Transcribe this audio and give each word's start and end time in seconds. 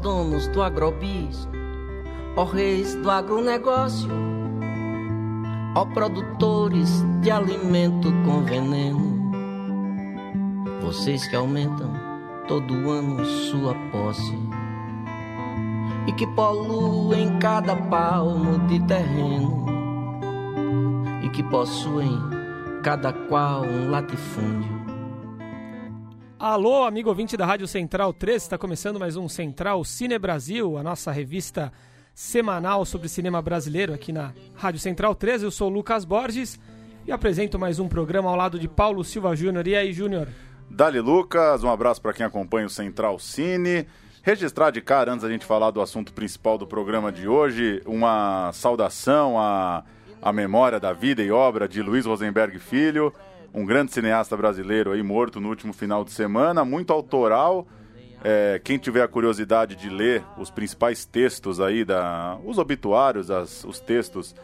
donos 0.00 0.46
do 0.48 0.62
agrobis, 0.62 1.48
ó 2.36 2.44
reis 2.44 2.94
do 2.96 3.10
agronegócio, 3.10 4.10
ó 5.74 5.84
produtores 5.86 7.04
de 7.20 7.30
alimento 7.30 8.12
com 8.24 8.42
veneno, 8.42 9.32
vocês 10.82 11.26
que 11.26 11.36
aumentam 11.36 11.92
todo 12.46 12.90
ano 12.90 13.24
sua 13.24 13.74
posse 13.90 14.38
e 16.06 16.12
que 16.12 16.26
poluem 16.28 17.38
cada 17.38 17.74
palmo 17.74 18.58
de 18.66 18.78
terreno 18.80 19.66
e 21.22 21.28
que 21.30 21.42
possuem 21.42 22.18
cada 22.82 23.12
qual 23.12 23.62
um 23.62 23.90
latifúndio. 23.90 24.75
Alô, 26.38 26.84
amigo 26.84 27.08
ouvinte 27.08 27.34
da 27.34 27.46
Rádio 27.46 27.66
Central 27.66 28.12
3, 28.12 28.42
está 28.42 28.58
começando 28.58 29.00
mais 29.00 29.16
um 29.16 29.26
Central 29.26 29.82
Cine 29.84 30.18
Brasil, 30.18 30.76
a 30.76 30.82
nossa 30.82 31.10
revista 31.10 31.72
semanal 32.14 32.84
sobre 32.84 33.08
cinema 33.08 33.40
brasileiro 33.40 33.94
aqui 33.94 34.12
na 34.12 34.34
Rádio 34.54 34.78
Central 34.78 35.14
3. 35.14 35.44
Eu 35.44 35.50
sou 35.50 35.70
o 35.70 35.72
Lucas 35.72 36.04
Borges 36.04 36.60
e 37.06 37.10
apresento 37.10 37.58
mais 37.58 37.78
um 37.78 37.88
programa 37.88 38.28
ao 38.28 38.36
lado 38.36 38.58
de 38.58 38.68
Paulo 38.68 39.02
Silva 39.02 39.34
Júnior. 39.34 39.66
E 39.66 39.74
aí, 39.74 39.94
Júnior? 39.94 40.28
Dali 40.68 41.00
Lucas, 41.00 41.64
um 41.64 41.70
abraço 41.70 42.02
para 42.02 42.12
quem 42.12 42.26
acompanha 42.26 42.66
o 42.66 42.70
Central 42.70 43.18
Cine. 43.18 43.86
Registrar 44.22 44.70
de 44.70 44.82
cara, 44.82 45.12
antes 45.12 45.22
da 45.22 45.30
gente 45.30 45.46
falar 45.46 45.70
do 45.70 45.80
assunto 45.80 46.12
principal 46.12 46.58
do 46.58 46.66
programa 46.66 47.10
de 47.10 47.26
hoje, 47.26 47.80
uma 47.86 48.52
saudação 48.52 49.40
à, 49.40 49.84
à 50.20 50.34
memória 50.34 50.78
da 50.78 50.92
vida 50.92 51.22
e 51.22 51.30
obra 51.30 51.66
de 51.66 51.80
Luiz 51.80 52.04
Rosenberg 52.04 52.58
Filho, 52.58 53.10
um 53.52 53.64
grande 53.64 53.92
cineasta 53.92 54.36
brasileiro 54.36 54.92
aí 54.92 55.02
morto 55.02 55.40
no 55.40 55.48
último 55.48 55.72
final 55.72 56.04
de 56.04 56.12
semana, 56.12 56.64
muito 56.64 56.92
autoral. 56.92 57.66
É, 58.24 58.60
quem 58.62 58.78
tiver 58.78 59.02
a 59.02 59.08
curiosidade 59.08 59.76
de 59.76 59.88
ler 59.88 60.24
os 60.36 60.50
principais 60.50 61.04
textos 61.04 61.60
aí, 61.60 61.84
da, 61.84 62.38
os 62.44 62.58
obituários, 62.58 63.30
as, 63.30 63.64
os 63.64 63.78
textos 63.78 64.34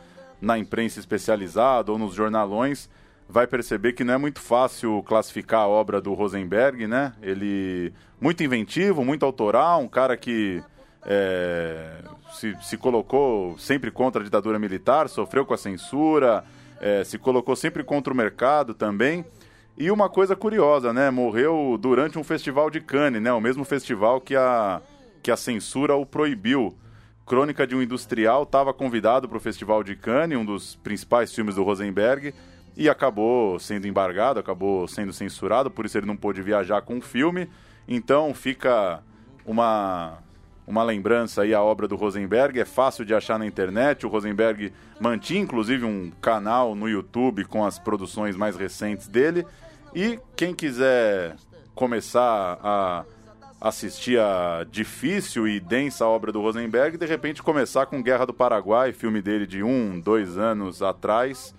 na 0.41 0.59
imprensa 0.59 1.01
especializada 1.01 1.91
ou 1.91 1.99
nos 1.99 2.15
jornalões, 2.15 2.89
vai 3.29 3.47
perceber 3.47 3.93
que 3.93 4.05
não 4.05 4.15
é 4.15 4.19
muito 4.19 4.41
fácil 4.41 5.03
classificar 5.05 5.61
a 5.61 5.69
obra 5.69 6.01
do 6.01 6.13
Rosenberg, 6.13 6.87
né? 6.87 7.13
Ele 7.23 7.93
muito 8.21 8.43
inventivo, 8.43 9.05
muito 9.05 9.25
autoral, 9.25 9.81
um 9.81 9.89
cara 9.89 10.17
que 10.17 10.63
é, 11.05 11.95
se, 12.35 12.57
se, 12.61 12.77
colocou 12.77 13.59
sempre 13.59 13.91
contra 13.91 14.21
a 14.21 14.25
ditadura 14.25 14.59
militar, 14.59 15.09
sofreu 15.09 15.45
com 15.45 15.55
a 15.55 15.59
censura, 15.59 16.45
é, 16.83 17.05
se 17.05 17.17
colocou 17.17 17.55
sempre 17.55 17.85
contra 17.85 18.13
o 18.13 18.17
mercado 18.17 18.75
também. 18.75 19.25
E 19.79 19.91
uma 19.91 20.09
coisa 20.09 20.37
curiosa, 20.37 20.93
né? 20.93 21.11
Morreu 21.11 21.79
durante 21.81 22.19
um 22.19 22.25
festival 22.25 22.69
de 22.69 22.81
Cannes, 22.81 23.23
né? 23.23 23.33
O 23.33 23.41
mesmo 23.41 23.65
festival 23.65 24.21
que 24.21 24.37
a, 24.37 24.83
que 25.23 25.31
a 25.31 25.37
censura 25.37 25.95
o 25.95 26.05
proibiu. 26.05 26.77
Crônica 27.25 27.67
de 27.67 27.75
um 27.75 27.81
Industrial 27.81 28.43
estava 28.43 28.75
convidado 28.75 29.29
para 29.29 29.39
o 29.39 29.41
Festival 29.41 29.85
de 29.85 29.95
Cannes, 29.95 30.37
um 30.37 30.45
dos 30.45 30.75
principais 30.75 31.33
filmes 31.33 31.55
do 31.55 31.63
Rosenberg, 31.63 32.35
e 32.77 32.89
acabou 32.89 33.59
sendo 33.61 33.87
embargado, 33.87 34.41
acabou 34.41 34.89
sendo 34.89 35.13
censurado, 35.13 35.71
por 35.71 35.87
isso 35.87 35.97
ele 35.97 36.07
não 36.07 36.17
pôde 36.17 36.43
viajar 36.43 36.83
com 36.83 36.99
o 36.99 37.01
filme. 37.01 37.49
Então 37.87 38.35
fica 38.35 39.01
uma 39.47 40.19
uma 40.67 40.83
lembrança 40.83 41.43
aí 41.43 41.53
a 41.53 41.63
obra 41.63 41.89
do 41.89 41.97
Rosenberg, 41.97 42.61
é 42.61 42.65
fácil 42.65 43.05
de 43.05 43.15
achar 43.15 43.39
na 43.39 43.47
internet. 43.47 44.07
O 44.07 44.09
Rosenberg 44.09 44.73
mantinha 45.01 45.41
inclusive 45.41 45.85
um 45.85 46.11
canal 46.21 46.75
no 46.75 46.89
YouTube 46.89 47.45
com 47.45 47.65
as 47.65 47.79
produções 47.79 48.37
mais 48.37 48.57
recentes 48.57 49.09
dele. 49.09 49.47
E 49.95 50.19
quem 50.37 50.55
quiser 50.55 51.37
começar 51.75 52.59
a 52.63 53.05
assistir 53.61 54.19
a 54.19 54.67
difícil 54.69 55.47
e 55.47 55.61
densa 55.61 56.07
obra 56.07 56.33
do 56.33 56.41
Rosenberg, 56.41 56.97
de 56.97 57.07
repente 57.07 57.43
começar 57.43 57.87
com 57.87 58.03
Guerra 58.03 58.27
do 58.27 58.35
Paraguai, 58.35 58.93
filme 58.93 59.23
dele 59.23 59.47
de 59.47 59.63
um, 59.63 60.01
dois 60.01 60.37
anos 60.37 60.83
atrás 60.83 61.55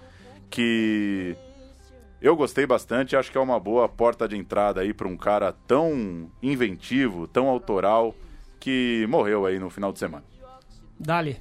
que 0.50 1.36
eu 2.22 2.36
gostei 2.36 2.66
bastante, 2.66 3.16
acho 3.16 3.32
que 3.32 3.38
é 3.38 3.42
uma 3.42 3.60
boa 3.60 3.90
porta 3.90 4.28
de 4.28 4.38
entrada 4.38 4.82
aí 4.82 4.94
para 4.94 5.08
um 5.08 5.18
cara 5.18 5.52
tão 5.68 6.30
inventivo, 6.42 7.28
tão 7.28 7.50
autoral, 7.50 8.14
que 8.64 9.06
morreu 9.10 9.46
aí 9.46 9.60
no 9.60 9.70
final 9.70 9.92
de 9.92 10.00
semana. 10.00 10.24
Dali. 10.98 11.36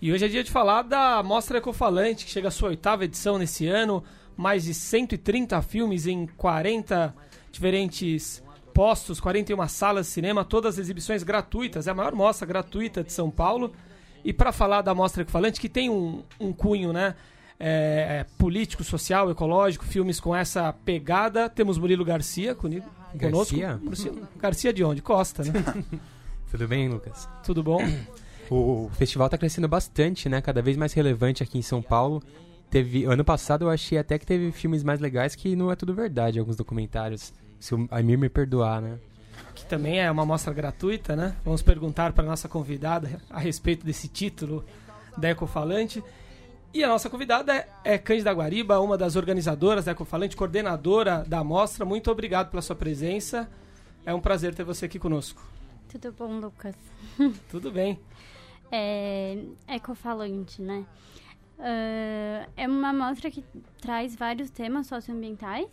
E 0.00 0.10
hoje 0.10 0.24
é 0.24 0.28
dia 0.28 0.42
de 0.42 0.50
falar 0.50 0.80
da 0.80 1.22
Mostra 1.22 1.58
Ecofalante, 1.58 2.24
que 2.24 2.30
chega 2.30 2.48
à 2.48 2.50
sua 2.50 2.70
oitava 2.70 3.04
edição 3.04 3.36
nesse 3.36 3.66
ano, 3.66 4.02
mais 4.34 4.64
de 4.64 4.72
130 4.72 5.60
filmes 5.60 6.06
em 6.06 6.26
40 6.26 7.14
diferentes 7.52 8.42
postos, 8.72 9.20
41 9.20 9.68
salas 9.68 10.06
de 10.06 10.12
cinema, 10.12 10.42
todas 10.42 10.76
as 10.76 10.78
exibições 10.78 11.22
gratuitas, 11.22 11.86
é 11.86 11.90
a 11.90 11.94
maior 11.94 12.14
mostra 12.14 12.46
gratuita 12.46 13.04
de 13.04 13.12
São 13.12 13.30
Paulo. 13.30 13.70
E 14.24 14.32
para 14.32 14.50
falar 14.50 14.80
da 14.80 14.94
Mostra 14.94 15.20
Ecofalante, 15.20 15.60
que 15.60 15.68
tem 15.68 15.90
um, 15.90 16.22
um 16.40 16.50
cunho, 16.50 16.94
né? 16.94 17.14
é, 17.60 18.24
político, 18.38 18.82
social, 18.82 19.30
ecológico, 19.30 19.84
filmes 19.84 20.18
com 20.18 20.34
essa 20.34 20.72
pegada. 20.72 21.46
Temos 21.50 21.76
Murilo 21.76 22.06
Garcia 22.06 22.54
comigo, 22.54 22.86
Garcia? 23.14 23.78
conosco. 23.78 24.28
Garcia 24.38 24.72
de 24.72 24.82
onde? 24.82 25.02
Costa, 25.02 25.44
né? 25.44 25.52
Tudo 26.50 26.68
bem, 26.68 26.88
Lucas? 26.88 27.28
Tudo 27.44 27.62
bom? 27.62 27.80
O 28.50 28.90
festival 28.92 29.26
está 29.26 29.38
crescendo 29.38 29.66
bastante, 29.66 30.28
né? 30.28 30.40
Cada 30.42 30.60
vez 30.60 30.76
mais 30.76 30.92
relevante 30.92 31.42
aqui 31.42 31.56
em 31.56 31.62
São 31.62 31.80
Paulo. 31.80 32.22
Teve, 32.68 33.04
ano 33.04 33.24
passado 33.24 33.64
eu 33.64 33.70
achei 33.70 33.96
até 33.96 34.18
que 34.18 34.26
teve 34.26 34.52
filmes 34.52 34.82
mais 34.82 35.00
legais 35.00 35.34
que 35.34 35.56
não 35.56 35.70
é 35.70 35.76
tudo 35.76 35.94
verdade, 35.94 36.38
alguns 36.38 36.56
documentários. 36.56 37.32
Se 37.58 37.74
o 37.74 37.88
Amir 37.90 38.18
me 38.18 38.28
perdoar, 38.28 38.82
né? 38.82 38.98
Que 39.54 39.64
também 39.64 40.00
é 40.00 40.10
uma 40.10 40.26
mostra 40.26 40.52
gratuita, 40.52 41.16
né? 41.16 41.34
Vamos 41.44 41.62
perguntar 41.62 42.12
para 42.12 42.24
nossa 42.24 42.48
convidada 42.48 43.20
a 43.30 43.38
respeito 43.38 43.86
desse 43.86 44.08
título 44.08 44.64
da 45.16 45.30
Ecofalante. 45.30 46.02
E 46.72 46.82
a 46.82 46.88
nossa 46.88 47.08
convidada 47.08 47.54
é, 47.54 47.68
é 47.84 47.98
Cândida 47.98 48.32
Guariba, 48.32 48.80
uma 48.80 48.98
das 48.98 49.14
organizadoras 49.14 49.84
da 49.84 49.92
Ecofalante, 49.92 50.36
coordenadora 50.36 51.24
da 51.26 51.42
mostra. 51.44 51.84
Muito 51.84 52.10
obrigado 52.10 52.50
pela 52.50 52.60
sua 52.60 52.74
presença. 52.74 53.48
É 54.04 54.12
um 54.12 54.20
prazer 54.20 54.54
ter 54.54 54.64
você 54.64 54.86
aqui 54.86 54.98
conosco. 54.98 55.40
Tudo 55.94 56.10
bom, 56.10 56.40
Lucas? 56.40 56.74
Tudo 57.48 57.70
bem. 57.70 58.00
É, 58.68 59.38
Ecofalante, 59.68 60.60
né? 60.60 60.84
Uh, 61.56 62.50
é 62.56 62.66
uma 62.66 62.92
mostra 62.92 63.30
que 63.30 63.44
traz 63.80 64.16
vários 64.16 64.50
temas 64.50 64.88
socioambientais, 64.88 65.68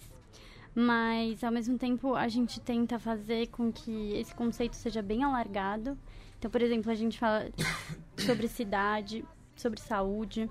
mas 0.76 1.44
ao 1.44 1.52
mesmo 1.52 1.76
tempo 1.76 2.14
a 2.14 2.28
gente 2.28 2.60
tenta 2.60 3.00
fazer 3.00 3.48
com 3.48 3.72
que 3.72 4.14
esse 4.14 4.36
conceito 4.36 4.76
seja 4.76 5.02
bem 5.02 5.24
alargado. 5.24 5.98
Então, 6.38 6.52
por 6.52 6.62
exemplo, 6.62 6.92
a 6.92 6.96
gente 6.96 7.18
fala 7.18 7.50
sobre 8.16 8.48
cidade, 8.48 9.26
sobre 9.56 9.82
saúde, 9.82 10.48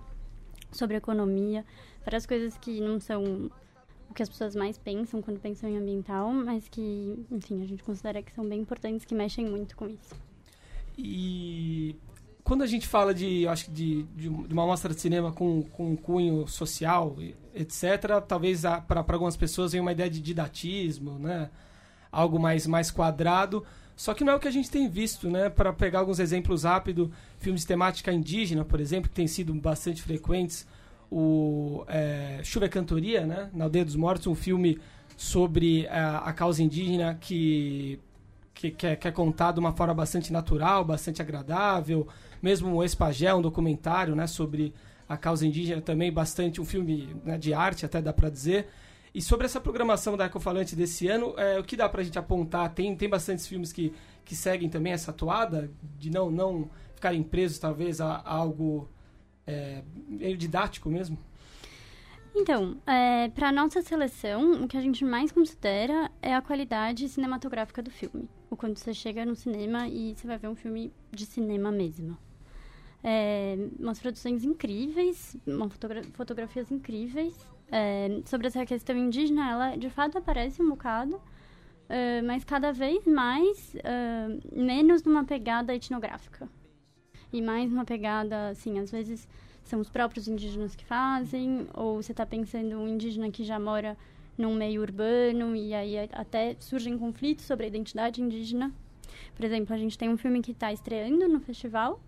sobre 0.73 0.97
economia, 0.97 1.65
várias 2.05 2.27
coisas 2.27 2.59
que 2.59 2.81
não 2.81 2.99
são 2.99 3.49
o 4.11 4.15
que 4.15 4.23
as 4.23 4.29
pessoas 4.29 4.57
mais 4.57 4.77
pensam 4.77 5.23
quando 5.23 5.39
pensam 5.39 5.71
em 5.71 5.79
ambiental, 5.79 6.33
mas 6.33 6.69
que, 6.69 7.25
enfim, 7.31 7.63
a 7.63 7.67
gente 7.67 7.83
considera 7.83 8.21
que 8.21 8.33
são 8.33 8.47
bem 8.47 8.61
importantes, 8.61 9.05
que 9.05 9.15
mexem 9.15 9.49
muito 9.49 9.77
com 9.77 9.87
isso. 9.89 10.15
E 10.99 11.95
quando 12.43 12.63
a 12.63 12.67
gente 12.67 12.89
fala 12.89 13.15
de, 13.15 13.47
acho 13.47 13.71
de, 13.71 14.03
de 14.03 14.29
uma 14.29 14.67
mostra 14.67 14.93
de 14.93 15.01
cinema 15.01 15.31
com, 15.31 15.63
com 15.63 15.93
um 15.93 15.97
cunho 15.97 16.49
social, 16.49 17.17
etc., 17.55 18.21
talvez 18.27 18.63
para 18.89 19.05
algumas 19.13 19.37
pessoas 19.37 19.71
venha 19.71 19.83
uma 19.83 19.93
ideia 19.93 20.11
de 20.11 20.21
didatismo, 20.21 21.17
né? 21.19 21.49
Algo 22.11 22.41
mais, 22.41 22.67
mais 22.67 22.91
quadrado. 22.91 23.65
Só 23.95 24.13
que 24.15 24.25
não 24.25 24.33
é 24.33 24.37
o 24.37 24.41
que 24.41 24.49
a 24.49 24.51
gente 24.51 24.69
tem 24.69 24.89
visto, 24.89 25.31
né? 25.31 25.49
Para 25.49 25.73
pegar 25.73 26.01
alguns 26.01 26.19
exemplos 26.19 26.65
rápidos, 26.65 27.09
filmes 27.39 27.61
de 27.61 27.69
temática 27.69 28.13
indígena, 28.13 28.65
por 28.65 28.81
exemplo, 28.81 29.09
que 29.09 29.15
têm 29.15 29.29
sido 29.29 29.55
bastante 29.55 30.03
frequentes. 30.03 30.67
O 31.11 31.85
é, 31.89 32.41
Chuva 32.45 32.69
Cantoria, 32.69 33.27
né? 33.27 33.51
Na 33.53 33.65
Aldeia 33.65 33.85
dos 33.85 33.97
Mortos, 33.97 34.27
um 34.27 34.35
filme 34.35 34.79
sobre 35.17 35.87
a, 35.89 36.19
a 36.19 36.33
causa 36.33 36.63
indígena 36.63 37.15
que, 37.21 38.01
que, 38.55 38.71
que, 38.71 38.87
é, 38.87 38.97
que 38.97 39.09
é 39.09 39.11
contado 39.11 39.55
de 39.55 39.61
uma 39.61 39.73
forma 39.73 39.93
bastante 39.93 40.33
natural, 40.33 40.85
bastante 40.85 41.21
agradável. 41.21 42.07
Mesmo 42.41 42.77
o 42.77 42.85
Espagé, 42.85 43.35
um 43.35 43.43
documentário 43.43 44.15
né, 44.15 44.27
sobre 44.27 44.73
a 45.09 45.17
causa 45.17 45.47
indígena, 45.47 45.83
também 45.83 46.13
bastante 46.13 46.61
um 46.61 46.65
filme 46.65 47.15
né, 47.25 47.37
de 47.37 47.53
arte, 47.53 47.85
até 47.85 48.01
dá 48.01 48.13
para 48.13 48.31
dizer. 48.31 48.69
E 49.13 49.21
sobre 49.21 49.45
essa 49.45 49.61
programação 49.61 50.17
da 50.17 50.27
Ecofalante 50.27 50.77
desse 50.77 51.09
ano, 51.09 51.35
é, 51.37 51.59
o 51.59 51.65
que 51.65 51.77
dá 51.77 51.89
para 51.89 52.01
a 52.01 52.05
gente 52.05 52.19
apontar? 52.19 52.73
Tem, 52.73 52.95
tem 52.95 53.09
bastantes 53.09 53.47
filmes 53.47 53.73
que, 53.73 53.93
que 54.25 54.37
seguem 54.37 54.69
também 54.69 54.93
essa 54.93 55.13
toada, 55.13 55.69
de 55.99 56.11
não, 56.11 56.31
não 56.31 56.71
ficarem 56.95 57.23
presos, 57.23 57.59
talvez, 57.59 58.01
a, 58.01 58.17
a 58.25 58.35
algo 58.35 58.89
é, 59.51 59.83
meio 60.09 60.37
didático 60.37 60.89
mesmo? 60.89 61.19
Então, 62.35 62.77
é, 62.87 63.29
para 63.31 63.51
nossa 63.51 63.83
seleção, 63.83 64.63
o 64.63 64.69
que 64.69 64.77
a 64.77 64.81
gente 64.81 65.05
mais 65.05 65.33
considera 65.33 66.11
é 66.23 66.35
a 66.35 66.41
qualidade 66.41 67.09
cinematográfica 67.09 67.83
do 67.83 67.91
filme. 67.91 68.29
O 68.49 68.57
quando 68.57 68.79
você 68.79 68.95
chega 68.95 69.27
no 69.27 69.35
cinema 69.35 69.89
e 69.89 70.15
você 70.15 70.27
vai 70.27 70.39
ver 70.39 70.49
um 70.49 70.55
filme 70.55 70.93
de 71.11 71.27
cinema 71.27 71.73
mesmo. 71.73 72.17
É, 73.03 73.57
umas 73.79 73.99
produções 73.99 74.45
incríveis, 74.45 75.37
uma 75.47 75.69
fotogra 75.69 76.03
fotografias 76.13 76.71
incríveis, 76.71 77.35
é, 77.73 78.21
sobre 78.27 78.47
essa 78.47 78.65
questão 78.67 78.97
indígena, 78.97 79.51
ela 79.51 79.77
de 79.77 79.89
fato 79.91 80.19
aparece 80.19 80.63
um 80.63 80.69
bocado, 80.69 81.17
uh, 81.17 82.27
mas 82.27 82.45
cada 82.45 82.73
vez 82.73 83.07
mais 83.07 83.75
uh, 83.75 84.61
menos 84.61 85.03
numa 85.03 85.25
pegada 85.25 85.75
etnográfica. 85.75 86.49
E 87.33 87.41
mais 87.41 87.71
numa 87.71 87.85
pegada, 87.85 88.49
assim, 88.49 88.79
às 88.79 88.91
vezes 88.91 89.29
são 89.63 89.81
os 89.81 89.89
próprios 89.89 90.27
indígenas 90.27 90.75
que 90.75 90.85
fazem, 90.85 91.67
ou 91.75 92.03
você 92.03 92.13
está 92.13 92.27
pensando 92.27 92.77
um 92.77 92.89
indígena 92.89 93.31
que 93.31 93.45
já 93.45 93.59
mora 93.59 93.97
num 94.37 94.55
meio 94.55 94.81
urbano 94.81 95.55
e 95.55 95.75
aí 95.75 95.97
até 96.13 96.57
surgem 96.59 96.99
conflitos 96.99 97.45
sobre 97.45 97.67
a 97.67 97.69
identidade 97.69 98.23
indígena. 98.23 98.73
Por 99.35 99.45
exemplo, 99.45 99.75
a 99.75 99.79
gente 99.79 99.97
tem 99.97 100.09
um 100.09 100.17
filme 100.17 100.43
que 100.43 100.53
está 100.53 100.73
estreando 100.73 101.29
no 101.29 101.41
festival, 101.41 102.01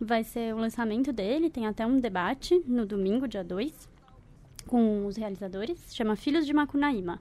vai 0.00 0.24
ser 0.24 0.54
o 0.54 0.58
lançamento 0.58 1.12
dele, 1.12 1.50
tem 1.50 1.66
até 1.66 1.86
um 1.86 1.98
debate 1.98 2.62
no 2.66 2.86
domingo, 2.86 3.26
dia 3.28 3.44
2, 3.44 3.88
com 4.66 5.06
os 5.06 5.16
realizadores, 5.16 5.94
chama 5.94 6.16
Filhos 6.16 6.46
de 6.46 6.52
Macunaíma. 6.52 7.20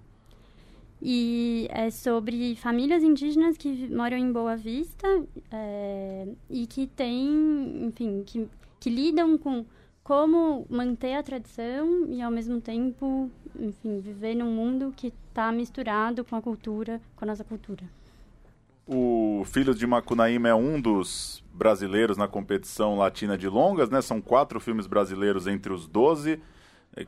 E 1.08 1.68
é 1.70 1.92
sobre 1.92 2.56
famílias 2.56 3.04
indígenas 3.04 3.56
que 3.58 3.88
moram 3.94 4.18
em 4.18 4.32
Boa 4.32 4.58
Vista 4.58 5.08
é, 5.52 6.28
e 6.50 6.66
que 6.66 6.88
têm, 6.88 7.86
enfim, 7.86 8.24
que, 8.26 8.50
que 8.80 8.90
lidam 8.90 9.38
com 9.38 9.64
como 10.04 10.66
manter 10.68 11.14
a 11.14 11.22
tradição 11.22 12.08
e 12.10 12.24
ao 12.24 12.32
mesmo 12.32 12.60
tempo, 12.60 13.30
enfim, 13.56 14.00
viver 14.00 14.34
num 14.34 14.52
mundo 14.52 14.92
que 14.98 15.14
está 15.30 15.52
misturado 15.52 16.26
com 16.26 16.38
a 16.38 16.42
cultura, 16.42 17.00
com 17.16 17.24
a 17.24 17.28
nossa 17.28 17.44
cultura. 17.44 17.84
O 18.88 19.44
Filhos 19.46 19.78
de 19.78 19.86
Macunaíma 19.86 20.50
é 20.50 20.56
um 20.56 20.82
dos 20.82 21.44
brasileiros 21.54 22.18
na 22.18 22.28
competição 22.28 22.98
latina 22.98 23.38
de 23.38 23.48
longas, 23.48 23.92
né? 23.92 24.02
São 24.02 24.20
quatro 24.20 24.60
filmes 24.60 24.88
brasileiros 24.88 25.46
entre 25.46 25.72
os 25.72 25.88
doze, 25.88 26.42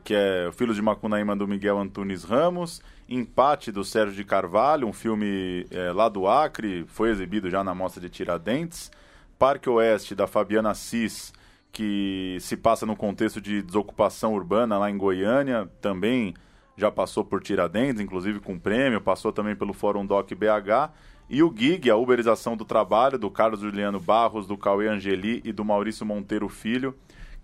que 0.04 0.14
é 0.14 0.46
o 0.48 0.52
Filhos 0.52 0.76
de 0.76 0.82
Macunaíma 0.82 1.34
do 1.34 1.48
Miguel 1.48 1.78
Antunes 1.78 2.24
Ramos, 2.24 2.82
Empate 3.08 3.72
do 3.72 3.84
Sérgio 3.84 4.14
de 4.14 4.24
Carvalho, 4.24 4.86
um 4.86 4.92
filme 4.92 5.66
é, 5.70 5.92
lá 5.92 6.10
do 6.10 6.26
Acre, 6.26 6.84
foi 6.88 7.10
exibido 7.10 7.48
já 7.48 7.64
na 7.64 7.74
Mostra 7.74 8.00
de 8.00 8.10
Tiradentes, 8.10 8.90
Parque 9.38 9.70
Oeste 9.70 10.14
da 10.14 10.26
Fabiana 10.26 10.74
Cis, 10.74 11.32
que 11.72 12.36
se 12.40 12.56
passa 12.56 12.84
no 12.84 12.96
contexto 12.96 13.40
de 13.40 13.62
desocupação 13.62 14.34
urbana 14.34 14.76
lá 14.76 14.90
em 14.90 14.98
Goiânia, 14.98 15.70
também 15.80 16.34
já 16.76 16.90
passou 16.90 17.24
por 17.24 17.42
Tiradentes, 17.42 18.00
inclusive 18.00 18.40
com 18.40 18.58
prêmio, 18.58 19.00
passou 19.00 19.32
também 19.32 19.56
pelo 19.56 19.72
Fórum 19.72 20.04
Doc 20.04 20.30
BH, 20.30 20.92
e 21.30 21.42
o 21.42 21.54
GIG, 21.54 21.90
a 21.90 21.96
uberização 21.96 22.56
do 22.56 22.64
trabalho, 22.64 23.18
do 23.18 23.30
Carlos 23.30 23.60
Juliano 23.60 24.00
Barros, 24.00 24.46
do 24.46 24.56
Cauê 24.56 24.88
Angeli 24.88 25.42
e 25.44 25.52
do 25.52 25.64
Maurício 25.64 26.04
Monteiro 26.06 26.48
Filho, 26.48 26.94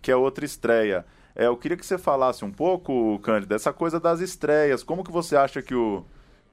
que 0.00 0.11
é 0.11 0.17
outra 0.17 0.44
estreia. 0.44 1.05
É, 1.36 1.46
eu 1.46 1.56
queria 1.56 1.76
que 1.76 1.84
você 1.84 1.98
falasse 1.98 2.44
um 2.44 2.52
pouco, 2.52 3.19
Cândido, 3.20 3.48
dessa 3.48 3.72
coisa 3.72 3.98
das 3.98 4.20
estreias. 4.20 4.82
Como 4.84 5.02
que 5.02 5.10
você 5.10 5.36
acha 5.36 5.60
que, 5.60 5.75
o, 5.75 6.04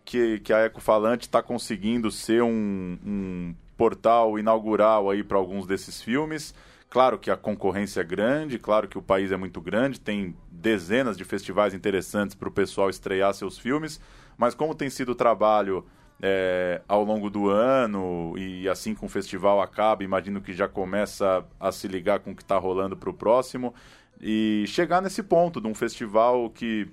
que, 0.03 0.39
que 0.39 0.51
a 0.51 0.65
Ecofalante 0.65 1.27
está 1.27 1.41
conseguindo 1.41 2.09
ser 2.09 2.41
um, 2.41 2.97
um 3.05 3.55
portal 3.77 4.39
inaugural 4.39 5.09
aí 5.09 5.23
para 5.23 5.37
alguns 5.37 5.67
desses 5.67 6.01
filmes? 6.01 6.53
Claro 6.89 7.17
que 7.17 7.31
a 7.31 7.37
concorrência 7.37 8.01
é 8.01 8.03
grande, 8.03 8.59
claro 8.59 8.87
que 8.87 8.97
o 8.97 9.01
país 9.01 9.31
é 9.31 9.37
muito 9.37 9.61
grande, 9.61 9.99
tem 9.99 10.35
dezenas 10.51 11.15
de 11.15 11.23
festivais 11.23 11.73
interessantes 11.73 12.35
para 12.35 12.49
o 12.49 12.51
pessoal 12.51 12.89
estrear 12.89 13.33
seus 13.33 13.57
filmes, 13.57 14.01
mas 14.37 14.53
como 14.53 14.75
tem 14.75 14.89
sido 14.89 15.13
o 15.13 15.15
trabalho 15.15 15.85
é, 16.21 16.81
ao 16.89 17.05
longo 17.05 17.29
do 17.29 17.49
ano 17.49 18.33
e 18.37 18.67
assim 18.67 18.93
que 18.93 19.05
o 19.05 19.07
festival 19.07 19.61
acaba, 19.61 20.03
imagino 20.03 20.41
que 20.41 20.53
já 20.53 20.67
começa 20.67 21.45
a 21.57 21.71
se 21.71 21.87
ligar 21.87 22.19
com 22.19 22.31
o 22.31 22.35
que 22.35 22.43
está 22.43 22.57
rolando 22.57 22.97
para 22.97 23.09
o 23.09 23.13
próximo 23.13 23.73
e 24.21 24.65
chegar 24.67 25.01
nesse 25.01 25.23
ponto 25.23 25.59
de 25.59 25.67
um 25.67 25.73
festival 25.73 26.49
que 26.49 26.87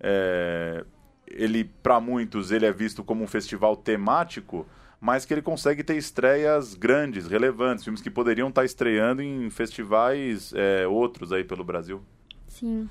é, 0.00 0.84
ele 1.26 1.64
para 1.82 2.00
muitos 2.00 2.50
ele 2.50 2.66
é 2.66 2.72
visto 2.72 3.04
como 3.04 3.22
um 3.22 3.26
festival 3.26 3.76
temático, 3.76 4.66
mas 5.00 5.24
que 5.24 5.32
ele 5.32 5.42
consegue 5.42 5.84
ter 5.84 5.96
estreias 5.96 6.74
grandes, 6.74 7.26
relevantes, 7.26 7.84
filmes 7.84 8.02
que 8.02 8.10
poderiam 8.10 8.48
estar 8.48 8.62
tá 8.62 8.64
estreando 8.64 9.22
em 9.22 9.48
festivais 9.50 10.52
é, 10.54 10.86
outros 10.86 11.32
aí 11.32 11.44
pelo 11.44 11.64
Brasil. 11.64 12.02
Sim. 12.48 12.88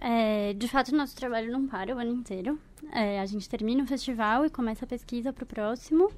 É, 0.00 0.52
de 0.54 0.68
fato, 0.68 0.94
nosso 0.94 1.16
trabalho 1.16 1.50
não 1.50 1.66
para 1.66 1.94
o 1.94 1.98
ano 1.98 2.12
inteiro. 2.12 2.58
É, 2.92 3.20
a 3.20 3.26
gente 3.26 3.48
termina 3.48 3.82
o 3.82 3.86
festival 3.86 4.46
e 4.46 4.50
começa 4.50 4.84
a 4.84 4.88
pesquisa 4.88 5.32
para 5.32 5.44
o 5.44 5.46
próximo. 5.46 6.10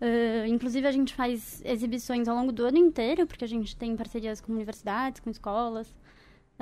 Uh, 0.00 0.46
inclusive, 0.46 0.86
a 0.86 0.92
gente 0.92 1.14
faz 1.14 1.60
exibições 1.62 2.26
ao 2.26 2.34
longo 2.34 2.52
do 2.52 2.64
ano 2.64 2.78
inteiro, 2.78 3.26
porque 3.26 3.44
a 3.44 3.48
gente 3.48 3.76
tem 3.76 3.94
parcerias 3.94 4.40
com 4.40 4.50
universidades, 4.52 5.20
com 5.20 5.28
escolas. 5.28 5.94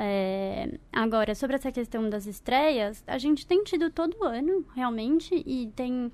É, 0.01 0.79
agora, 0.93 1.35
sobre 1.35 1.57
essa 1.57 1.73
questão 1.73 2.09
das 2.09 2.25
estreias, 2.25 3.03
a 3.05 3.19
gente 3.19 3.45
tem 3.45 3.65
tido 3.65 3.91
todo 3.91 4.23
ano, 4.23 4.65
realmente, 4.73 5.35
e 5.45 5.73
tem 5.75 6.13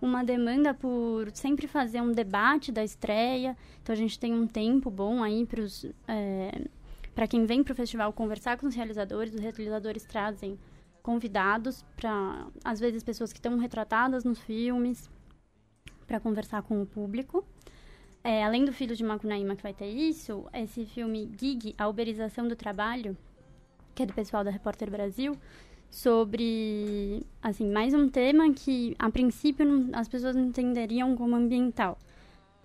uma 0.00 0.24
demanda 0.24 0.72
por 0.72 1.30
sempre 1.32 1.66
fazer 1.66 2.00
um 2.00 2.12
debate 2.12 2.72
da 2.72 2.82
estreia. 2.82 3.54
Então, 3.82 3.92
a 3.92 3.96
gente 3.96 4.18
tem 4.18 4.32
um 4.32 4.46
tempo 4.46 4.90
bom 4.90 5.22
aí 5.22 5.44
para. 5.44 5.62
É, 6.08 6.68
para 7.14 7.26
quem 7.26 7.46
vem 7.46 7.62
para 7.62 7.72
o 7.72 7.74
festival 7.74 8.12
conversar 8.12 8.58
com 8.58 8.66
os 8.66 8.74
realizadores, 8.74 9.34
os 9.34 9.40
realizadores 9.40 10.04
trazem 10.04 10.58
convidados 11.02 11.82
para, 11.96 12.46
às 12.62 12.78
vezes, 12.78 13.02
pessoas 13.02 13.32
que 13.32 13.38
estão 13.38 13.56
retratadas 13.58 14.22
nos 14.22 14.38
filmes, 14.38 15.08
para 16.06 16.20
conversar 16.20 16.62
com 16.62 16.80
o 16.80 16.86
público. 16.86 17.46
É, 18.26 18.42
além 18.42 18.64
do 18.64 18.72
Filho 18.72 18.96
de 18.96 19.04
Macunaíma, 19.04 19.54
que 19.54 19.62
vai 19.62 19.72
ter 19.72 19.86
isso, 19.86 20.46
esse 20.52 20.84
filme 20.84 21.30
Gig, 21.38 21.76
A 21.78 21.86
Uberização 21.86 22.48
do 22.48 22.56
Trabalho, 22.56 23.16
que 23.94 24.02
é 24.02 24.06
do 24.06 24.12
pessoal 24.12 24.42
da 24.42 24.50
Repórter 24.50 24.90
Brasil, 24.90 25.36
sobre, 25.88 27.24
assim, 27.40 27.70
mais 27.70 27.94
um 27.94 28.08
tema 28.08 28.52
que, 28.52 28.96
a 28.98 29.08
princípio, 29.10 29.64
não, 29.64 29.96
as 29.96 30.08
pessoas 30.08 30.34
não 30.34 30.46
entenderiam 30.46 31.16
como 31.16 31.36
ambiental. 31.36 31.96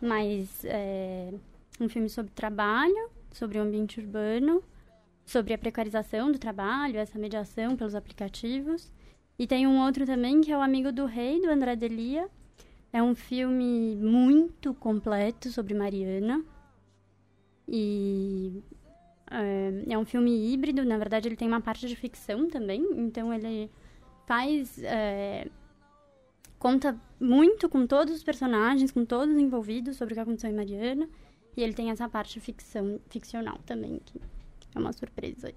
Mas 0.01 0.65
é 0.65 1.31
um 1.79 1.87
filme 1.87 2.09
sobre 2.09 2.31
trabalho, 2.31 3.11
sobre 3.31 3.59
o 3.59 3.61
ambiente 3.61 3.99
urbano, 3.99 4.63
sobre 5.23 5.53
a 5.53 5.59
precarização 5.59 6.31
do 6.31 6.39
trabalho, 6.39 6.97
essa 6.97 7.19
mediação 7.19 7.77
pelos 7.77 7.93
aplicativos. 7.93 8.91
E 9.37 9.45
tem 9.45 9.67
um 9.67 9.79
outro 9.85 10.07
também 10.07 10.41
que 10.41 10.51
é 10.51 10.57
o 10.57 10.61
Amigo 10.61 10.91
do 10.91 11.05
Rei, 11.05 11.39
do 11.39 11.51
André 11.51 11.75
Delia. 11.75 12.27
É 12.93 13.01
um 13.01 13.15
filme 13.15 13.95
muito 13.95 14.73
completo 14.73 15.49
sobre 15.49 15.73
Mariana. 15.73 16.43
E 17.67 18.61
é, 19.29 19.93
é 19.93 19.97
um 19.97 20.05
filme 20.05 20.51
híbrido, 20.51 20.83
na 20.83 20.97
verdade 20.97 21.29
ele 21.29 21.37
tem 21.37 21.47
uma 21.47 21.61
parte 21.61 21.87
de 21.87 21.95
ficção 21.95 22.49
também, 22.49 22.85
então 22.97 23.33
ele 23.33 23.71
faz. 24.27 24.77
É, 24.83 25.47
conta 26.59 26.99
muito 27.19 27.69
com 27.69 27.87
todos 27.87 28.13
os 28.13 28.23
personagens, 28.23 28.91
com 28.91 29.05
todos 29.05 29.37
envolvidos 29.37 29.95
sobre 29.95 30.13
o 30.13 30.15
que 30.15 30.21
aconteceu 30.21 30.49
em 30.49 30.55
Mariana. 30.55 31.07
E 31.55 31.63
ele 31.63 31.73
tem 31.73 31.89
essa 31.89 32.07
parte 32.07 32.39
ficção, 32.39 32.99
ficcional 33.09 33.57
também, 33.65 33.99
que 34.05 34.19
é 34.75 34.79
uma 34.79 34.93
surpresa 34.93 35.47
aí. 35.47 35.55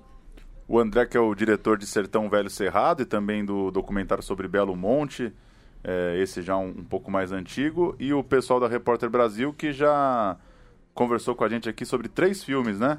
O 0.66 0.78
André, 0.78 1.06
que 1.06 1.16
é 1.16 1.20
o 1.20 1.34
diretor 1.34 1.76
de 1.76 1.86
Sertão 1.86 2.28
Velho 2.28 2.48
Cerrado 2.48 3.02
e 3.02 3.04
também 3.04 3.44
do 3.44 3.70
documentário 3.70 4.24
sobre 4.24 4.48
Belo 4.48 4.74
Monte, 4.74 5.32
é, 5.84 6.18
esse 6.18 6.40
já 6.40 6.56
um, 6.56 6.68
um, 6.68 6.84
pouco 6.84 7.10
mais 7.10 7.30
antigo, 7.30 7.94
e 8.00 8.12
o 8.12 8.24
pessoal 8.24 8.58
da 8.58 8.66
Repórter 8.66 9.10
Brasil, 9.10 9.52
que 9.52 9.72
já 9.72 10.36
conversou 10.94 11.34
com 11.34 11.44
a 11.44 11.48
gente 11.48 11.68
aqui 11.68 11.84
sobre 11.84 12.08
três 12.08 12.42
filmes, 12.42 12.80
né? 12.80 12.98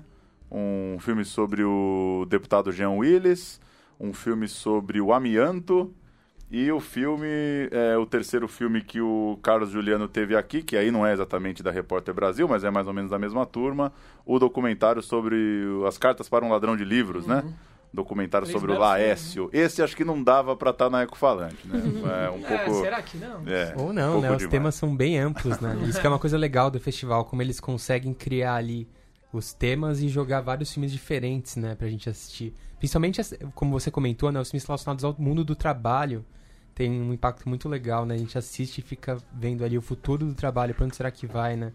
Um 0.51 0.97
filme 0.99 1.25
sobre 1.25 1.63
o 1.63 2.25
deputado 2.29 2.71
Jean 2.71 2.91
Willis, 2.91 3.59
um 3.99 4.13
filme 4.13 4.47
sobre 4.47 5.01
o 5.01 5.11
amianto 5.11 5.91
e 6.51 6.71
o 6.71 6.79
filme, 6.79 7.27
é 7.71 7.97
o 7.97 8.05
terceiro 8.05 8.47
filme 8.47 8.81
que 8.81 9.01
o 9.01 9.39
Carlos 9.41 9.71
Juliano 9.71 10.07
teve 10.07 10.35
aqui, 10.35 10.61
que 10.61 10.77
aí 10.77 10.91
não 10.91 11.05
é 11.05 11.11
exatamente 11.11 11.63
da 11.63 11.71
Repórter 11.71 12.13
Brasil, 12.13 12.47
mas 12.47 12.63
é 12.63 12.69
mais 12.69 12.87
ou 12.87 12.93
menos 12.93 13.09
da 13.09 13.17
mesma 13.17 13.45
turma, 13.45 13.91
o 14.25 14.37
documentário 14.37 15.01
sobre 15.01 15.35
as 15.87 15.97
cartas 15.97 16.29
para 16.29 16.45
um 16.45 16.49
ladrão 16.49 16.77
de 16.77 16.85
livros, 16.85 17.25
né? 17.25 17.37
uhum. 17.37 17.49
né? 17.49 17.55
Documentário 17.95 18.47
sobre 18.47 18.71
o 18.71 18.77
Laécio. 18.77 19.49
Né? 19.51 19.61
Esse 19.61 19.81
acho 19.81 19.95
que 19.95 20.05
não 20.05 20.21
dava 20.21 20.55
para 20.55 20.71
estar 20.71 20.85
tá 20.85 20.89
na 20.91 21.03
Ecofalante, 21.03 21.67
né? 21.67 21.81
É 22.25 22.29
um 22.29 22.45
é, 22.45 22.57
pouco... 22.57 22.81
Será 22.81 23.01
que 23.01 23.17
não? 23.17 23.41
É, 23.47 23.73
Ou 23.77 23.91
não, 23.91 24.17
um 24.17 24.21
né? 24.21 24.29
Os 24.31 24.37
demais. 24.37 24.51
temas 24.51 24.75
são 24.75 24.95
bem 24.95 25.17
amplos, 25.17 25.59
né? 25.59 25.75
Isso 25.87 25.99
que 25.99 26.05
é 26.05 26.09
uma 26.09 26.19
coisa 26.19 26.37
legal 26.37 26.69
do 26.69 26.79
festival, 26.79 27.25
como 27.25 27.41
eles 27.41 27.59
conseguem 27.59 28.13
criar 28.13 28.55
ali 28.55 28.87
os 29.33 29.53
temas 29.53 30.01
e 30.01 30.07
jogar 30.07 30.41
vários 30.41 30.71
filmes 30.71 30.91
diferentes, 30.91 31.55
né, 31.55 31.75
pra 31.75 31.89
gente 31.89 32.09
assistir. 32.09 32.53
Principalmente, 32.77 33.21
como 33.53 33.71
você 33.71 33.91
comentou, 33.91 34.31
né, 34.31 34.39
os 34.39 34.49
filmes 34.49 34.65
relacionados 34.65 35.03
ao 35.03 35.15
mundo 35.17 35.43
do 35.43 35.55
trabalho 35.55 36.25
tem 36.75 36.91
um 36.91 37.13
impacto 37.13 37.47
muito 37.47 37.69
legal, 37.69 38.05
né? 38.05 38.15
A 38.15 38.17
gente 38.17 38.37
assiste 38.37 38.79
e 38.79 38.81
fica 38.81 39.17
vendo 39.33 39.63
ali 39.63 39.77
o 39.77 39.81
futuro 39.81 40.25
do 40.25 40.33
trabalho, 40.33 40.75
para 40.75 40.85
onde 40.85 40.95
será 40.95 41.09
que 41.09 41.25
vai, 41.25 41.55
né? 41.55 41.71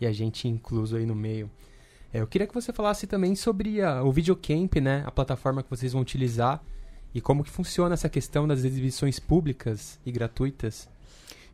E 0.00 0.06
a 0.06 0.12
gente 0.12 0.48
incluso 0.48 0.96
aí 0.96 1.04
no 1.04 1.14
meio. 1.14 1.50
É, 2.12 2.20
eu 2.20 2.26
queria 2.26 2.46
que 2.46 2.54
você 2.54 2.72
falasse 2.72 3.06
também 3.06 3.34
sobre 3.34 3.82
a, 3.82 4.02
o 4.02 4.10
Videocamp, 4.10 4.76
né? 4.76 5.02
A 5.06 5.10
plataforma 5.10 5.62
que 5.62 5.70
vocês 5.70 5.92
vão 5.92 6.02
utilizar 6.02 6.62
e 7.14 7.20
como 7.20 7.44
que 7.44 7.50
funciona 7.50 7.94
essa 7.94 8.08
questão 8.08 8.46
das 8.46 8.64
exibições 8.64 9.18
públicas 9.18 9.98
e 10.04 10.12
gratuitas. 10.12 10.88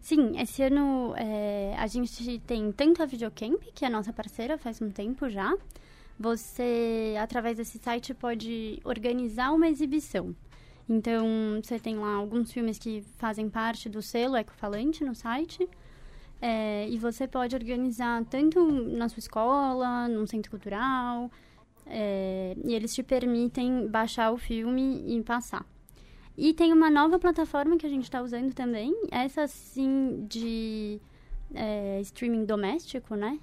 Sim, 0.01 0.39
esse 0.39 0.63
ano 0.63 1.15
é, 1.17 1.75
a 1.79 1.87
gente 1.87 2.39
tem 2.41 2.71
tanto 2.73 3.03
a 3.03 3.07
Videocamp, 3.07 3.63
que 3.75 3.85
é 3.85 3.89
nossa 3.89 4.13
parceira 4.13 4.59
faz 4.59 4.83
um 4.83 4.91
tempo 4.91 5.31
já. 5.31 5.57
Você, 6.19 7.15
através 7.19 7.57
desse 7.57 7.79
site, 7.79 8.15
pode 8.15 8.81
organizar 8.85 9.51
uma 9.53 9.67
exibição. 9.69 10.35
Então, 10.89 11.27
você 11.63 11.79
tem 11.79 11.97
lá 11.97 12.15
alguns 12.17 12.53
filmes 12.53 12.79
que 12.79 13.03
fazem 13.17 13.49
parte 13.49 13.89
do 13.89 14.03
selo 14.03 14.37
Ecofalante 14.37 15.03
no 15.03 15.15
site. 15.15 15.69
É, 16.47 16.87
e 16.91 16.99
você 16.99 17.27
pode 17.27 17.57
organizar 17.57 18.23
tanto 18.27 18.71
na 18.71 19.09
sua 19.09 19.19
escola, 19.19 20.07
num 20.09 20.27
centro 20.27 20.51
cultural, 20.51 21.31
é, 21.87 22.55
e 22.63 22.75
eles 22.75 22.95
te 22.95 23.03
permitem 23.03 23.89
baixar 23.89 24.31
o 24.31 24.37
filme 24.37 25.03
e 25.07 25.23
passar. 25.23 25.65
E 26.37 26.53
tem 26.53 26.71
uma 26.71 26.91
nova 26.91 27.19
plataforma 27.19 27.79
que 27.79 27.87
a 27.87 27.89
gente 27.89 28.03
está 28.03 28.21
usando 28.21 28.53
também, 28.53 28.95
essa 29.11 29.47
sim 29.49 30.27
de 30.29 31.01
é, 31.55 31.99
streaming 32.03 32.45
doméstico, 32.45 33.15
né? 33.15 33.39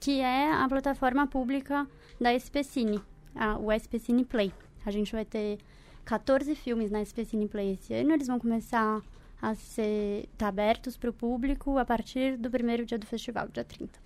Que 0.00 0.20
é 0.20 0.52
a 0.52 0.68
plataforma 0.68 1.28
pública 1.28 1.88
da 2.20 2.34
SPCine, 2.34 3.00
a, 3.32 3.56
o 3.60 3.70
SPCine 3.70 4.24
Play. 4.24 4.52
A 4.84 4.90
gente 4.90 5.12
vai 5.12 5.24
ter 5.24 5.58
14 6.04 6.52
filmes 6.56 6.90
na 6.90 7.00
SPCine 7.00 7.46
Play 7.46 7.74
esse 7.74 7.94
ano, 7.94 8.12
eles 8.12 8.26
vão 8.26 8.40
começar 8.40 9.00
a 9.42 9.56
ser 9.56 10.28
tá 10.38 10.46
abertos 10.46 10.96
para 10.96 11.10
o 11.10 11.12
público 11.12 11.76
a 11.76 11.84
partir 11.84 12.38
do 12.38 12.48
primeiro 12.48 12.86
dia 12.86 12.96
do 12.96 13.04
festival, 13.04 13.48
dia 13.48 13.64
30. 13.64 13.98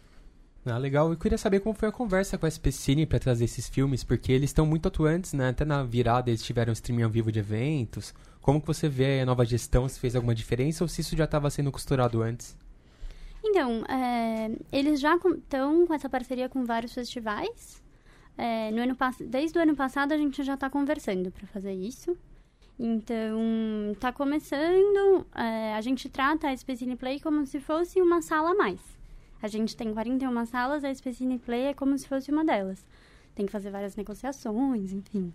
Ah, 0.64 0.78
legal. 0.78 1.10
Eu 1.10 1.16
queria 1.16 1.38
saber 1.38 1.60
como 1.60 1.74
foi 1.74 1.88
a 1.88 1.92
conversa 1.92 2.36
com 2.36 2.46
a 2.46 2.48
SPCine 2.48 3.06
para 3.06 3.20
trazer 3.20 3.44
esses 3.44 3.68
filmes, 3.68 4.02
porque 4.02 4.32
eles 4.32 4.50
estão 4.50 4.66
muito 4.66 4.88
atuantes, 4.88 5.32
né? 5.32 5.50
Até 5.50 5.64
na 5.64 5.84
virada 5.84 6.30
eles 6.30 6.42
tiveram 6.42 6.72
streaming 6.72 7.04
ao 7.04 7.10
vivo 7.10 7.30
de 7.30 7.38
eventos. 7.38 8.12
Como 8.40 8.60
que 8.60 8.66
você 8.66 8.88
vê 8.88 9.20
a 9.20 9.26
nova 9.26 9.44
gestão, 9.44 9.88
se 9.88 10.00
fez 10.00 10.16
alguma 10.16 10.34
diferença 10.34 10.82
ou 10.82 10.88
se 10.88 11.02
isso 11.02 11.16
já 11.16 11.24
estava 11.24 11.50
sendo 11.50 11.70
costurado 11.70 12.22
antes? 12.22 12.56
Então, 13.44 13.84
é, 13.86 14.50
eles 14.72 14.98
já 14.98 15.14
estão 15.14 15.86
com 15.86 15.94
essa 15.94 16.08
parceria 16.08 16.48
com 16.48 16.64
vários 16.64 16.92
festivais. 16.92 17.80
É, 18.36 18.70
no 18.72 18.82
ano, 18.82 18.96
desde 19.20 19.58
o 19.58 19.62
ano 19.62 19.76
passado 19.76 20.12
a 20.12 20.16
gente 20.16 20.42
já 20.42 20.54
está 20.54 20.68
conversando 20.68 21.30
para 21.30 21.46
fazer 21.46 21.74
isso. 21.74 22.16
Então, 22.78 23.92
está 23.92 24.12
começando. 24.12 25.26
É, 25.34 25.74
a 25.74 25.80
gente 25.80 26.08
trata 26.08 26.48
a 26.48 26.56
Spacine 26.56 26.96
Play 26.96 27.20
como 27.20 27.46
se 27.46 27.58
fosse 27.58 28.00
uma 28.00 28.20
sala 28.20 28.50
a 28.50 28.54
mais. 28.54 28.80
A 29.42 29.48
gente 29.48 29.76
tem 29.76 29.92
41 29.92 30.46
salas, 30.46 30.84
a 30.84 30.94
Spacine 30.94 31.38
Play 31.38 31.66
é 31.66 31.74
como 31.74 31.96
se 31.96 32.06
fosse 32.06 32.30
uma 32.30 32.44
delas. 32.44 32.84
Tem 33.34 33.46
que 33.46 33.52
fazer 33.52 33.70
várias 33.70 33.96
negociações, 33.96 34.92
enfim. 34.92 35.32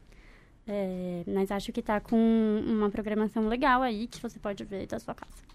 É, 0.68 1.24
mas 1.28 1.52
acho 1.52 1.72
que 1.72 1.80
está 1.80 2.00
com 2.00 2.64
uma 2.66 2.90
programação 2.90 3.48
legal 3.48 3.82
aí 3.82 4.08
que 4.08 4.22
você 4.22 4.40
pode 4.40 4.64
ver 4.64 4.86
da 4.88 5.00
sua 5.00 5.16
casa. 5.16 5.52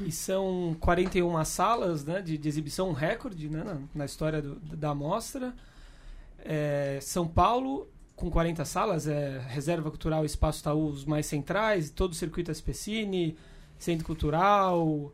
E 0.00 0.10
são 0.10 0.76
41 0.80 1.44
salas 1.44 2.04
né, 2.04 2.22
de, 2.22 2.38
de 2.38 2.48
exibição, 2.48 2.88
um 2.88 2.92
recorde 2.92 3.48
né, 3.48 3.62
na, 3.64 3.78
na 3.94 4.04
história 4.04 4.40
do, 4.40 4.54
da 4.76 4.94
mostra. 4.94 5.54
É, 6.38 6.98
São 7.02 7.28
Paulo, 7.28 7.86
com 8.20 8.30
40 8.30 8.66
salas, 8.66 9.08
é 9.08 9.38
Reserva 9.48 9.88
Cultural 9.88 10.26
Espaço 10.26 10.62
Taú, 10.62 10.88
os 10.88 11.06
mais 11.06 11.24
centrais, 11.24 11.90
todo 11.90 12.12
o 12.12 12.14
circuito 12.14 12.50
Especine, 12.50 13.34
Centro 13.78 14.04
Cultural, 14.04 15.10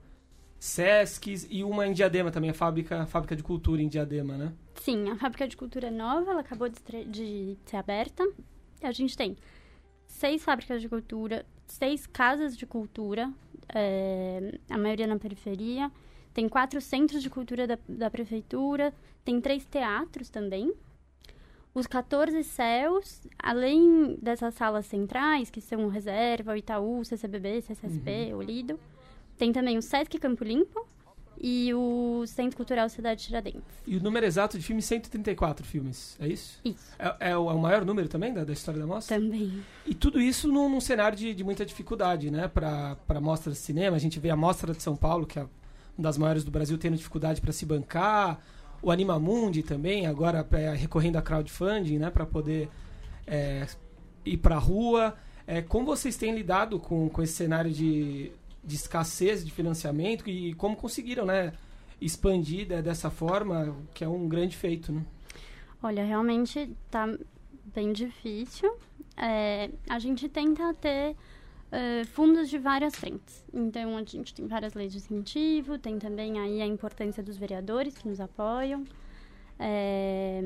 Sescs 0.58 1.46
e 1.48 1.62
uma 1.62 1.86
em 1.86 1.92
Diadema 1.92 2.32
também, 2.32 2.50
a 2.50 2.54
fábrica, 2.54 3.06
fábrica 3.06 3.36
de 3.36 3.44
cultura 3.44 3.80
em 3.80 3.86
Diadema, 3.86 4.36
né? 4.36 4.52
Sim, 4.74 5.08
a 5.08 5.16
fábrica 5.16 5.46
de 5.46 5.56
cultura 5.56 5.86
é 5.86 5.90
nova, 5.90 6.32
ela 6.32 6.40
acabou 6.40 6.68
de, 6.68 6.80
de 7.04 7.56
ser 7.64 7.76
aberta. 7.76 8.26
A 8.82 8.90
gente 8.90 9.16
tem 9.16 9.36
seis 10.08 10.42
fábricas 10.42 10.82
de 10.82 10.88
cultura, 10.88 11.46
seis 11.64 12.08
casas 12.08 12.56
de 12.56 12.66
cultura, 12.66 13.32
é, 13.72 14.58
a 14.68 14.76
maioria 14.76 15.06
na 15.06 15.16
periferia. 15.16 15.92
Tem 16.34 16.48
quatro 16.48 16.80
centros 16.80 17.22
de 17.22 17.30
cultura 17.30 17.68
da, 17.68 17.78
da 17.88 18.10
prefeitura, 18.10 18.92
tem 19.24 19.40
três 19.40 19.64
teatros 19.64 20.28
também. 20.28 20.74
Os 21.76 21.86
14 21.86 22.42
céus, 22.42 23.20
além 23.38 24.16
dessas 24.22 24.54
salas 24.54 24.86
centrais, 24.86 25.50
que 25.50 25.60
são 25.60 25.84
o 25.84 25.88
Reserva, 25.90 26.54
o 26.54 26.56
Itaú, 26.56 27.00
o 27.00 27.04
CCBB, 27.04 27.60
CCSP, 27.60 28.30
uhum. 28.32 28.38
o 28.38 28.42
Lido, 28.42 28.80
tem 29.36 29.52
também 29.52 29.76
o 29.76 29.82
Sesc 29.82 30.18
Campo 30.18 30.42
Limpo, 30.42 30.86
e 31.38 31.74
o 31.74 32.24
Centro 32.26 32.56
Cultural 32.56 32.88
Cidade 32.88 33.24
Tiradentes. 33.24 33.60
E 33.86 33.94
o 33.98 34.02
número 34.02 34.24
exato 34.24 34.58
de 34.58 34.64
filmes, 34.64 34.86
134 34.86 35.66
filmes, 35.66 36.16
é 36.18 36.26
isso? 36.26 36.58
Isso. 36.64 36.94
É, 36.98 37.32
é, 37.32 37.36
o, 37.36 37.50
é 37.50 37.52
o, 37.52 37.58
maior 37.58 37.84
número 37.84 38.08
também 38.08 38.32
da, 38.32 38.42
da, 38.42 38.54
história 38.54 38.80
da 38.80 38.86
mostra? 38.86 39.20
Também. 39.20 39.62
E 39.84 39.94
tudo 39.94 40.18
isso 40.18 40.48
num, 40.48 40.70
num 40.70 40.80
cenário 40.80 41.18
de, 41.18 41.34
de, 41.34 41.44
muita 41.44 41.66
dificuldade, 41.66 42.30
né? 42.30 42.48
Para 42.48 42.96
a 43.06 43.20
mostra 43.20 43.52
de 43.52 43.58
cinema, 43.58 43.96
a 43.96 44.00
gente 44.00 44.18
vê 44.18 44.30
a 44.30 44.36
Mostra 44.36 44.72
de 44.72 44.82
São 44.82 44.96
Paulo, 44.96 45.26
que 45.26 45.38
é 45.38 45.42
uma 45.42 45.50
das 45.98 46.16
maiores 46.16 46.42
do 46.42 46.50
Brasil, 46.50 46.78
tendo 46.78 46.96
dificuldade 46.96 47.42
para 47.42 47.52
se 47.52 47.66
bancar, 47.66 48.40
o 48.82 48.90
Animamundi 48.90 49.62
também, 49.62 50.06
agora 50.06 50.46
é, 50.52 50.74
recorrendo 50.74 51.16
a 51.16 51.22
crowdfunding, 51.22 51.98
né? 51.98 52.10
Para 52.10 52.26
poder 52.26 52.68
é, 53.26 53.66
ir 54.24 54.36
para 54.36 54.56
a 54.56 54.58
rua. 54.58 55.16
É, 55.46 55.62
como 55.62 55.86
vocês 55.86 56.16
têm 56.16 56.34
lidado 56.34 56.78
com, 56.78 57.08
com 57.08 57.22
esse 57.22 57.32
cenário 57.32 57.70
de 57.70 58.32
de 58.66 58.74
escassez 58.74 59.44
de 59.44 59.52
financiamento 59.52 60.28
e 60.28 60.52
como 60.54 60.74
conseguiram, 60.74 61.24
né, 61.24 61.52
expandir 62.00 62.66
dessa 62.82 63.08
forma, 63.08 63.74
que 63.94 64.02
é 64.02 64.08
um 64.08 64.28
grande 64.28 64.56
feito, 64.56 64.92
né? 64.92 65.02
Olha, 65.82 66.04
realmente 66.04 66.76
tá 66.90 67.06
bem 67.72 67.92
difícil. 67.92 68.76
É, 69.16 69.70
a 69.88 69.98
gente 69.98 70.28
tenta 70.28 70.74
ter 70.74 71.16
uh, 71.76 72.06
fundos 72.06 72.48
de 72.48 72.58
várias 72.58 72.94
frentes. 72.94 73.44
Então, 73.52 73.96
a 73.96 74.02
gente 74.02 74.34
tem 74.34 74.46
várias 74.46 74.74
leis 74.74 74.92
de 74.92 74.98
incentivo, 74.98 75.78
tem 75.78 75.98
também 75.98 76.38
aí 76.40 76.62
a 76.62 76.66
importância 76.66 77.22
dos 77.22 77.36
vereadores 77.36 77.96
que 77.98 78.08
nos 78.08 78.20
apoiam. 78.20 78.84
É, 79.58 80.42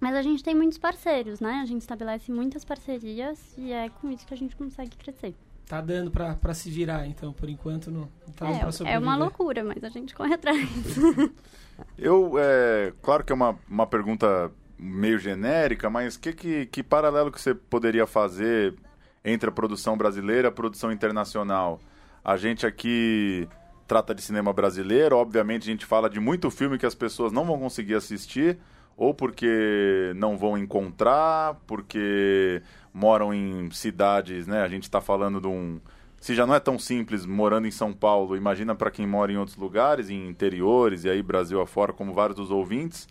mas 0.00 0.14
a 0.16 0.22
gente 0.22 0.42
tem 0.42 0.54
muitos 0.54 0.78
parceiros, 0.78 1.40
né? 1.40 1.60
A 1.62 1.66
gente 1.66 1.82
estabelece 1.82 2.32
muitas 2.32 2.64
parcerias 2.64 3.56
e 3.58 3.72
é 3.72 3.88
com 3.88 4.10
isso 4.10 4.26
que 4.26 4.34
a 4.34 4.36
gente 4.36 4.56
consegue 4.56 4.96
crescer 4.96 5.34
tá 5.70 5.80
dando 5.80 6.10
para 6.10 6.52
se 6.52 6.68
virar, 6.68 7.06
então, 7.06 7.32
por 7.32 7.48
enquanto 7.48 7.92
não 7.92 8.08
tá 8.34 8.46
dando 8.46 8.88
é. 8.88 8.94
É 8.94 8.98
uma 8.98 9.14
loucura, 9.14 9.62
mas 9.62 9.84
a 9.84 9.88
gente 9.88 10.12
corre 10.16 10.34
atrás. 10.34 10.58
Eu, 11.96 12.32
é, 12.36 12.92
claro 13.00 13.22
que 13.22 13.32
é 13.32 13.34
uma, 13.36 13.56
uma 13.68 13.86
pergunta 13.86 14.50
meio 14.76 15.16
genérica, 15.16 15.88
mas 15.88 16.16
que, 16.16 16.32
que, 16.32 16.66
que 16.66 16.82
paralelo 16.82 17.30
que 17.30 17.40
você 17.40 17.54
poderia 17.54 18.04
fazer 18.04 18.74
entre 19.24 19.48
a 19.48 19.52
produção 19.52 19.96
brasileira 19.96 20.48
e 20.48 20.50
a 20.50 20.52
produção 20.52 20.92
internacional? 20.92 21.80
A 22.24 22.36
gente 22.36 22.66
aqui 22.66 23.48
trata 23.86 24.14
de 24.14 24.22
cinema 24.22 24.52
brasileiro, 24.52 25.16
obviamente 25.16 25.62
a 25.62 25.72
gente 25.72 25.84
fala 25.84 26.08
de 26.08 26.20
muito 26.20 26.50
filme 26.50 26.78
que 26.78 26.86
as 26.86 26.94
pessoas 26.94 27.32
não 27.32 27.44
vão 27.44 27.58
conseguir 27.58 27.94
assistir, 27.94 28.56
ou 28.96 29.14
porque 29.14 30.12
não 30.14 30.36
vão 30.36 30.56
encontrar, 30.56 31.54
porque 31.66 32.62
moram 32.92 33.32
em 33.32 33.70
cidades, 33.70 34.46
né? 34.46 34.62
A 34.62 34.68
gente 34.68 34.84
está 34.84 35.00
falando 35.00 35.40
de 35.40 35.48
um. 35.48 35.80
Se 36.20 36.34
já 36.34 36.46
não 36.46 36.54
é 36.54 36.60
tão 36.60 36.78
simples 36.78 37.24
morando 37.24 37.66
em 37.66 37.70
São 37.70 37.94
Paulo, 37.94 38.36
imagina 38.36 38.74
para 38.74 38.90
quem 38.90 39.06
mora 39.06 39.32
em 39.32 39.38
outros 39.38 39.56
lugares, 39.56 40.10
em 40.10 40.28
interiores, 40.28 41.04
e 41.04 41.10
aí 41.10 41.22
Brasil 41.22 41.60
afora, 41.60 41.92
como 41.94 42.12
vários 42.12 42.36
dos 42.36 42.50
ouvintes. 42.50 43.08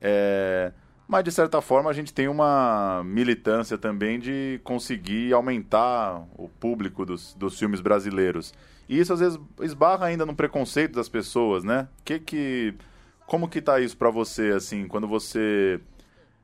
É... 0.00 0.72
Mas, 1.08 1.22
de 1.22 1.30
certa 1.30 1.60
forma, 1.60 1.88
a 1.88 1.92
gente 1.92 2.12
tem 2.12 2.26
uma 2.26 3.02
militância 3.04 3.78
também 3.78 4.18
de 4.18 4.60
conseguir 4.64 5.32
aumentar 5.32 6.26
o 6.36 6.48
público 6.48 7.06
dos, 7.06 7.34
dos 7.34 7.58
filmes 7.58 7.80
brasileiros. 7.80 8.52
E 8.88 8.98
isso, 8.98 9.12
às 9.12 9.20
vezes, 9.20 9.38
esbarra 9.60 10.06
ainda 10.06 10.26
no 10.26 10.34
preconceito 10.34 10.94
das 10.94 11.08
pessoas, 11.08 11.64
né? 11.64 11.88
Que 12.04 12.18
que... 12.18 12.74
Como 13.26 13.48
que 13.48 13.60
tá 13.60 13.80
isso 13.80 13.96
para 13.96 14.08
você, 14.08 14.52
assim, 14.52 14.86
quando 14.86 15.08
você 15.08 15.80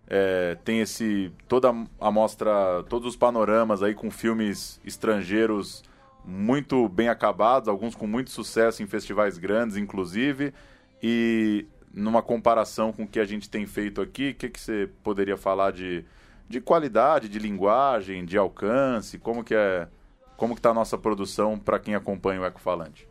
é, 0.09 0.57
tem 0.65 0.81
esse 0.81 1.33
toda 1.47 1.73
a 2.01 2.11
mostra, 2.11 2.83
todos 2.89 3.09
os 3.09 3.17
panoramas 3.17 3.83
aí 3.83 3.95
com 3.95 4.11
filmes 4.11 4.81
estrangeiros 4.85 5.85
muito 6.25 6.89
bem 6.89 7.09
acabados, 7.09 7.69
alguns 7.69 7.95
com 7.95 8.07
muito 8.07 8.31
sucesso 8.31 8.83
em 8.83 8.87
festivais 8.87 9.39
grandes, 9.39 9.77
inclusive. 9.77 10.53
E 11.03 11.67
numa 11.93 12.23
comparação 12.23 12.93
com 12.93 13.05
o 13.05 13.07
que 13.07 13.21
a 13.21 13.25
gente 13.25 13.49
tem 13.51 13.67
feito 13.67 14.01
aqui, 14.01 14.31
o 14.31 14.35
que, 14.35 14.49
que 14.49 14.61
você 14.61 14.89
poderia 15.03 15.37
falar 15.37 15.73
de, 15.73 16.05
de 16.49 16.61
qualidade, 16.61 17.29
de 17.29 17.39
linguagem, 17.39 18.25
de 18.25 18.39
alcance? 18.39 19.19
Como 19.19 19.45
que 19.45 19.55
é, 19.55 19.89
como 20.37 20.55
que 20.55 20.61
está 20.61 20.71
a 20.71 20.75
nossa 20.75 20.97
produção 20.97 21.59
para 21.59 21.79
quem 21.79 21.95
acompanha 21.95 22.41
o 22.41 22.45
Ecofalante? 22.45 23.09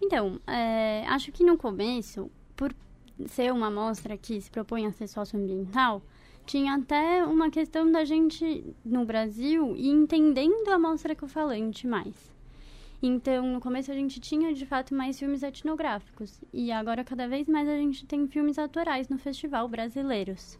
Então, 0.00 0.40
é, 0.46 1.04
acho 1.08 1.30
que 1.32 1.44
no 1.44 1.56
começo, 1.56 2.30
por 2.56 2.74
ser 3.26 3.52
uma 3.52 3.70
mostra 3.70 4.16
que 4.16 4.40
se 4.40 4.50
propõe 4.50 4.86
a 4.86 4.92
ser 4.92 5.06
socioambiental, 5.06 6.02
tinha 6.44 6.74
até 6.74 7.24
uma 7.24 7.50
questão 7.50 7.90
da 7.90 8.04
gente, 8.04 8.64
no 8.84 9.04
Brasil, 9.04 9.76
ir 9.76 9.90
entendendo 9.90 10.68
a 10.70 10.78
mostra 10.78 11.12
ecofalante 11.12 11.86
mais. 11.86 12.31
Então, 13.02 13.44
no 13.52 13.60
começo 13.60 13.90
a 13.90 13.94
gente 13.94 14.20
tinha, 14.20 14.54
de 14.54 14.64
fato, 14.64 14.94
mais 14.94 15.18
filmes 15.18 15.42
etnográficos. 15.42 16.40
E 16.52 16.70
agora, 16.70 17.02
cada 17.02 17.26
vez 17.26 17.48
mais, 17.48 17.68
a 17.68 17.76
gente 17.76 18.06
tem 18.06 18.28
filmes 18.28 18.58
autorais 18.58 19.08
no 19.08 19.18
festival 19.18 19.66
brasileiros. 19.68 20.56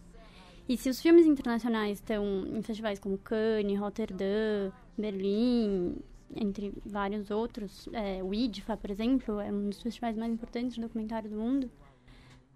E 0.69 0.77
se 0.77 0.89
os 0.91 1.01
filmes 1.01 1.25
internacionais 1.25 1.99
estão 1.99 2.45
em 2.47 2.61
festivais 2.63 2.99
como 2.99 3.17
Cannes, 3.17 3.79
Rotterdam, 3.79 4.73
Berlim, 4.99 5.97
entre 6.35 6.73
vários 6.85 7.31
outros, 7.31 7.89
é, 7.93 8.23
o 8.23 8.35
IDFA, 8.35 8.77
por 8.77 8.91
exemplo, 8.91 9.39
é 9.41 9.53
um 9.53 9.69
dos 9.69 9.81
festivais 9.81 10.17
mais 10.17 10.33
importantes 10.33 10.75
de 10.75 10.81
documentário 10.81 11.31
do 11.31 11.37
mundo, 11.37 11.71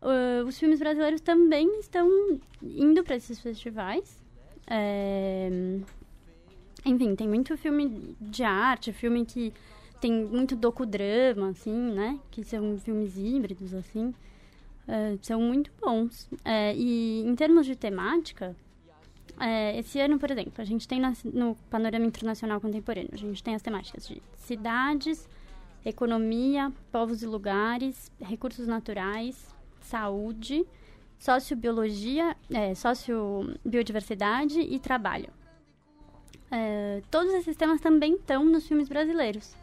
uh, 0.02 0.46
os 0.46 0.58
filmes 0.58 0.78
brasileiros 0.78 1.20
também 1.20 1.78
estão 1.78 2.08
indo 2.62 3.04
para 3.04 3.16
esses 3.16 3.38
festivais. 3.38 4.24
É, 4.66 5.48
Enfim, 6.84 7.14
tem 7.14 7.28
muito 7.28 7.56
filme 7.56 8.16
de 8.20 8.42
arte, 8.42 8.92
filme 8.92 9.24
que 9.24 9.52
tem 10.00 10.12
muito 10.12 10.54
docudrama, 10.56 11.50
assim, 11.50 11.92
né? 11.92 12.18
Que 12.30 12.44
são 12.44 12.78
filmes 12.78 13.16
híbridos, 13.16 13.74
assim. 13.74 14.14
Uh, 14.86 15.18
são 15.22 15.40
muito 15.40 15.70
bons. 15.80 16.28
Uh, 16.32 16.74
e 16.76 17.22
em 17.26 17.34
termos 17.34 17.66
de 17.66 17.74
temática, 17.74 18.54
uh, 19.32 19.78
esse 19.78 20.00
ano, 20.00 20.18
por 20.18 20.30
exemplo, 20.30 20.54
a 20.58 20.64
gente 20.64 20.86
tem 20.86 21.00
no 21.24 21.56
Panorama 21.68 22.06
Internacional 22.06 22.60
Contemporâneo, 22.60 23.10
a 23.12 23.16
gente 23.16 23.42
tem 23.42 23.54
as 23.54 23.62
temáticas 23.62 24.06
de 24.06 24.22
cidades, 24.36 25.28
economia, 25.84 26.72
povos 26.92 27.22
e 27.22 27.26
lugares, 27.26 28.10
recursos 28.20 28.66
naturais, 28.66 29.54
saúde, 29.80 30.64
sociobiologia, 31.18 32.36
é, 32.50 32.74
sociobiodiversidade 32.74 34.60
e 34.60 34.78
trabalho. 34.78 35.30
É, 36.50 37.02
todos 37.10 37.32
esses 37.34 37.56
temas 37.56 37.80
também 37.80 38.14
estão 38.14 38.44
nos 38.44 38.66
filmes 38.66 38.88
brasileiros. 38.88 39.56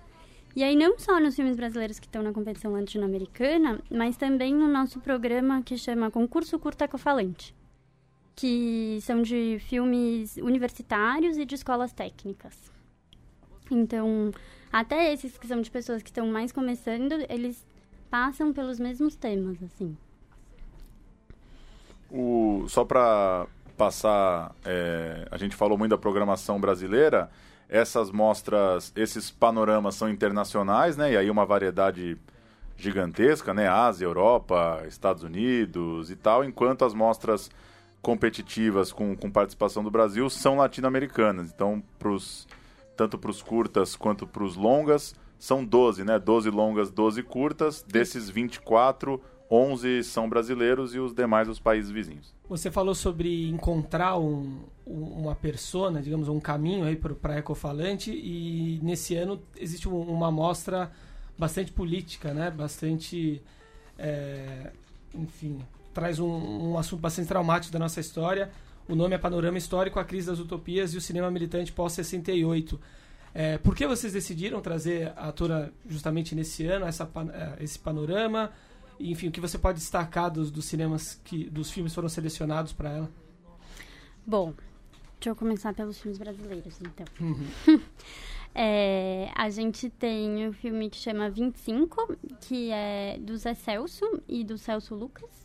E 0.56 0.64
aí 0.64 0.76
não 0.76 1.00
só 1.00 1.20
nos 1.20 1.36
filmes 1.36 1.56
brasileiros 1.56 2.00
que 2.00 2.06
estão 2.06 2.22
na 2.22 2.32
competição 2.32 2.72
latino-americana, 2.74 3.80
mas 3.90 4.18
também 4.18 4.54
no 4.54 4.68
nosso 4.68 5.00
programa 5.00 5.64
que 5.64 5.78
chama 5.78 6.12
Concurso 6.12 6.60
Curta 6.60 6.86
Ecofalante, 6.86 7.56
que 8.36 9.00
são 9.02 9.24
de 9.24 9.58
filmes 9.62 10.38
universitários 10.38 11.38
e 11.38 11.46
de 11.46 11.56
escolas 11.56 11.92
técnicas. 11.92 12.72
Então, 13.72 14.32
até 14.72 15.12
esses 15.12 15.38
que 15.38 15.48
são 15.48 15.60
de 15.60 15.72
pessoas 15.72 16.04
que 16.04 16.10
estão 16.10 16.28
mais 16.28 16.52
começando, 16.52 17.14
eles 17.30 17.66
passam 18.12 18.54
pelos 18.54 18.80
mesmos 18.80 19.16
temas, 19.16 19.58
assim. 19.64 19.98
O, 22.12 22.66
só 22.68 22.86
para 22.86 23.48
passar, 23.76 24.56
é, 24.64 25.28
a 25.32 25.38
gente 25.38 25.56
falou 25.56 25.80
muito 25.80 25.90
da 25.90 25.98
programação 25.98 26.62
brasileira, 26.62 27.32
essas 27.74 28.12
mostras, 28.12 28.94
esses 28.96 29.32
panoramas 29.32 29.96
são 29.96 30.08
internacionais, 30.08 30.96
né? 30.96 31.14
E 31.14 31.18
aí 31.18 31.28
uma 31.28 31.44
variedade 31.44 32.16
gigantesca, 32.78 33.52
né? 33.52 33.68
Ásia, 33.68 34.06
Europa, 34.06 34.84
Estados 34.88 35.24
Unidos 35.24 36.12
e 36.12 36.16
tal, 36.16 36.44
enquanto 36.44 36.86
as 36.86 36.94
mostras 36.94 37.50
competitivas 38.00 38.92
com, 38.92 39.16
com 39.16 39.32
participação 39.32 39.84
do 39.84 39.90
Brasil 39.90 40.30
são 40.30 40.58
latino-americanas. 40.58 41.52
Então, 41.52 41.82
pros, 41.98 42.48
tanto 42.96 43.18
para 43.18 43.32
os 43.32 43.42
curtas 43.42 43.96
quanto 43.96 44.28
para 44.28 44.44
os 44.44 44.56
longas, 44.56 45.16
são 45.40 45.66
12, 45.66 46.04
né? 46.04 46.20
12 46.20 46.52
longas, 46.52 46.92
12 46.92 47.24
curtas. 47.24 47.82
Desses 47.82 48.30
24, 48.30 49.20
11 49.54 50.04
são 50.04 50.28
brasileiros 50.28 50.96
e 50.96 51.00
os 51.00 51.14
demais 51.14 51.48
os 51.48 51.60
países 51.60 51.92
vizinhos. 51.92 52.34
Você 52.50 52.72
falou 52.72 52.96
sobre 52.96 53.48
encontrar 53.48 54.18
um, 54.18 54.64
uma 54.86 55.36
persona, 55.36 56.02
digamos, 56.02 56.28
um 56.28 56.40
caminho 56.40 56.86
aí 56.86 56.96
para 56.96 57.38
Ecofalante 57.38 58.12
e 58.12 58.80
nesse 58.82 59.16
ano 59.16 59.40
existe 59.56 59.88
um, 59.88 60.02
uma 60.02 60.30
amostra 60.30 60.92
bastante 61.38 61.72
política, 61.72 62.34
né? 62.34 62.50
Bastante, 62.50 63.42
é, 63.98 64.72
enfim, 65.14 65.60
traz 65.94 66.20
um, 66.20 66.72
um 66.72 66.78
assunto 66.78 67.00
bastante 67.00 67.28
traumático 67.28 67.72
da 67.72 67.78
nossa 67.78 68.00
história. 68.00 68.50
O 68.90 68.96
nome 68.96 69.14
é 69.14 69.18
Panorama 69.20 69.58
Histórico, 69.58 70.00
a 70.00 70.04
Crise 70.04 70.28
das 70.28 70.40
Utopias 70.40 70.96
e 70.96 70.98
o 70.98 71.02
Cinema 71.02 71.30
Militante 71.30 71.72
Pós-68. 71.72 72.80
É, 73.36 73.58
por 73.60 73.76
que 73.76 73.86
vocês 73.86 74.14
decidiram 74.14 74.62
trazer 74.62 75.14
a 75.16 75.30
atora 75.30 75.72
justamente 75.88 76.36
nesse 76.36 76.66
ano, 76.66 76.86
essa, 76.86 77.10
é, 77.34 77.64
esse 77.64 77.78
panorama? 77.78 78.52
Enfim, 79.12 79.28
o 79.28 79.32
que 79.32 79.42
você 79.42 79.58
pode 79.58 79.80
destacar 79.80 80.32
dos, 80.32 80.52
dos 80.52 80.66
cinemas 80.66 81.20
que 81.24 81.50
dos 81.50 81.72
filmes 81.72 81.94
foram 81.94 82.10
selecionados 82.10 82.74
para 82.74 82.90
ela? 82.90 83.12
Bom, 84.26 84.54
deixa 85.20 85.30
eu 85.30 85.36
começar 85.36 85.74
pelos 85.74 86.00
filmes 86.00 86.18
brasileiros, 86.18 86.80
então. 86.82 87.06
Uhum. 87.20 87.82
é, 88.56 89.30
a 89.36 89.50
gente 89.50 89.90
tem 89.90 90.48
um 90.48 90.54
filme 90.54 90.90
que 90.90 90.98
chama 90.98 91.30
25, 91.30 92.16
que 92.42 92.72
é 92.72 93.18
do 93.20 93.36
Zé 93.38 93.54
Celso 93.54 94.22
e 94.28 94.44
do 94.44 94.58
Celso 94.58 94.96
Lucas. 94.96 95.44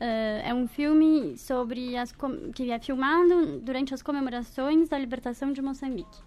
Uh, 0.00 0.40
é 0.44 0.54
um 0.54 0.68
filme 0.68 1.36
sobre 1.36 1.96
as 1.96 2.14
que 2.54 2.70
é 2.70 2.78
filmado 2.78 3.58
durante 3.60 3.92
as 3.92 4.00
comemorações 4.00 4.88
da 4.88 4.96
libertação 4.96 5.52
de 5.52 5.60
Moçambique. 5.60 6.22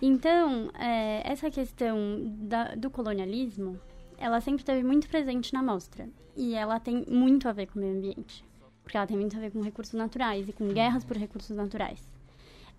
Então, 0.00 0.70
é, 0.78 1.22
essa 1.24 1.50
questão 1.50 1.96
da, 2.24 2.74
do 2.74 2.90
colonialismo 2.90 3.80
ela 4.22 4.40
sempre 4.40 4.62
esteve 4.62 4.84
muito 4.84 5.08
presente 5.08 5.52
na 5.52 5.62
mostra. 5.62 6.08
E 6.36 6.54
ela 6.54 6.78
tem 6.78 7.04
muito 7.08 7.48
a 7.48 7.52
ver 7.52 7.66
com 7.66 7.78
o 7.78 7.82
meio 7.82 7.96
ambiente. 7.96 8.44
Porque 8.82 8.96
ela 8.96 9.06
tem 9.06 9.16
muito 9.16 9.36
a 9.36 9.40
ver 9.40 9.50
com 9.50 9.60
recursos 9.60 9.94
naturais 9.94 10.48
e 10.48 10.52
com 10.52 10.68
guerras 10.68 11.04
por 11.04 11.16
recursos 11.16 11.56
naturais. 11.56 12.08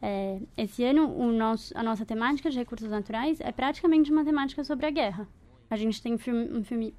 É, 0.01 0.39
esse 0.57 0.83
ano, 0.83 1.13
o 1.13 1.31
nosso, 1.31 1.77
a 1.77 1.83
nossa 1.83 2.05
temática 2.05 2.49
de 2.49 2.57
recursos 2.57 2.89
naturais 2.89 3.39
é 3.41 3.51
praticamente 3.51 4.11
uma 4.11 4.23
temática 4.23 4.63
sobre 4.63 4.85
a 4.85 4.89
guerra. 4.89 5.27
A 5.69 5.75
gente 5.75 6.01
tem 6.01 6.13
um 6.13 6.17
filme, 6.17 6.49
um 6.51 6.63
filme 6.63 6.93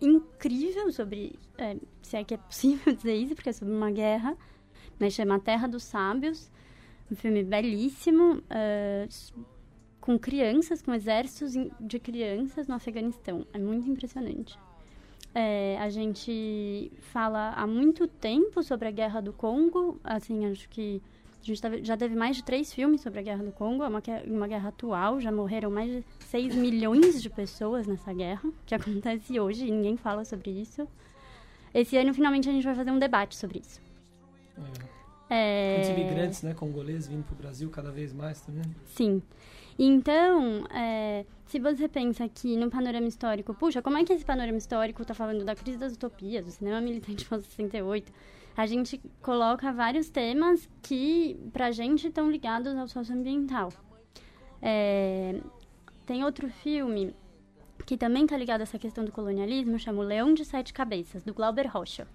incrível 0.00 0.92
sobre, 0.92 1.38
é, 1.56 1.76
se 2.02 2.16
é 2.16 2.24
que 2.24 2.34
é 2.34 2.36
possível 2.36 2.92
dizer 2.94 3.14
isso, 3.14 3.34
porque 3.34 3.48
é 3.48 3.52
sobre 3.52 3.74
uma 3.74 3.90
guerra, 3.90 4.36
né, 4.98 5.08
chama 5.08 5.40
Terra 5.40 5.66
dos 5.66 5.84
Sábios. 5.84 6.50
Um 7.10 7.16
filme 7.16 7.42
belíssimo, 7.42 8.34
uh, 8.34 9.08
com 10.00 10.18
crianças, 10.18 10.80
com 10.82 10.94
exércitos 10.94 11.54
de 11.80 11.98
crianças 11.98 12.66
no 12.66 12.74
Afeganistão. 12.74 13.46
É 13.52 13.58
muito 13.58 13.88
impressionante. 13.88 14.58
É, 15.34 15.76
a 15.78 15.88
gente 15.88 16.90
fala 17.12 17.52
há 17.52 17.66
muito 17.66 18.08
tempo 18.08 18.62
sobre 18.62 18.88
a 18.88 18.90
Guerra 18.90 19.20
do 19.20 19.32
Congo. 19.32 20.00
Assim, 20.02 20.46
acho 20.46 20.68
que 20.68 21.00
a 21.42 21.46
gente 21.46 21.84
já 21.84 21.96
teve 21.96 22.16
mais 22.16 22.36
de 22.36 22.42
três 22.42 22.72
filmes 22.72 23.00
sobre 23.00 23.20
a 23.20 23.22
Guerra 23.22 23.44
do 23.44 23.52
Congo. 23.52 23.84
É 23.84 23.88
uma, 23.88 24.02
uma 24.26 24.48
guerra 24.48 24.70
atual. 24.70 25.20
Já 25.20 25.30
morreram 25.30 25.70
mais 25.70 25.90
de 25.90 26.04
6 26.26 26.54
milhões 26.54 27.22
de 27.22 27.30
pessoas 27.30 27.86
nessa 27.86 28.12
guerra, 28.12 28.50
que 28.66 28.74
acontece 28.74 29.38
hoje 29.38 29.66
e 29.66 29.70
ninguém 29.70 29.96
fala 29.96 30.24
sobre 30.24 30.50
isso. 30.50 30.88
Esse 31.72 31.96
ano, 31.96 32.12
finalmente, 32.12 32.48
a 32.48 32.52
gente 32.52 32.64
vai 32.64 32.74
fazer 32.74 32.90
um 32.90 32.98
debate 32.98 33.36
sobre 33.36 33.60
isso. 33.60 33.80
É. 34.58 35.00
É... 35.30 35.74
Muitos 35.76 35.90
imigrantes 35.90 36.42
né, 36.42 36.52
congoleses 36.54 37.06
vindo 37.06 37.22
para 37.22 37.34
o 37.34 37.36
Brasil 37.36 37.70
cada 37.70 37.92
vez 37.92 38.12
mais 38.12 38.40
também. 38.40 38.64
Sim. 38.86 39.22
Então, 39.82 40.66
é, 40.70 41.24
se 41.46 41.58
você 41.58 41.88
pensa 41.88 42.28
que 42.28 42.54
no 42.54 42.68
panorama 42.68 43.06
histórico, 43.06 43.54
puxa, 43.54 43.80
como 43.80 43.96
é 43.96 44.04
que 44.04 44.12
esse 44.12 44.26
panorama 44.26 44.58
histórico 44.58 45.00
está 45.00 45.14
falando 45.14 45.42
da 45.42 45.54
crise 45.56 45.78
das 45.78 45.94
utopias, 45.94 46.44
do 46.44 46.50
cinema 46.50 46.82
militante 46.82 47.24
pós-68? 47.24 48.04
A 48.54 48.66
gente 48.66 49.00
coloca 49.22 49.72
vários 49.72 50.10
temas 50.10 50.68
que, 50.82 51.34
pra 51.50 51.70
gente, 51.70 52.08
estão 52.08 52.30
ligados 52.30 52.76
ao 52.76 52.86
socioambiental. 52.86 53.72
É, 54.60 55.40
tem 56.04 56.24
outro 56.24 56.50
filme 56.50 57.14
que 57.86 57.96
também 57.96 58.24
está 58.24 58.36
ligado 58.36 58.60
a 58.60 58.64
essa 58.64 58.78
questão 58.78 59.02
do 59.02 59.10
colonialismo, 59.10 59.78
chama 59.78 60.02
Leão 60.02 60.34
de 60.34 60.44
Sete 60.44 60.74
Cabeças, 60.74 61.22
do 61.22 61.32
Glauber 61.32 61.66
Rocha. 61.66 62.06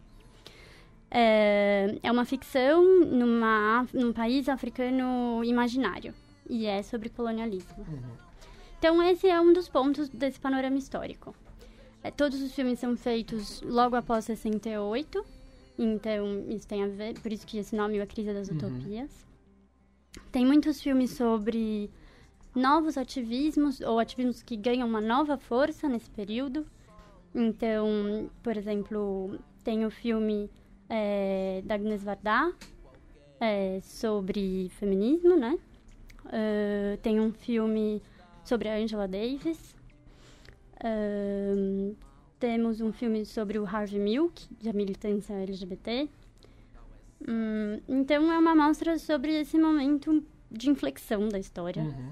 É, 1.10 1.98
é 2.04 2.12
uma 2.12 2.26
ficção 2.26 2.84
numa, 3.06 3.88
num 3.92 4.14
país 4.14 4.48
africano 4.48 5.44
imaginário 5.44 6.14
e 6.50 6.66
é 6.66 6.82
sobre 6.84 7.10
colonialismo. 7.10 7.86
Uhum. 7.88 8.18
Então, 8.78 9.02
esse 9.04 9.28
é 9.28 9.40
um 9.40 9.54
dos 9.54 9.68
pontos 9.68 10.10
desse 10.10 10.40
panorama 10.40 10.78
histórico. 10.78 11.36
É, 12.04 12.12
todos 12.12 12.42
os 12.42 12.54
filmes 12.54 12.80
são 12.80 12.96
feitos 12.96 13.62
logo 13.62 13.96
após 13.96 14.26
68, 14.26 15.26
então 15.78 16.46
isso 16.50 16.68
tem 16.68 16.84
a 16.84 16.88
ver, 16.88 17.20
por 17.20 17.32
isso 17.32 17.48
que 17.48 17.58
esse 17.58 17.76
nome 17.76 17.98
é 17.98 18.02
A 18.02 18.08
Crise 18.08 18.34
das 18.34 18.48
uhum. 18.50 18.58
Utopias. 18.58 19.26
Tem 20.32 20.46
muitos 20.46 20.82
filmes 20.82 21.12
sobre 21.12 21.90
novos 22.54 22.98
ativismos, 22.98 23.82
ou 23.82 24.00
ativismos 24.00 24.42
que 24.42 24.56
ganham 24.56 24.88
uma 24.88 25.02
nova 25.02 25.38
força 25.38 25.90
nesse 25.90 26.10
período. 26.10 26.66
Então, 27.34 28.30
por 28.42 28.56
exemplo, 28.56 29.38
tem 29.64 29.86
o 29.86 29.92
filme 29.92 30.50
é, 30.88 31.62
da 31.66 31.76
Agnes 31.76 32.04
Varda, 32.04 32.54
é, 33.40 33.80
sobre 33.82 34.70
feminismo, 34.80 35.36
né? 35.36 35.58
Uh, 36.36 36.98
tem 36.98 37.20
um 37.22 37.32
filme 37.32 38.02
sobre 38.44 38.68
a 38.68 38.76
Angela 38.76 39.08
Davis. 39.08 39.74
Uh, 40.76 41.96
temos 42.38 42.82
um 42.82 42.92
filme 42.92 43.26
sobre 43.26 43.58
o 43.58 43.66
Harvey 43.66 44.00
Milk, 44.00 44.46
de 44.60 44.68
a 44.68 44.74
militância 44.74 45.34
LGBT. 45.34 46.10
Um, 47.26 47.80
então 47.88 48.30
é 48.32 48.38
uma 48.38 48.54
mostra 48.54 49.00
sobre 49.00 49.32
esse 49.40 49.58
momento 49.58 50.22
de 50.52 50.70
inflexão 50.70 51.30
da 51.30 51.40
história. 51.40 51.82
Uhum. 51.82 52.12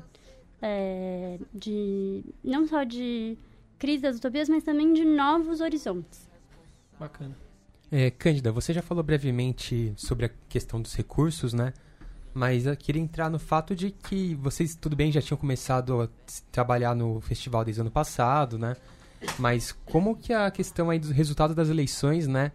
É, 0.62 1.40
de 1.54 2.24
não 2.42 2.66
só 2.66 2.86
de 2.86 3.38
crise 3.78 4.04
das 4.04 4.18
utopias, 4.18 4.48
mas 4.48 4.64
também 4.64 4.94
de 4.94 5.04
novos 5.04 5.60
horizontes. 5.60 6.30
Bacana. 6.98 7.36
É, 7.92 8.10
Cândida, 8.10 8.50
você 8.52 8.72
já 8.74 8.82
falou 8.82 9.04
brevemente 9.04 9.94
sobre 9.98 10.28
a 10.28 10.30
questão 10.48 10.82
dos 10.82 10.96
recursos, 10.96 11.54
né? 11.54 11.74
Mas 12.34 12.66
eu 12.66 12.76
queria 12.76 13.02
entrar 13.02 13.30
no 13.30 13.38
fato 13.38 13.76
de 13.76 13.92
que 13.92 14.34
vocês, 14.36 14.76
tudo 14.76 14.96
bem, 14.96 15.12
já 15.12 15.22
tinham 15.22 15.38
começado 15.38 16.02
a 16.02 16.10
trabalhar 16.52 16.96
no 16.96 17.22
festival 17.22 17.64
desde 17.64 17.82
o 17.82 17.84
ano 17.84 17.92
passado, 17.92 18.58
né? 18.58 18.76
Mas 19.38 19.72
como 19.86 20.16
que 20.16 20.34
a 20.34 20.50
questão 20.50 20.90
aí 20.90 21.00
dos 21.00 21.12
resultados 21.12 21.56
das 21.56 21.70
eleições, 21.70 22.28
né? 22.28 22.52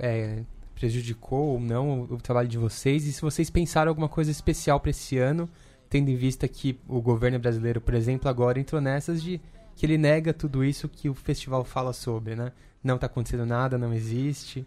É, 0.00 0.42
prejudicou 0.74 1.54
ou 1.54 1.60
não 1.60 2.00
o, 2.00 2.14
o 2.14 2.16
trabalho 2.18 2.48
de 2.48 2.58
vocês 2.58 3.06
e 3.06 3.12
se 3.12 3.20
vocês 3.20 3.50
pensaram 3.50 3.90
alguma 3.90 4.08
coisa 4.08 4.30
especial 4.30 4.80
para 4.80 4.90
esse 4.90 5.18
ano, 5.18 5.48
tendo 5.88 6.08
em 6.10 6.16
vista 6.16 6.46
que 6.48 6.78
o 6.88 7.00
governo 7.00 7.38
brasileiro, 7.38 7.80
por 7.80 7.94
exemplo, 7.94 8.28
agora 8.28 8.58
entrou 8.58 8.80
nessas 8.80 9.22
de 9.22 9.40
que 9.76 9.86
ele 9.86 9.96
nega 9.96 10.32
tudo 10.32 10.64
isso 10.64 10.88
que 10.88 11.08
o 11.08 11.14
festival 11.14 11.64
fala 11.64 11.92
sobre, 11.92 12.34
né? 12.34 12.52
Não 12.82 12.96
está 12.96 13.06
acontecendo 13.06 13.46
nada, 13.46 13.78
não 13.78 13.94
existe. 13.94 14.66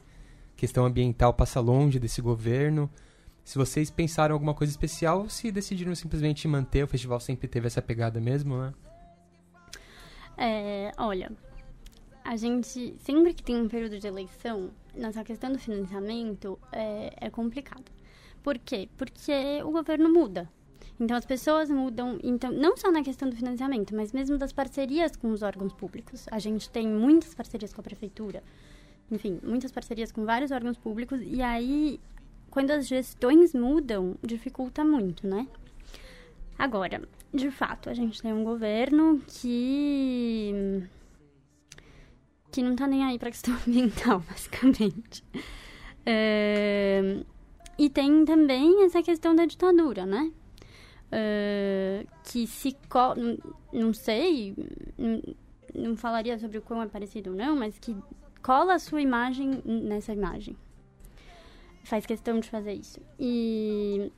Questão 0.56 0.86
ambiental 0.86 1.34
passa 1.34 1.60
longe 1.60 2.00
desse 2.00 2.22
governo. 2.22 2.90
Se 3.44 3.58
vocês 3.58 3.90
pensaram 3.90 4.34
alguma 4.34 4.54
coisa 4.54 4.72
especial, 4.72 5.28
se 5.30 5.52
decidiram 5.52 5.94
simplesmente 5.96 6.48
manter, 6.48 6.84
o 6.84 6.88
festival 6.88 7.20
sempre 7.20 7.48
teve 7.48 7.68
essa 7.68 7.82
pegada 7.82 8.20
mesmo, 8.20 8.58
né? 8.58 8.74
É, 10.38 10.92
olha, 10.98 11.32
a 12.24 12.36
gente, 12.38 12.96
sempre 13.00 13.34
que 13.34 13.44
tem 13.44 13.60
um 13.60 13.68
período 13.68 14.00
de 14.00 14.08
eleição, 14.08 14.72
nessa 14.94 15.24
questão 15.24 15.52
do 15.52 15.60
financiamento 15.60 16.58
é, 16.72 17.14
é 17.18 17.30
complicado. 17.30 17.92
Por 18.44 18.58
quê? 18.58 18.90
Porque 18.98 19.62
o 19.64 19.72
governo 19.72 20.12
muda. 20.12 20.50
Então 21.00 21.18
as 21.18 21.26
pessoas 21.26 21.70
mudam, 21.70 22.20
então 22.24 22.52
não 22.52 22.78
só 22.78 22.92
na 22.92 23.04
questão 23.04 23.28
do 23.28 23.36
financiamento, 23.36 23.96
mas 23.96 24.12
mesmo 24.12 24.38
das 24.38 24.54
parcerias 24.54 25.16
com 25.16 25.32
os 25.32 25.42
órgãos 25.42 25.74
públicos. 25.74 26.28
A 26.30 26.38
gente 26.38 26.70
tem 26.70 26.88
muitas 26.88 27.34
parcerias 27.34 27.74
com 27.74 27.82
a 27.82 27.84
prefeitura, 27.84 28.44
enfim, 29.12 29.40
muitas 29.44 29.72
parcerias 29.72 30.12
com 30.12 30.26
vários 30.26 30.52
órgãos 30.52 30.78
públicos 30.78 31.20
e 31.24 31.42
aí 31.42 32.00
quando 32.52 32.72
as 32.72 32.88
gestões 32.88 33.54
mudam, 33.54 34.16
dificulta 34.22 34.84
muito, 34.84 35.26
né? 35.26 35.48
Agora, 36.60 37.02
de 37.34 37.50
fato, 37.50 37.90
a 37.90 37.94
gente 37.94 38.22
tem 38.22 38.32
um 38.32 38.44
governo 38.44 39.20
que 39.26 40.84
que 42.52 42.62
não 42.62 42.76
tá 42.76 42.86
nem 42.86 43.06
aí 43.06 43.18
pra 43.18 43.32
questão 43.32 43.56
ambiental, 43.66 44.20
basicamente. 44.20 45.24
É... 46.06 47.24
E 47.80 47.90
tem 47.90 48.26
também 48.26 48.84
essa 48.84 49.02
questão 49.02 49.34
da 49.34 49.46
ditadura, 49.46 50.06
né? 50.06 50.32
Uh, 51.12 52.08
que 52.24 52.48
se 52.48 52.78
co 52.88 53.16
não, 53.74 53.94
sei, 53.94 54.56
não, 55.74 55.98
falaria 55.98 56.38
sobre 56.38 56.58
o 56.58 56.62
quão 56.62 56.82
é 56.82 56.88
parecido 56.88 57.32
ou 57.32 57.36
não, 57.36 57.56
mas 57.56 57.78
que 57.80 57.96
cola 58.42 58.76
a 58.76 58.80
sua 58.80 59.02
imagem 59.02 59.62
nessa 59.66 60.14
imagem. 60.14 60.56
Faz 61.84 62.06
questão 62.06 62.40
de 62.40 62.50
fazer 62.50 62.74
isso. 62.74 63.00
E 63.20 64.12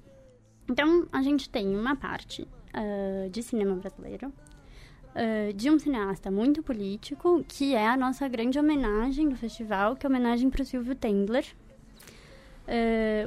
então 0.70 1.08
a 1.12 1.22
gente 1.22 1.50
tem 1.50 1.76
uma 1.76 1.96
parte 1.96 2.44
uh, 2.44 3.30
de 3.30 3.44
cinema 3.44 3.76
brasileiro, 3.76 4.28
uh, 4.30 5.54
de 5.54 5.70
um 5.70 5.78
cineasta 5.78 6.32
muito 6.32 6.64
político, 6.64 7.44
que 7.48 7.76
é 7.76 7.88
a 7.88 7.98
nossa 7.98 8.28
grande 8.28 8.58
homenagem 8.58 9.30
do 9.30 9.36
festival, 9.36 9.96
que 9.96 10.06
é 10.06 10.10
homenagem 10.10 10.50
para 10.50 10.62
o 10.62 10.66
Silvio 10.66 10.96
Tendler. 10.96 11.46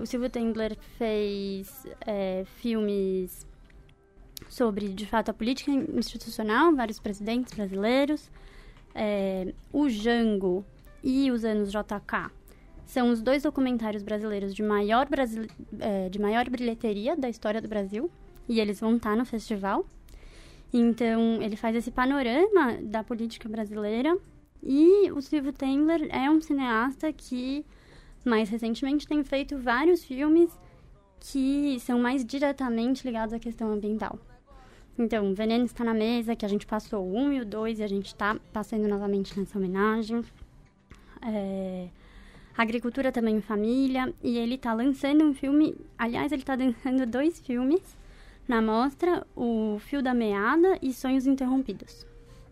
o 0.01 0.07
Silvio 0.07 0.31
Tendler 0.31 0.77
fez 0.97 1.87
é, 2.07 2.45
filmes 2.57 3.47
sobre, 4.49 4.89
de 4.89 5.07
fato, 5.07 5.31
a 5.31 5.35
política 5.35 5.71
institucional, 5.71 6.75
vários 6.75 6.99
presidentes 6.99 7.53
brasileiros. 7.55 8.31
É, 8.95 9.53
o 9.73 9.91
Jango 9.91 10.65
e 11.05 11.31
os 11.31 11.45
anos 11.45 11.71
JK 11.71 12.33
são 12.87 13.11
os 13.11 13.21
dois 13.21 13.43
documentários 13.43 14.03
brasileiros 14.03 14.55
de 14.55 14.63
maior, 14.63 15.09
brasile... 15.09 15.51
é, 15.79 16.09
de 16.09 16.21
maior 16.21 16.49
bilheteria 16.49 17.17
da 17.17 17.29
história 17.29 17.61
do 17.61 17.69
Brasil. 17.69 18.11
E 18.49 18.61
eles 18.61 18.81
vão 18.81 18.97
estar 18.97 19.17
no 19.17 19.25
festival. 19.25 19.85
Então, 20.73 21.43
ele 21.43 21.57
faz 21.57 21.75
esse 21.75 21.91
panorama 21.91 22.79
da 22.81 23.03
política 23.03 23.49
brasileira. 23.49 24.17
E 24.63 25.11
o 25.11 25.21
Silvio 25.21 25.53
Tendler 25.53 26.09
é 26.11 26.31
um 26.31 26.41
cineasta 26.41 27.13
que, 27.13 27.67
mais 28.25 28.49
recentemente, 28.49 29.07
tem 29.07 29.23
feito 29.25 29.59
vários 29.59 30.05
filmes 30.05 30.51
que 31.19 31.79
são 31.81 31.99
mais 31.99 32.25
diretamente 32.25 33.05
ligados 33.05 33.35
à 33.35 33.39
questão 33.39 33.73
ambiental. 33.73 34.19
Então, 34.99 35.35
Veneno 35.35 35.65
está 35.65 35.85
na 35.85 35.93
mesa, 35.93 36.37
que 36.37 36.47
a 36.47 36.49
gente 36.49 36.67
passou 36.67 37.07
1 37.07 37.33
e 37.33 37.41
o 37.41 37.45
2 37.45 37.81
e 37.81 37.83
a 37.83 37.87
gente 37.87 38.07
está 38.07 38.37
passando 38.53 38.89
novamente 38.89 39.39
nessa 39.39 39.59
homenagem. 39.59 40.23
É, 41.23 41.89
Agricultura 42.57 43.13
também 43.13 43.37
em 43.37 43.41
Família. 43.41 44.13
E 44.23 44.39
ele 44.39 44.55
está 44.55 44.73
lançando 44.73 45.25
um 45.25 45.35
filme. 45.35 45.77
Aliás, 45.99 46.33
ele 46.33 46.43
está 46.43 46.55
lançando 46.55 47.07
dois 47.11 47.39
filmes 47.41 47.83
na 48.49 48.63
mostra: 48.63 49.27
O 49.35 49.79
Fio 49.81 50.03
da 50.03 50.15
Meada 50.15 50.79
e 50.81 50.93
Sonhos 50.93 51.27
Interrompidos. 51.27 52.07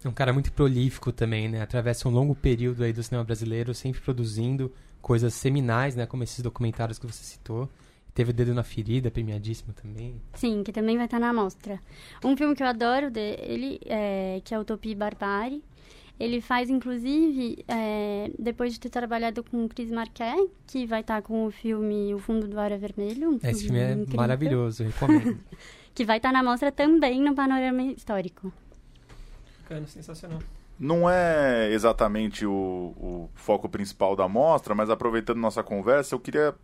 É 0.04 0.08
um 0.08 0.12
cara 0.12 0.34
muito 0.34 0.52
prolífico 0.52 1.10
também, 1.10 1.48
né? 1.48 1.62
Atravessa 1.62 2.08
um 2.08 2.12
longo 2.12 2.34
período 2.34 2.84
aí 2.84 2.92
do 2.92 3.02
cinema 3.02 3.24
brasileiro, 3.24 3.72
sempre 3.72 4.02
produzindo 4.02 4.70
coisas 5.00 5.32
seminais, 5.32 5.96
né? 5.96 6.04
Como 6.04 6.22
esses 6.22 6.42
documentários 6.42 6.98
que 6.98 7.06
você 7.06 7.24
citou. 7.24 7.70
Teve 8.12 8.30
o 8.30 8.34
Dedo 8.34 8.54
na 8.54 8.62
Ferida, 8.62 9.10
premiadíssimo 9.10 9.72
também. 9.72 10.20
Sim, 10.34 10.62
que 10.62 10.70
também 10.72 10.96
vai 10.96 11.06
estar 11.06 11.18
na 11.18 11.32
mostra. 11.32 11.80
Um 12.24 12.36
filme 12.36 12.54
que 12.54 12.62
eu 12.62 12.66
adoro 12.66 13.10
dele, 13.10 13.80
é, 13.86 14.40
que 14.44 14.54
é 14.54 14.58
Utopia 14.58 14.92
e 14.92 14.94
Barbárie. 14.94 15.64
Ele 16.18 16.40
faz, 16.40 16.70
inclusive, 16.70 17.64
é, 17.66 18.30
depois 18.38 18.72
de 18.72 18.80
ter 18.80 18.88
trabalhado 18.88 19.42
com 19.42 19.64
o 19.64 19.68
Chris 19.68 19.90
Marquet, 19.90 20.48
que 20.66 20.86
vai 20.86 21.00
estar 21.00 21.20
com 21.22 21.46
o 21.46 21.50
filme 21.50 22.14
O 22.14 22.18
Fundo 22.18 22.46
do 22.46 22.58
Ar 22.58 22.70
é 22.70 22.78
Vermelho. 22.78 23.30
Um 23.30 23.38
Esse 23.42 23.64
filme, 23.64 23.80
é 23.80 23.92
incrível. 23.92 24.16
maravilhoso, 24.16 24.84
recomendo. 24.84 25.38
que 25.92 26.04
vai 26.04 26.18
estar 26.18 26.32
na 26.32 26.42
mostra 26.42 26.70
também 26.70 27.20
no 27.20 27.34
Panorama 27.34 27.82
Histórico. 27.82 28.52
Bacana, 29.62 29.86
sensacional. 29.86 30.38
Não 30.78 31.08
é 31.08 31.70
exatamente 31.72 32.44
o, 32.46 32.52
o 32.52 33.30
foco 33.34 33.68
principal 33.68 34.14
da 34.14 34.28
mostra, 34.28 34.74
mas 34.74 34.90
aproveitando 34.90 35.38
nossa 35.38 35.62
conversa, 35.62 36.14
eu 36.14 36.20
queria 36.20 36.50
o 36.50 36.54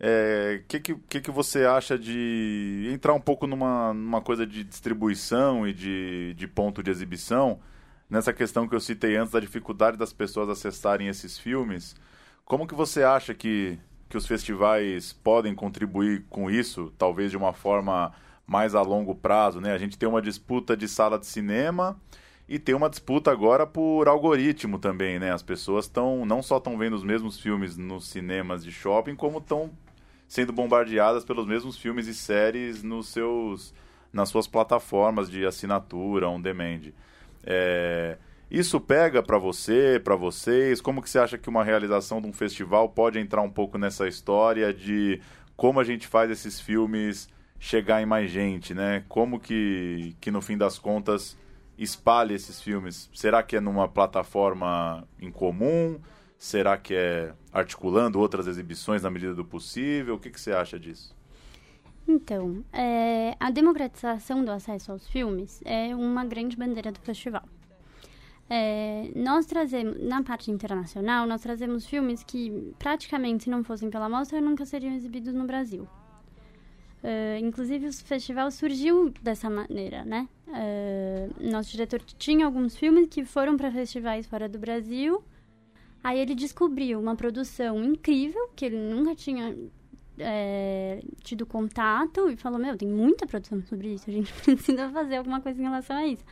é, 0.00 0.62
que, 0.66 0.80
que, 0.80 1.20
que 1.20 1.30
você 1.30 1.64
acha 1.64 1.98
de 1.98 2.90
entrar 2.92 3.14
um 3.14 3.20
pouco 3.20 3.46
numa, 3.46 3.94
numa 3.94 4.20
coisa 4.20 4.46
de 4.46 4.64
distribuição 4.64 5.66
e 5.66 5.72
de, 5.72 6.34
de 6.34 6.46
ponto 6.46 6.82
de 6.82 6.90
exibição, 6.90 7.60
nessa 8.08 8.32
questão 8.32 8.68
que 8.68 8.74
eu 8.74 8.80
citei 8.80 9.16
antes 9.16 9.32
da 9.32 9.40
dificuldade 9.40 9.96
das 9.96 10.12
pessoas 10.12 10.48
acessarem 10.48 11.08
esses 11.08 11.38
filmes? 11.38 11.96
Como 12.44 12.66
que 12.66 12.74
você 12.74 13.02
acha 13.02 13.34
que, 13.34 13.78
que 14.08 14.16
os 14.16 14.26
festivais 14.26 15.12
podem 15.12 15.54
contribuir 15.54 16.24
com 16.28 16.50
isso, 16.50 16.92
talvez 16.98 17.30
de 17.30 17.36
uma 17.36 17.52
forma 17.52 18.12
mais 18.46 18.74
a 18.74 18.82
longo 18.82 19.14
prazo? 19.14 19.60
Né? 19.60 19.72
A 19.72 19.78
gente 19.78 19.98
tem 19.98 20.08
uma 20.08 20.20
disputa 20.20 20.76
de 20.76 20.86
sala 20.86 21.18
de 21.18 21.26
cinema 21.26 21.98
e 22.48 22.58
tem 22.58 22.74
uma 22.74 22.90
disputa 22.90 23.30
agora 23.30 23.66
por 23.66 24.06
algoritmo 24.06 24.78
também, 24.78 25.18
né? 25.18 25.32
As 25.32 25.42
pessoas 25.42 25.86
estão 25.86 26.26
não 26.26 26.42
só 26.42 26.58
estão 26.58 26.76
vendo 26.76 26.94
os 26.94 27.02
mesmos 27.02 27.40
filmes 27.40 27.76
nos 27.76 28.06
cinemas 28.08 28.62
de 28.62 28.70
shopping, 28.70 29.16
como 29.16 29.38
estão 29.38 29.70
sendo 30.28 30.52
bombardeadas 30.52 31.24
pelos 31.24 31.46
mesmos 31.46 31.78
filmes 31.78 32.06
e 32.06 32.14
séries 32.14 32.82
nos 32.82 33.08
seus, 33.08 33.72
nas 34.12 34.28
suas 34.28 34.46
plataformas 34.46 35.30
de 35.30 35.46
assinatura, 35.46 36.28
on 36.28 36.40
demand. 36.40 36.92
É, 37.46 38.16
isso 38.50 38.80
pega 38.80 39.22
para 39.22 39.38
você, 39.38 40.00
para 40.02 40.16
vocês? 40.16 40.80
Como 40.80 41.02
que 41.02 41.10
você 41.10 41.18
acha 41.18 41.38
que 41.38 41.48
uma 41.48 41.64
realização 41.64 42.20
de 42.20 42.28
um 42.28 42.32
festival 42.32 42.88
pode 42.88 43.18
entrar 43.18 43.42
um 43.42 43.50
pouco 43.50 43.78
nessa 43.78 44.06
história 44.06 44.72
de 44.72 45.20
como 45.56 45.80
a 45.80 45.84
gente 45.84 46.06
faz 46.06 46.30
esses 46.30 46.60
filmes 46.60 47.28
chegar 47.58 48.02
em 48.02 48.06
mais 48.06 48.30
gente, 48.30 48.74
né? 48.74 49.04
Como 49.08 49.40
que, 49.40 50.16
que 50.20 50.30
no 50.30 50.42
fim 50.42 50.56
das 50.56 50.78
contas 50.78 51.36
espalha 51.78 52.34
esses 52.34 52.60
filmes? 52.60 53.10
Será 53.14 53.42
que 53.42 53.56
é 53.56 53.60
numa 53.60 53.88
plataforma 53.88 55.06
em 55.20 55.30
comum? 55.30 55.98
Será 56.38 56.76
que 56.76 56.94
é 56.94 57.32
articulando 57.52 58.20
outras 58.20 58.46
exibições 58.46 59.02
na 59.02 59.10
medida 59.10 59.34
do 59.34 59.44
possível? 59.44 60.16
O 60.16 60.18
que, 60.18 60.30
que 60.30 60.40
você 60.40 60.52
acha 60.52 60.78
disso? 60.78 61.16
Então, 62.06 62.62
é, 62.72 63.34
a 63.40 63.50
democratização 63.50 64.44
do 64.44 64.50
acesso 64.50 64.92
aos 64.92 65.08
filmes 65.08 65.60
é 65.64 65.94
uma 65.94 66.24
grande 66.24 66.56
bandeira 66.56 66.92
do 66.92 67.00
festival. 67.00 67.42
É, 68.48 69.10
nós 69.16 69.46
trazemos, 69.46 70.02
na 70.02 70.22
parte 70.22 70.50
internacional, 70.50 71.26
nós 71.26 71.40
trazemos 71.40 71.86
filmes 71.86 72.22
que 72.22 72.74
praticamente, 72.78 73.44
se 73.44 73.50
não 73.50 73.64
fossem 73.64 73.88
pela 73.88 74.08
mostra, 74.08 74.40
nunca 74.40 74.66
seriam 74.66 74.94
exibidos 74.94 75.32
no 75.32 75.46
Brasil. 75.46 75.88
Uh, 77.02 77.38
inclusive, 77.38 77.88
o 77.88 77.92
festival 77.92 78.50
surgiu 78.50 79.12
dessa 79.22 79.50
maneira, 79.50 80.04
né? 80.06 80.26
Uh, 80.48 81.50
nosso 81.50 81.70
diretor 81.70 82.00
tinha 82.00 82.46
alguns 82.46 82.76
filmes 82.76 83.08
que 83.08 83.26
foram 83.26 83.58
para 83.58 83.70
festivais 83.70 84.26
fora 84.26 84.48
do 84.48 84.58
Brasil 84.58 85.22
Aí 86.04 86.20
ele 86.20 86.34
descobriu 86.34 87.00
uma 87.00 87.16
produção 87.16 87.82
incrível, 87.82 88.50
que 88.54 88.66
ele 88.66 88.76
nunca 88.76 89.14
tinha 89.14 89.56
é, 90.18 91.02
tido 91.22 91.46
contato, 91.46 92.28
e 92.30 92.36
falou: 92.36 92.58
Meu, 92.58 92.76
tem 92.76 92.88
muita 92.88 93.26
produção 93.26 93.62
sobre 93.62 93.94
isso, 93.94 94.08
a 94.08 94.12
gente 94.12 94.32
precisa 94.42 94.88
fazer 94.90 95.16
alguma 95.16 95.40
coisa 95.40 95.60
em 95.60 95.64
relação 95.64 95.96
a 95.96 96.06
isso. 96.06 96.24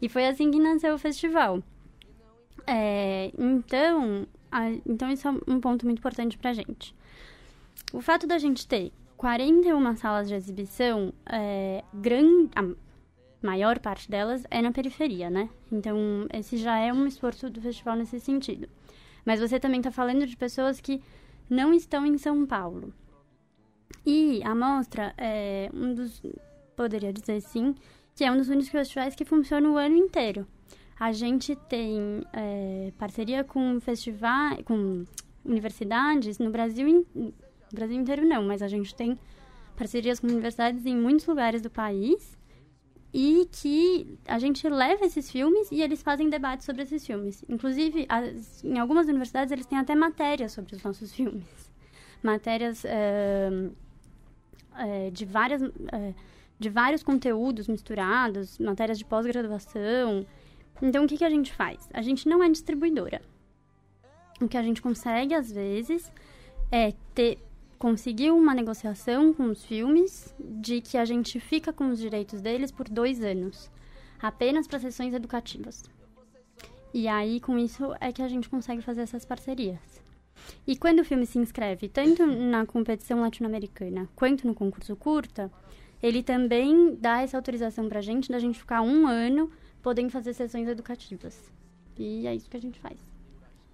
E 0.00 0.08
foi 0.08 0.26
assim 0.26 0.50
que 0.50 0.58
nasceu 0.58 0.94
o 0.94 0.98
festival. 0.98 1.62
É, 2.66 3.32
então, 3.38 4.26
a, 4.50 4.70
então, 4.86 5.10
isso 5.10 5.26
é 5.28 5.30
um 5.46 5.60
ponto 5.60 5.84
muito 5.84 5.98
importante 5.98 6.36
pra 6.36 6.52
gente. 6.52 6.94
O 7.92 8.00
fato 8.00 8.26
da 8.26 8.38
gente 8.38 8.66
ter 8.66 8.92
41 9.16 9.96
salas 9.96 10.28
de 10.28 10.34
exibição, 10.34 11.12
é, 11.26 11.84
grande, 11.94 12.50
a 12.56 12.64
maior 13.40 13.78
parte 13.78 14.10
delas 14.10 14.44
é 14.50 14.60
na 14.60 14.72
periferia, 14.72 15.30
né? 15.30 15.48
Então, 15.70 16.26
esse 16.32 16.56
já 16.56 16.78
é 16.78 16.92
um 16.92 17.06
esforço 17.06 17.48
do 17.48 17.60
festival 17.60 17.96
nesse 17.96 18.18
sentido. 18.20 18.68
Mas 19.24 19.40
você 19.40 19.60
também 19.60 19.80
está 19.80 19.90
falando 19.90 20.26
de 20.26 20.36
pessoas 20.36 20.80
que 20.80 21.00
não 21.48 21.72
estão 21.72 22.04
em 22.04 22.18
São 22.18 22.44
Paulo. 22.46 22.92
E 24.04 24.42
a 24.44 24.54
mostra 24.54 25.14
é 25.16 25.70
um 25.72 25.94
dos, 25.94 26.22
poderia 26.76 27.12
dizer 27.12 27.40
sim, 27.40 27.74
que 28.14 28.24
é 28.24 28.30
um 28.30 28.36
dos 28.36 28.48
únicos 28.48 28.68
festivais 28.68 29.14
que 29.14 29.24
funciona 29.24 29.68
o 29.68 29.76
ano 29.76 29.96
inteiro. 29.96 30.46
A 30.98 31.12
gente 31.12 31.56
tem 31.68 32.24
é, 32.32 32.92
parceria 32.98 33.42
com 33.42 33.80
festivais, 33.80 34.62
com 34.64 35.04
universidades 35.44 36.38
no 36.38 36.50
Brasil, 36.50 37.06
no 37.14 37.32
Brasil 37.72 37.96
inteiro 38.00 38.24
não, 38.26 38.42
mas 38.44 38.62
a 38.62 38.68
gente 38.68 38.94
tem 38.94 39.18
parcerias 39.76 40.20
com 40.20 40.28
universidades 40.28 40.86
em 40.86 40.96
muitos 40.96 41.26
lugares 41.26 41.60
do 41.60 41.70
país 41.70 42.38
e 43.12 43.48
que 43.50 44.18
a 44.26 44.38
gente 44.38 44.66
leva 44.68 45.04
esses 45.04 45.30
filmes 45.30 45.70
e 45.70 45.82
eles 45.82 46.02
fazem 46.02 46.30
debates 46.30 46.64
sobre 46.64 46.82
esses 46.82 47.06
filmes. 47.06 47.44
Inclusive, 47.48 48.06
as, 48.08 48.62
em 48.64 48.78
algumas 48.78 49.06
universidades 49.06 49.52
eles 49.52 49.66
têm 49.66 49.78
até 49.78 49.94
matérias 49.94 50.52
sobre 50.52 50.76
os 50.76 50.82
nossos 50.82 51.12
filmes. 51.12 51.71
Matérias 52.22 52.84
é, 52.84 53.50
de, 55.12 55.24
várias, 55.24 55.62
é, 55.62 56.14
de 56.58 56.68
vários 56.70 57.02
conteúdos 57.02 57.68
misturados, 57.68 58.58
matérias 58.58 58.98
de 58.98 59.04
pós-graduação. 59.04 60.26
Então, 60.80 61.04
o 61.04 61.08
que, 61.08 61.18
que 61.18 61.24
a 61.24 61.30
gente 61.30 61.52
faz? 61.52 61.88
A 61.92 62.02
gente 62.02 62.28
não 62.28 62.42
é 62.42 62.48
distribuidora. 62.48 63.20
O 64.40 64.48
que 64.48 64.56
a 64.56 64.62
gente 64.62 64.82
consegue, 64.82 65.34
às 65.34 65.52
vezes, 65.52 66.10
é 66.70 66.92
ter 67.14 67.38
conseguiu 67.82 68.36
uma 68.36 68.54
negociação 68.54 69.34
com 69.34 69.50
os 69.50 69.64
filmes 69.64 70.32
de 70.38 70.80
que 70.80 70.96
a 70.96 71.04
gente 71.04 71.40
fica 71.40 71.72
com 71.72 71.90
os 71.90 71.98
direitos 71.98 72.40
deles 72.40 72.70
por 72.70 72.88
dois 72.88 73.20
anos, 73.20 73.68
apenas 74.20 74.68
para 74.68 74.78
sessões 74.78 75.12
educativas. 75.12 75.82
E 76.94 77.08
aí, 77.08 77.40
com 77.40 77.58
isso, 77.58 77.92
é 78.00 78.12
que 78.12 78.22
a 78.22 78.28
gente 78.28 78.48
consegue 78.48 78.82
fazer 78.82 79.00
essas 79.00 79.24
parcerias. 79.24 79.91
E 80.66 80.76
quando 80.76 81.00
o 81.00 81.04
filme 81.04 81.26
se 81.26 81.38
inscreve 81.38 81.88
tanto 81.88 82.26
na 82.26 82.66
competição 82.66 83.20
latino-americana 83.20 84.08
quanto 84.14 84.46
no 84.46 84.54
concurso 84.54 84.94
curta, 84.96 85.50
ele 86.02 86.22
também 86.22 86.96
dá 86.96 87.22
essa 87.22 87.36
autorização 87.36 87.88
para 87.88 88.00
a 88.00 88.02
gente 88.02 88.30
da 88.30 88.38
gente 88.38 88.58
ficar 88.58 88.82
um 88.82 89.06
ano 89.06 89.50
podendo 89.82 90.10
fazer 90.10 90.34
sessões 90.34 90.68
educativas. 90.68 91.38
E 91.98 92.26
é 92.26 92.34
isso 92.34 92.50
que 92.50 92.56
a 92.56 92.60
gente 92.60 92.78
faz. 92.80 92.98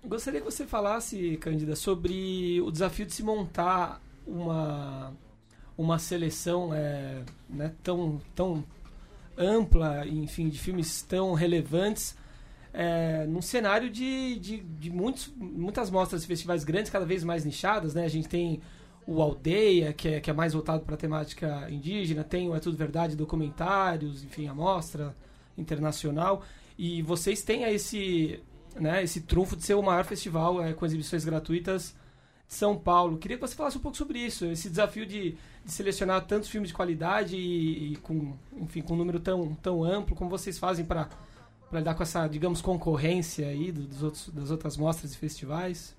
Gostaria 0.04 0.40
que 0.40 0.46
você 0.46 0.66
falasse, 0.66 1.36
Cândida, 1.38 1.74
sobre 1.74 2.60
o 2.60 2.70
desafio 2.70 3.06
de 3.06 3.12
se 3.12 3.22
montar 3.22 4.00
uma, 4.26 5.12
uma 5.76 5.98
seleção 5.98 6.72
é, 6.72 7.22
né, 7.48 7.74
tão, 7.82 8.20
tão 8.34 8.64
ampla, 9.36 10.06
enfim, 10.06 10.48
de 10.48 10.58
filmes 10.58 11.02
tão 11.02 11.34
relevantes, 11.34 12.16
é, 12.72 13.26
num 13.26 13.42
cenário 13.42 13.90
de, 13.90 14.38
de, 14.38 14.58
de 14.58 14.90
muitos, 14.90 15.32
muitas 15.36 15.90
mostras 15.90 16.22
de 16.22 16.26
festivais 16.26 16.64
grandes, 16.64 16.90
cada 16.90 17.04
vez 17.04 17.24
mais 17.24 17.44
nichadas. 17.44 17.94
Né? 17.94 18.04
A 18.04 18.08
gente 18.08 18.28
tem 18.28 18.60
o 19.06 19.22
Aldeia, 19.22 19.92
que 19.92 20.08
é, 20.08 20.20
que 20.20 20.30
é 20.30 20.34
mais 20.34 20.52
voltado 20.52 20.84
para 20.84 20.94
a 20.94 20.98
temática 20.98 21.66
indígena, 21.70 22.22
tem 22.22 22.48
o 22.48 22.54
É 22.54 22.60
Tudo 22.60 22.76
Verdade, 22.76 23.16
documentários, 23.16 24.22
enfim, 24.22 24.46
a 24.48 24.54
mostra 24.54 25.16
internacional. 25.56 26.42
E 26.76 27.00
vocês 27.02 27.42
têm 27.42 27.64
esse, 27.64 28.40
né, 28.76 29.02
esse 29.02 29.22
trunfo 29.22 29.56
de 29.56 29.64
ser 29.64 29.74
o 29.74 29.82
maior 29.82 30.04
festival 30.04 30.62
é, 30.62 30.74
com 30.74 30.84
exibições 30.84 31.24
gratuitas 31.24 31.96
de 32.46 32.54
São 32.54 32.76
Paulo. 32.76 33.16
Queria 33.16 33.38
que 33.38 33.40
você 33.40 33.54
falasse 33.54 33.78
um 33.78 33.80
pouco 33.80 33.96
sobre 33.96 34.18
isso, 34.18 34.44
esse 34.44 34.68
desafio 34.68 35.06
de, 35.06 35.36
de 35.64 35.72
selecionar 35.72 36.26
tantos 36.26 36.50
filmes 36.50 36.68
de 36.68 36.74
qualidade 36.74 37.34
e, 37.34 37.94
e, 37.94 37.96
com, 37.96 38.36
enfim, 38.58 38.82
com 38.82 38.92
um 38.92 38.96
número 38.96 39.20
tão, 39.20 39.54
tão 39.54 39.82
amplo, 39.82 40.14
como 40.14 40.28
vocês 40.28 40.58
fazem 40.58 40.84
para 40.84 41.08
lidar 41.72 41.94
com 41.94 42.02
essa, 42.02 42.26
digamos, 42.26 42.60
concorrência 42.62 43.48
aí 43.48 43.70
dos 43.70 44.02
outros, 44.02 44.28
das 44.30 44.50
outras 44.50 44.76
mostras 44.76 45.12
e 45.12 45.16
festivais? 45.16 45.96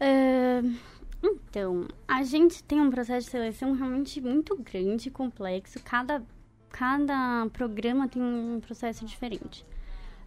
Uh, 0.00 0.76
então, 1.22 1.86
a 2.06 2.22
gente 2.22 2.62
tem 2.62 2.80
um 2.80 2.90
processo 2.90 3.26
de 3.26 3.30
seleção 3.30 3.72
realmente 3.72 4.20
muito 4.20 4.56
grande 4.56 5.08
e 5.08 5.10
complexo. 5.10 5.80
Cada, 5.84 6.22
cada 6.70 7.46
programa 7.52 8.08
tem 8.08 8.22
um 8.22 8.60
processo 8.60 9.04
diferente. 9.04 9.64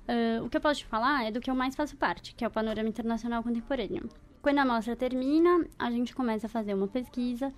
Uh, 0.08 0.44
o 0.44 0.50
que 0.50 0.58
eu 0.58 0.62
posso 0.62 0.80
te 0.80 0.86
falar 0.88 1.26
é 1.26 1.32
do 1.32 1.40
que 1.40 1.52
eu 1.52 1.56
mais 1.56 1.76
faço 1.76 1.96
parte, 1.96 2.34
que 2.34 2.44
é 2.44 2.48
o 2.48 2.52
Panorama 2.52 2.90
Internacional 2.90 3.44
Contemporâneo. 3.44 4.10
Quando 4.42 4.58
a 4.58 4.66
mostra 4.66 4.96
termina, 4.96 5.66
a 5.78 5.92
gente 5.92 6.16
começa 6.16 6.48
a 6.48 6.50
fazer 6.50 6.74
uma 6.74 6.88
pesquisa 6.88 7.54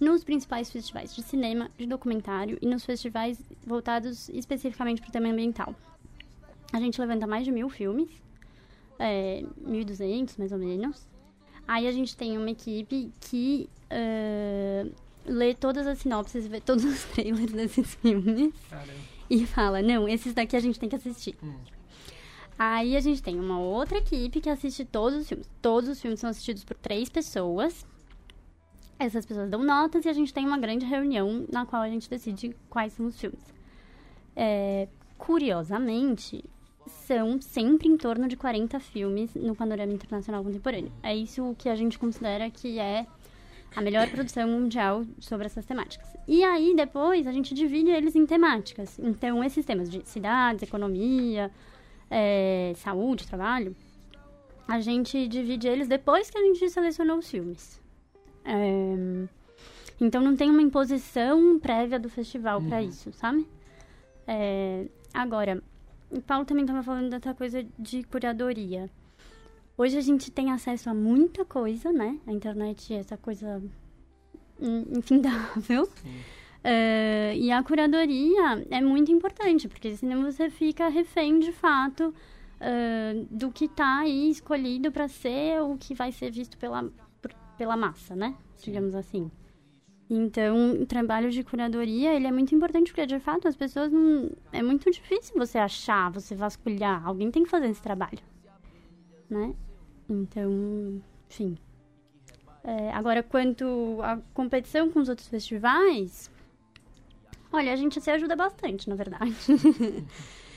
nos 0.00 0.24
principais 0.24 0.68
festivais 0.70 1.14
de 1.14 1.22
cinema, 1.22 1.70
de 1.78 1.86
documentário 1.86 2.58
e 2.60 2.66
nos 2.66 2.84
festivais 2.84 3.40
voltados 3.64 4.28
especificamente 4.30 5.00
para 5.00 5.10
o 5.10 5.12
tema 5.12 5.28
ambiental. 5.28 5.76
A 6.72 6.80
gente 6.80 7.00
levanta 7.00 7.26
mais 7.26 7.44
de 7.44 7.52
mil 7.52 7.68
filmes, 7.68 8.08
é, 8.98 9.44
1.200 9.64 10.38
mais 10.38 10.52
ou 10.52 10.58
menos. 10.58 11.06
Aí 11.66 11.86
a 11.86 11.92
gente 11.92 12.16
tem 12.16 12.36
uma 12.36 12.50
equipe 12.50 13.12
que 13.20 13.68
uh, 13.90 14.92
lê 15.24 15.54
todas 15.54 15.86
as 15.86 15.98
sinopses, 15.98 16.46
vê 16.46 16.60
todos 16.60 16.84
os 16.84 17.04
trailers 17.04 17.52
desses 17.52 17.94
filmes 17.96 18.52
Caramba. 18.68 18.92
e 19.30 19.46
fala: 19.46 19.82
não, 19.82 20.08
esses 20.08 20.34
daqui 20.34 20.56
a 20.56 20.60
gente 20.60 20.78
tem 20.78 20.88
que 20.88 20.96
assistir. 20.96 21.36
Hum. 21.42 21.54
Aí 22.58 22.96
a 22.96 23.00
gente 23.00 23.22
tem 23.22 23.40
uma 23.40 23.58
outra 23.58 23.98
equipe 23.98 24.40
que 24.40 24.50
assiste 24.50 24.84
todos 24.84 25.22
os 25.22 25.28
filmes. 25.28 25.48
Todos 25.60 25.88
os 25.88 26.00
filmes 26.00 26.20
são 26.20 26.30
assistidos 26.30 26.64
por 26.64 26.76
três 26.76 27.08
pessoas. 27.08 27.86
Essas 28.98 29.26
pessoas 29.26 29.50
dão 29.50 29.64
notas 29.64 30.04
e 30.04 30.08
a 30.08 30.12
gente 30.12 30.32
tem 30.32 30.46
uma 30.46 30.58
grande 30.58 30.86
reunião 30.86 31.44
na 31.50 31.66
qual 31.66 31.82
a 31.82 31.88
gente 31.88 32.08
decide 32.08 32.54
quais 32.70 32.92
são 32.92 33.06
os 33.06 33.18
filmes. 33.18 33.42
É, 34.36 34.86
curiosamente, 35.18 36.44
são 36.86 37.40
sempre 37.40 37.88
em 37.88 37.96
torno 37.96 38.28
de 38.28 38.36
40 38.36 38.78
filmes 38.80 39.34
no 39.34 39.54
panorama 39.54 39.92
internacional 39.92 40.42
contemporâneo. 40.42 40.92
É 41.02 41.14
isso 41.14 41.54
que 41.58 41.68
a 41.68 41.74
gente 41.74 41.98
considera 41.98 42.50
que 42.50 42.78
é 42.78 43.06
a 43.74 43.80
melhor 43.80 44.08
produção 44.08 44.48
mundial 44.48 45.04
sobre 45.18 45.46
essas 45.46 45.64
temáticas. 45.64 46.06
E 46.28 46.44
aí, 46.44 46.74
depois, 46.76 47.26
a 47.26 47.32
gente 47.32 47.54
divide 47.54 47.90
eles 47.90 48.14
em 48.14 48.26
temáticas. 48.26 48.98
Então, 48.98 49.42
esses 49.42 49.64
temas 49.64 49.90
de 49.90 50.06
cidades, 50.06 50.62
economia, 50.62 51.50
é, 52.10 52.72
saúde, 52.76 53.26
trabalho, 53.26 53.74
a 54.68 54.80
gente 54.80 55.26
divide 55.26 55.66
eles 55.68 55.88
depois 55.88 56.30
que 56.30 56.38
a 56.38 56.42
gente 56.42 56.68
selecionou 56.68 57.18
os 57.18 57.30
filmes. 57.30 57.80
É, 58.44 59.26
então 60.00 60.20
não 60.20 60.36
tem 60.36 60.50
uma 60.50 60.62
imposição 60.62 61.58
prévia 61.58 61.98
do 61.98 62.08
festival 62.08 62.60
uhum. 62.60 62.68
para 62.68 62.82
isso, 62.82 63.12
sabe? 63.12 63.46
É, 64.26 64.86
agora, 65.14 65.62
o 66.12 66.20
Paulo 66.20 66.44
também 66.44 66.64
estava 66.64 66.82
falando 66.82 67.10
dessa 67.10 67.34
coisa 67.34 67.64
de 67.78 68.04
curadoria. 68.04 68.90
Hoje 69.76 69.96
a 69.96 70.00
gente 70.00 70.30
tem 70.30 70.50
acesso 70.50 70.90
a 70.90 70.94
muita 70.94 71.44
coisa, 71.44 71.90
né? 71.90 72.18
A 72.26 72.32
internet 72.32 72.92
é 72.92 72.98
essa 72.98 73.16
coisa 73.16 73.62
infindável. 74.60 75.84
Uh, 75.84 77.34
e 77.34 77.50
a 77.50 77.62
curadoria 77.62 78.64
é 78.70 78.80
muito 78.80 79.10
importante, 79.10 79.66
porque 79.68 79.96
senão 79.96 80.22
você 80.22 80.48
fica 80.48 80.88
refém 80.88 81.40
de 81.40 81.50
fato 81.50 82.14
uh, 82.60 83.26
do 83.30 83.50
que 83.50 83.64
está 83.64 84.00
aí 84.00 84.30
escolhido 84.30 84.92
para 84.92 85.08
ser 85.08 85.60
o 85.62 85.76
que 85.76 85.94
vai 85.94 86.12
ser 86.12 86.30
visto 86.30 86.56
pela, 86.58 86.88
pela 87.58 87.76
massa, 87.76 88.14
né? 88.14 88.36
Digamos 88.62 88.94
assim. 88.94 89.30
Então, 90.14 90.72
o 90.74 90.84
trabalho 90.84 91.30
de 91.30 91.42
curadoria, 91.42 92.14
ele 92.14 92.26
é 92.26 92.32
muito 92.32 92.54
importante, 92.54 92.92
porque, 92.92 93.06
de 93.06 93.18
fato, 93.18 93.48
as 93.48 93.56
pessoas 93.56 93.90
não... 93.90 94.30
É 94.52 94.62
muito 94.62 94.90
difícil 94.90 95.34
você 95.36 95.56
achar, 95.56 96.10
você 96.10 96.34
vasculhar. 96.34 97.06
Alguém 97.06 97.30
tem 97.30 97.44
que 97.44 97.48
fazer 97.48 97.68
esse 97.68 97.80
trabalho, 97.80 98.18
né? 99.30 99.54
Então, 100.10 101.00
enfim. 101.30 101.56
É, 102.62 102.92
agora, 102.92 103.22
quanto 103.22 104.00
à 104.02 104.18
competição 104.34 104.90
com 104.90 105.00
os 105.00 105.08
outros 105.08 105.28
festivais, 105.28 106.30
Olha, 107.52 107.72
a 107.72 107.76
gente 107.76 108.00
se 108.00 108.10
ajuda 108.10 108.34
bastante, 108.34 108.88
na 108.88 108.94
verdade. 108.94 109.36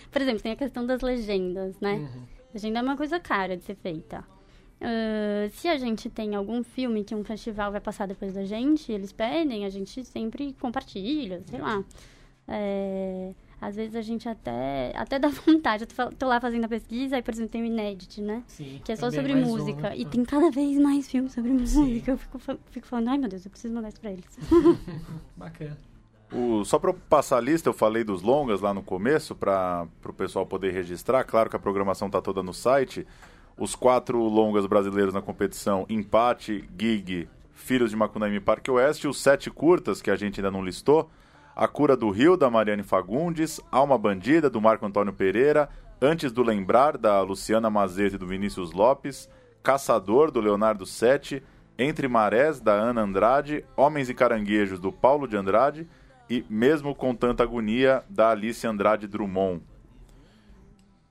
Por 0.10 0.22
exemplo, 0.22 0.42
tem 0.42 0.54
a 0.54 0.56
questão 0.56 0.86
das 0.86 1.02
legendas, 1.02 1.78
né? 1.82 1.96
Uhum. 1.96 2.24
Legenda 2.54 2.80
é 2.80 2.82
uma 2.82 2.96
coisa 2.96 3.20
cara 3.20 3.58
de 3.58 3.64
ser 3.64 3.76
feita. 3.76 4.24
Uh, 4.82 5.50
se 5.52 5.68
a 5.68 5.78
gente 5.78 6.10
tem 6.10 6.36
algum 6.36 6.64
filme 6.64 7.04
que 7.04 7.16
um 7.16 7.24
festival 7.24 7.72
vai 7.72 7.80
passar 7.80 8.08
depois 8.08 8.34
da 8.34 8.44
gente, 8.44 8.92
eles 8.92 9.12
pedem, 9.12 9.66
a 9.66 9.70
gente 9.70 10.04
sempre 10.04 10.54
compartilha, 10.60 11.42
sei 11.50 11.62
lá. 11.62 11.84
É, 12.48 13.34
às 13.60 13.76
vezes 13.76 13.96
a 13.96 14.02
gente 14.02 14.28
até, 14.28 14.92
até 14.96 15.18
dá 15.18 15.30
vontade. 15.46 15.84
Eu 15.84 15.88
tô, 15.88 16.16
tô 16.16 16.28
lá 16.28 16.40
fazendo 16.40 16.66
a 16.66 16.68
pesquisa, 16.68 17.16
aí, 17.16 17.22
por 17.22 17.34
exemplo, 17.34 17.52
tem 17.52 17.62
o 17.62 17.66
Inédit, 17.66 18.22
né? 18.22 18.44
Sim, 18.48 18.82
que 18.84 18.92
é 18.92 18.96
só 18.96 19.10
sobre 19.10 19.34
música. 19.34 19.80
Um, 19.88 19.90
né? 19.90 19.98
E 19.98 20.06
tem 20.06 20.24
cada 20.24 20.52
vez 20.52 20.78
mais 20.78 21.08
filmes 21.08 21.34
sobre 21.34 21.52
música. 21.52 21.86
Sim. 21.86 22.04
Eu 22.06 22.18
fico, 22.18 22.40
fico 22.70 22.88
falando, 22.88 23.10
ai 23.10 23.18
meu 23.18 23.30
Deus, 23.30 23.46
eu 23.46 23.52
preciso 23.52 23.74
mandar 23.74 23.90
isso 23.90 24.00
pra 24.00 24.12
eles. 24.12 24.26
Bacana. 25.36 25.78
O, 26.34 26.66
só 26.66 26.78
para 26.80 26.94
passar 26.94 27.38
a 27.38 27.42
lista, 27.42 27.70
eu 27.70 27.74
falei 27.74 28.04
dos 28.04 28.22
longas 28.22 28.60
lá 28.60 28.74
no 28.74 28.84
começo, 28.84 29.36
para 29.36 29.88
o 30.04 30.14
pessoal 30.14 30.46
poder 30.46 30.72
registrar. 30.72 31.24
Claro 31.24 31.50
que 31.50 31.56
a 31.56 31.60
programação 31.60 32.08
está 32.08 32.22
toda 32.22 32.44
no 32.44 32.54
site. 32.54 33.08
Os 33.58 33.74
quatro 33.74 34.22
longas 34.22 34.66
brasileiros 34.66 35.14
na 35.14 35.22
competição: 35.22 35.86
Empate, 35.88 36.68
Gig, 36.78 37.30
Filhos 37.54 37.90
de 37.90 37.96
Macunaíma 37.96 38.36
e 38.38 38.42
Parque 38.42 38.70
Oeste. 38.70 39.08
Os 39.08 39.22
sete 39.22 39.50
curtas, 39.50 40.02
que 40.02 40.12
a 40.12 40.16
gente 40.16 40.40
ainda 40.40 40.52
não 40.52 40.64
listou: 40.64 41.10
A 41.56 41.68
Cura 41.68 41.96
do 41.96 42.10
Rio, 42.10 42.36
da 42.36 42.50
Mariane 42.50 42.84
Fagundes. 42.84 43.62
Alma 43.72 43.98
Bandida, 43.98 44.50
do 44.50 44.60
Marco 44.60 44.86
Antônio 44.86 45.14
Pereira. 45.14 45.70
Antes 46.02 46.34
do 46.34 46.44
Lembrar, 46.44 46.98
da 46.98 47.22
Luciana 47.22 47.70
Mazete 47.70 48.16
e 48.16 48.18
do 48.18 48.28
Vinícius 48.28 48.74
Lopes. 48.74 49.30
Caçador, 49.64 50.32
do 50.32 50.42
Leonardo 50.42 50.86
Sete. 50.86 51.42
Entre 51.78 52.08
Marés, 52.08 52.60
da 52.60 52.74
Ana 52.74 53.02
Andrade, 53.02 53.66
Homens 53.76 54.10
e 54.10 54.14
Caranguejos, 54.14 54.80
do 54.80 54.94
Paulo 54.94 55.28
de 55.28 55.36
Andrade 55.36 55.88
e 56.30 56.46
Mesmo 56.50 56.96
com 56.96 57.14
Tanta 57.14 57.44
Agonia, 57.44 58.04
da 58.10 58.32
Alice 58.32 58.66
Andrade 58.66 59.08
Drummond. 59.08 59.62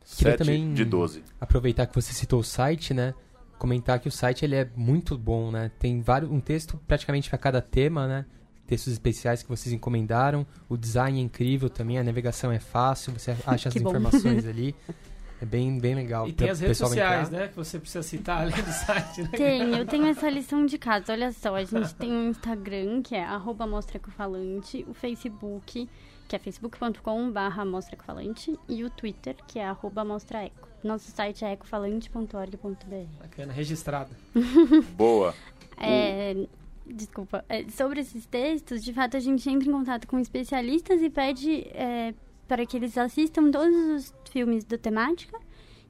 Queria 0.05 0.33
7 0.33 0.39
também 0.39 0.75
de 0.75 0.85
12. 0.85 1.23
aproveitar 1.41 1.87
que 1.87 1.95
você 1.95 2.13
citou 2.13 2.41
o 2.41 2.45
site, 2.45 2.93
né? 2.93 3.15
Comentar 3.59 3.99
que 3.99 4.09
o 4.09 4.13
site 4.13 4.45
ele 4.45 4.55
é 4.55 4.69
muito 4.77 5.17
bom, 5.17 5.51
né? 5.51 5.71
Tem 5.79 6.01
vários, 6.01 6.31
um 6.31 6.41
texto 6.41 6.79
praticamente 6.87 7.29
para 7.29 7.39
cada 7.39 7.63
tema, 7.63 8.07
né? 8.07 8.27
Textos 8.67 8.93
especiais 8.93 9.43
que 9.43 9.49
vocês 9.49 9.73
encomendaram. 9.73 10.47
O 10.69 10.77
design 10.77 11.19
é 11.19 11.23
incrível 11.23 11.71
também, 11.71 11.99
a 11.99 12.05
navegação 12.05 12.53
é 12.53 12.59
fácil, 12.59 13.13
você 13.13 13.37
acha 13.47 13.69
as 13.69 13.75
bom. 13.75 13.91
informações 13.91 14.47
ali. 14.47 14.75
É 15.43 15.45
bem, 15.45 15.79
bem 15.79 15.95
legal. 15.95 16.29
E 16.29 16.33
tem 16.33 16.49
as 16.49 16.61
redes 16.61 16.79
sociais, 16.79 17.29
entrar. 17.29 17.41
né? 17.41 17.49
Que 17.49 17.57
você 17.57 17.79
precisa 17.79 18.03
citar 18.03 18.43
além 18.43 18.63
do 18.63 18.73
site, 18.73 19.23
né? 19.23 19.29
Tem, 19.33 19.77
eu 19.77 19.85
tenho 19.85 20.07
essa 20.07 20.29
lição 20.31 20.65
de 20.65 20.79
casa. 20.79 21.13
Olha 21.13 21.33
só, 21.33 21.55
a 21.55 21.65
gente 21.65 21.95
tem 21.97 22.11
um 22.11 22.31
Instagram, 22.31 23.03
que 23.03 23.15
é 23.15 23.25
arroba 23.25 23.67
Mostra 23.67 24.01
o 24.01 24.95
Facebook, 24.95 25.89
que 26.29 26.37
é 26.37 26.39
facebook.com.br 26.39 27.65
Mostra 27.67 27.95
Ecofalante, 27.95 28.59
e 28.69 28.85
o 28.85 28.91
Twitter, 28.91 29.37
que 29.47 29.59
é 29.59 29.67
arroba 29.67 30.05
Mostra 30.05 30.45
Eco. 30.45 30.69
Nosso 30.83 31.11
site 31.11 31.45
é 31.45 31.53
ecofalante.org.br. 31.53 33.19
Bacana, 33.21 33.53
registrado. 33.53 34.11
Boa. 34.97 35.35
É, 35.77 36.47
desculpa. 36.87 37.45
É, 37.49 37.69
sobre 37.71 38.01
esses 38.01 38.27
textos, 38.27 38.85
de 38.85 38.93
fato, 38.93 39.17
a 39.17 39.21
gente 39.21 39.49
entra 39.49 39.69
em 39.69 39.73
contato 39.73 40.07
com 40.07 40.19
especialistas 40.19 41.01
e 41.03 41.11
pede 41.11 41.67
é, 41.73 42.15
para 42.47 42.67
que 42.67 42.77
eles 42.77 42.97
assistam 42.99 43.51
todos 43.51 43.75
os 43.75 44.15
filmes 44.31 44.65
da 44.65 44.77
temática 44.77 45.39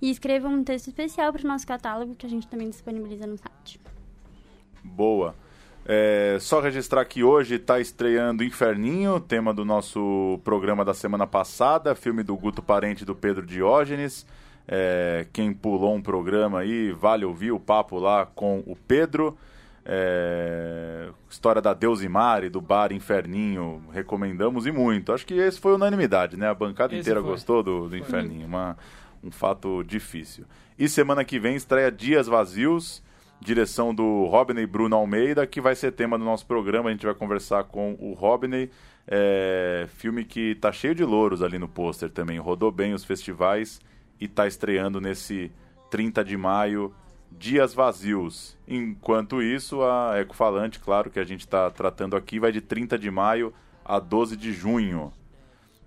e 0.01 0.11
escrevam 0.11 0.53
um 0.53 0.65
texto 0.65 0.89
especial 0.89 1.33
para 1.33 1.45
o 1.45 1.49
nosso 1.49 1.67
catálogo, 1.67 2.15
que 2.15 2.27
a 2.27 2.29
gente 2.29 2.47
também 2.47 2.69
disponibiliza 2.69 3.27
no 3.27 3.37
site. 3.37 3.81
Boa. 4.85 5.35
É, 5.87 6.39
só 6.41 6.61
registrar 6.61 7.05
que 7.05 7.23
hoje 7.23 7.57
está 7.57 7.79
estreando 7.79 8.43
Inferninho, 8.43 9.21
tema 9.21 9.53
do 9.53 9.65
nosso 9.65 10.41
programa 10.43 10.85
da 10.85 10.95
semana 10.95 11.27
passada, 11.27 11.95
filme 11.95 12.23
do 12.23 12.35
Guto 12.37 12.63
Parente 12.63 13.03
e 13.03 13.07
do 13.07 13.15
Pedro 13.15 13.45
Diógenes. 13.45 14.27
É, 14.67 15.27
quem 15.31 15.53
pulou 15.53 15.95
um 15.95 16.01
programa 16.01 16.61
aí, 16.61 16.91
vale 16.91 17.27
ouvir 17.27 17.53
o 17.53 17.61
papo 17.61 17.99
lá 17.99 18.25
com 18.25 18.63
o 18.67 18.75
Pedro. 18.75 19.37
É, 19.85 21.11
história 21.29 21.61
da 21.61 21.75
Deusimari, 21.75 22.49
do 22.49 22.63
bar 22.63 22.91
Inferninho, 22.91 23.83
recomendamos 23.93 24.67
e 24.67 24.73
muito. 24.73 25.13
Acho 25.13 25.27
que 25.27 25.35
esse 25.35 25.61
foi 25.61 25.75
unanimidade, 25.75 26.39
né? 26.39 26.49
A 26.49 26.55
bancada 26.55 26.95
Esse 26.95 27.03
inteira 27.03 27.21
foi. 27.21 27.31
gostou 27.31 27.63
do, 27.63 27.91
do 27.91 27.97
Inferninho, 27.97 28.47
uma, 28.47 28.79
um 29.23 29.31
fato 29.31 29.85
difícil. 29.85 30.47
E 30.79 30.89
semana 30.89 31.23
que 31.23 31.39
vem 31.39 31.55
estreia 31.55 31.93
Dias 31.93 32.27
Vazios, 32.27 33.03
direção 33.45 33.95
do 33.95 34.25
Robney 34.25 34.67
Bruno 34.67 34.97
Almeida, 34.97 35.47
que 35.47 35.61
vai 35.61 35.77
ser 35.77 35.93
tema 35.93 36.19
do 36.19 36.25
nosso 36.25 36.47
programa. 36.47 36.89
A 36.89 36.93
gente 36.93 37.05
vai 37.05 37.15
conversar 37.15 37.65
com 37.65 37.95
o 38.01 38.15
Robney. 38.15 38.71
É, 39.07 39.87
filme 39.97 40.25
que 40.25 40.55
tá 40.55 40.73
cheio 40.73 40.95
de 40.95 41.05
louros 41.05 41.43
ali 41.43 41.59
no 41.59 41.69
pôster 41.69 42.11
também. 42.11 42.39
Rodou 42.39 42.73
bem 42.73 42.95
os 42.95 43.05
festivais 43.05 43.81
e 44.19 44.27
tá 44.27 44.47
estreando 44.47 44.99
nesse 44.99 45.53
30 45.91 46.25
de 46.25 46.39
maio. 46.39 46.95
Dias 47.31 47.75
Vazios. 47.75 48.57
Enquanto 48.67 49.43
isso, 49.43 49.83
a 49.83 50.19
Ecofalante, 50.19 50.81
claro, 50.81 51.11
que 51.11 51.21
a 51.21 51.25
gente 51.25 51.41
está 51.41 51.71
tratando 51.71 52.17
aqui, 52.17 52.41
vai 52.41 52.51
de 52.51 52.63
30 52.63 52.99
de 52.99 53.11
maio 53.11 53.53
a 53.85 53.99
12 53.99 54.37
de 54.39 54.55
junho. 54.55 55.13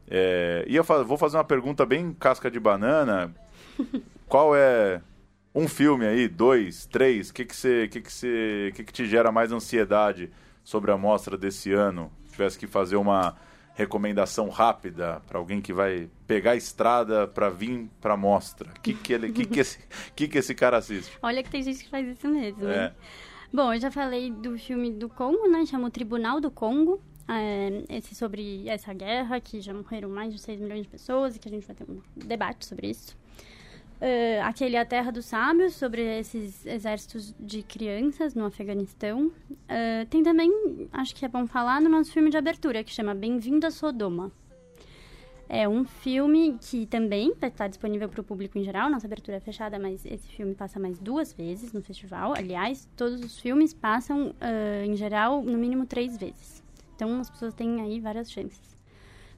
É, 0.08 0.64
e 0.68 0.76
eu 0.76 0.84
vou 0.84 1.18
fazer 1.18 1.38
uma 1.38 1.44
pergunta 1.44 1.88
bem 1.88 2.14
casca 2.14 2.52
de 2.52 2.60
banana. 2.60 3.34
Qual 4.30 4.56
é 4.56 5.02
um 5.58 5.68
filme 5.68 6.06
aí, 6.06 6.28
dois, 6.28 6.86
três? 6.86 7.30
O 7.30 7.34
que 7.34 7.44
que 7.44 7.56
você, 7.56 7.88
que 7.88 8.00
que 8.00 8.14
você, 8.14 8.72
que 8.76 8.84
que 8.84 8.94
te 8.94 9.08
gera 9.08 9.32
mais 9.32 9.52
ansiedade 9.52 10.30
sobre 10.64 10.92
a 10.92 10.98
mostra 10.98 11.36
desse 11.36 11.74
ano? 11.74 12.12
Se 12.26 12.34
tivesse 12.34 12.60
que 12.60 12.68
fazer 12.68 12.96
uma 12.96 13.36
recomendação 13.74 14.50
rápida 14.50 15.22
para 15.28 15.40
alguém 15.40 15.60
que 15.60 15.74
vai 15.74 16.10
pegar 16.28 16.52
a 16.52 16.56
estrada 16.56 17.28
para 17.28 17.50
vir 17.50 17.90
para 18.00 18.14
a 18.14 18.18
mostra. 18.18 18.70
O 18.70 18.82
que 18.82 18.94
que 18.94 19.14
ele, 19.14 19.32
que 19.32 19.46
que 19.46 19.60
esse, 19.60 19.80
que 20.16 20.28
que 20.28 20.38
esse 20.38 20.54
cara 20.54 20.78
assiste? 20.78 21.18
Olha 21.24 21.42
que 21.42 21.50
tem 21.50 21.64
gente 21.64 21.84
que 21.84 21.90
faz 21.90 22.08
isso 22.08 22.28
mesmo. 22.28 22.68
É. 22.68 22.76
né? 22.76 22.94
Bom, 23.52 23.74
eu 23.74 23.80
já 23.80 23.90
falei 23.90 24.32
do 24.32 24.60
filme 24.60 24.92
do 24.92 25.10
Congo, 25.10 25.48
né? 25.48 25.66
Chama 25.66 25.88
o 25.88 25.92
Tribunal 25.92 26.40
do 26.40 26.52
Congo. 26.52 27.02
É, 27.28 27.84
esse 27.90 28.14
sobre 28.14 28.70
essa 28.70 28.94
guerra, 28.94 29.40
que 29.40 29.60
já 29.60 29.74
morreram 29.74 30.10
mais 30.10 30.34
de 30.34 30.40
6 30.40 30.62
milhões 30.62 30.84
de 30.84 30.88
pessoas 30.88 31.36
e 31.36 31.40
que 31.40 31.48
a 31.48 31.52
gente 31.52 31.66
vai 31.66 31.76
ter 31.76 31.84
um 31.90 32.00
debate 32.16 32.66
sobre 32.66 32.90
isso. 32.90 33.18
É, 34.00 34.42
aquele 34.44 34.78
A 34.78 34.86
Terra 34.86 35.12
dos 35.12 35.26
Sábios, 35.26 35.74
sobre 35.74 36.20
esses 36.20 36.66
exércitos 36.66 37.34
de 37.40 37.64
crianças 37.64 38.36
no 38.36 38.46
Afeganistão. 38.46 39.32
É, 39.68 40.06
tem 40.06 40.22
também, 40.22 40.52
acho 40.94 41.16
que 41.16 41.26
é 41.26 41.28
bom 41.28 41.48
falar, 41.48 41.82
no 41.82 41.90
nosso 41.90 42.12
filme 42.12 42.30
de 42.30 42.38
abertura, 42.38 42.84
que 42.84 42.94
chama 42.94 43.16
Bem-vindo 43.16 43.66
a 43.66 43.72
Sodoma. 43.72 44.32
É 45.50 45.68
um 45.68 45.86
filme 45.86 46.58
que 46.60 46.86
também 46.86 47.34
vai 47.40 47.50
estar 47.50 47.68
disponível 47.70 48.10
para 48.10 48.20
o 48.20 48.24
público 48.24 48.58
em 48.60 48.64
geral. 48.64 48.90
Nossa 48.90 49.08
abertura 49.08 49.38
é 49.38 49.40
fechada, 49.40 49.80
mas 49.80 50.06
esse 50.06 50.28
filme 50.28 50.54
passa 50.54 50.78
mais 50.78 51.00
duas 51.00 51.32
vezes 51.34 51.72
no 51.72 51.82
festival. 51.82 52.34
Aliás, 52.36 52.88
todos 52.98 53.24
os 53.24 53.40
filmes 53.40 53.74
passam, 53.74 54.36
ah, 54.42 54.86
em 54.86 54.96
geral, 54.96 55.42
no 55.42 55.58
mínimo 55.58 55.86
três 55.86 56.18
vezes. 56.18 56.62
Então, 56.96 57.20
as 57.20 57.30
pessoas 57.30 57.54
têm 57.54 57.82
aí 57.82 58.00
várias 58.00 58.30
chances. 58.30 58.77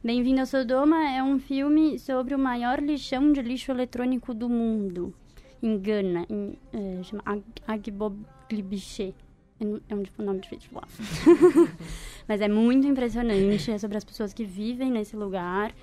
Bem-vindo 0.03 0.39
a 0.41 0.45
Sodoma 0.45 1.09
é 1.09 1.21
um 1.21 1.39
filme 1.39 1.99
sobre 1.99 2.33
o 2.33 2.39
maior 2.39 2.79
lixão 2.81 3.33
de 3.33 3.41
lixo 3.41 3.71
eletrônico 3.71 4.33
do 4.33 4.47
mundo. 4.47 5.13
Em 5.61 5.77
Gana, 5.77 6.25
em, 6.29 6.57
eh, 6.71 7.03
chama 7.03 7.21
Ag- 7.25 7.43
Agboglibiche. 7.67 9.13
É 9.59 9.65
um- 9.65 9.81
É 9.89 9.95
um 9.95 10.01
dif- 10.03 10.17
nome 10.21 10.39
difícil 10.39 10.69
de 10.69 10.69
falar. 10.69 10.87
Mas 12.25 12.39
é 12.39 12.47
muito 12.47 12.87
impressionante. 12.87 13.69
É 13.71 13.77
sobre 13.77 13.97
as 13.97 14.05
pessoas 14.05 14.31
que 14.31 14.45
vivem 14.45 14.89
nesse 14.89 15.17
lugar, 15.17 15.73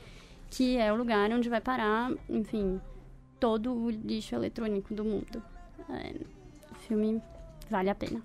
que 0.49 0.79
é 0.79 0.91
o 0.91 0.97
lugar 0.97 1.31
onde 1.31 1.51
vai 1.51 1.61
parar, 1.61 2.11
enfim, 2.31 2.81
todo 3.39 3.71
o 3.75 3.91
lixo 3.91 4.35
eletrônico 4.35 4.95
do 4.95 5.05
mundo. 5.05 5.43
É, 5.91 6.15
o 6.73 6.75
filme 6.89 7.21
vale 7.71 7.91
a 7.91 7.95
pena. 7.95 8.23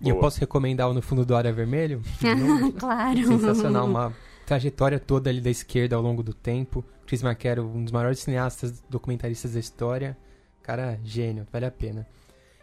E 0.00 0.08
eu 0.08 0.20
posso 0.20 0.38
recomendar 0.38 0.88
o 0.88 0.94
No 0.94 1.02
Fundo 1.02 1.26
do 1.26 1.34
Ar 1.34 1.44
é 1.44 1.50
Vermelho? 1.50 2.00
claro. 2.78 3.18
Sensacional, 3.26 3.84
uma 3.84 4.14
trajetória 4.48 4.98
toda 4.98 5.28
ali 5.28 5.42
da 5.42 5.50
esquerda 5.50 5.94
ao 5.94 6.00
longo 6.00 6.22
do 6.22 6.32
tempo. 6.32 6.82
Chris 7.06 7.22
Marquero, 7.22 7.66
um 7.66 7.84
dos 7.84 7.92
maiores 7.92 8.20
cineastas, 8.20 8.82
documentaristas 8.88 9.52
da 9.52 9.60
história. 9.60 10.16
Cara, 10.62 10.98
gênio, 11.04 11.46
vale 11.52 11.66
a 11.66 11.70
pena. 11.70 12.06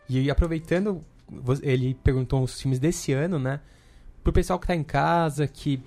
E 0.09 0.31
aproveitando, 0.31 1.05
ele 1.61 1.93
perguntou 2.03 2.41
os 2.41 2.59
filmes 2.59 2.79
desse 2.79 3.13
ano, 3.13 3.37
né? 3.37 3.59
Pro 4.23 4.33
pessoal 4.33 4.57
que 4.57 4.65
tá 4.65 4.75
em 4.75 4.83
casa, 4.83 5.47
que, 5.47 5.79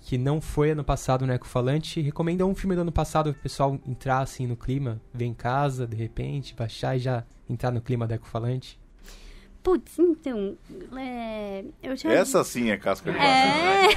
que 0.00 0.16
não 0.16 0.40
foi 0.40 0.70
ano 0.70 0.84
passado 0.84 1.26
no 1.26 1.32
Ecofalante, 1.32 2.00
recomenda 2.00 2.46
um 2.46 2.54
filme 2.54 2.76
do 2.76 2.82
ano 2.82 2.92
passado 2.92 3.32
pro 3.32 3.42
pessoal 3.42 3.80
entrar 3.84 4.20
assim 4.20 4.46
no 4.46 4.56
clima, 4.56 5.00
ver 5.12 5.24
em 5.24 5.34
casa, 5.34 5.88
de 5.88 5.96
repente, 5.96 6.54
baixar 6.54 6.96
e 6.96 7.00
já 7.00 7.24
entrar 7.50 7.72
no 7.72 7.80
clima 7.80 8.06
do 8.06 8.14
Ecofalante. 8.14 8.78
Putz, 9.66 9.98
então, 9.98 10.56
é, 10.96 11.64
eu 11.82 11.96
já... 11.96 12.12
Essa 12.12 12.44
sim 12.44 12.70
é 12.70 12.76
casca 12.76 13.10
de. 13.10 13.18
É. 13.18 13.88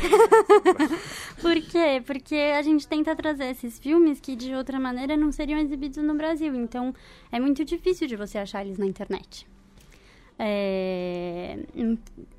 Por 1.39 1.61
quê? 1.61 2.01
Porque 2.07 2.33
a 2.57 2.61
gente 2.63 2.87
tenta 2.87 3.15
trazer 3.15 3.51
esses 3.51 3.77
filmes 3.77 4.19
que 4.19 4.35
de 4.35 4.55
outra 4.55 4.79
maneira 4.79 5.15
não 5.15 5.31
seriam 5.31 5.59
exibidos 5.59 6.03
no 6.03 6.15
Brasil. 6.15 6.55
Então 6.55 6.91
é 7.31 7.39
muito 7.39 7.63
difícil 7.63 8.07
de 8.07 8.15
você 8.15 8.39
achar 8.39 8.65
eles 8.65 8.79
na 8.79 8.85
internet. 8.87 9.47
É, 10.39 11.59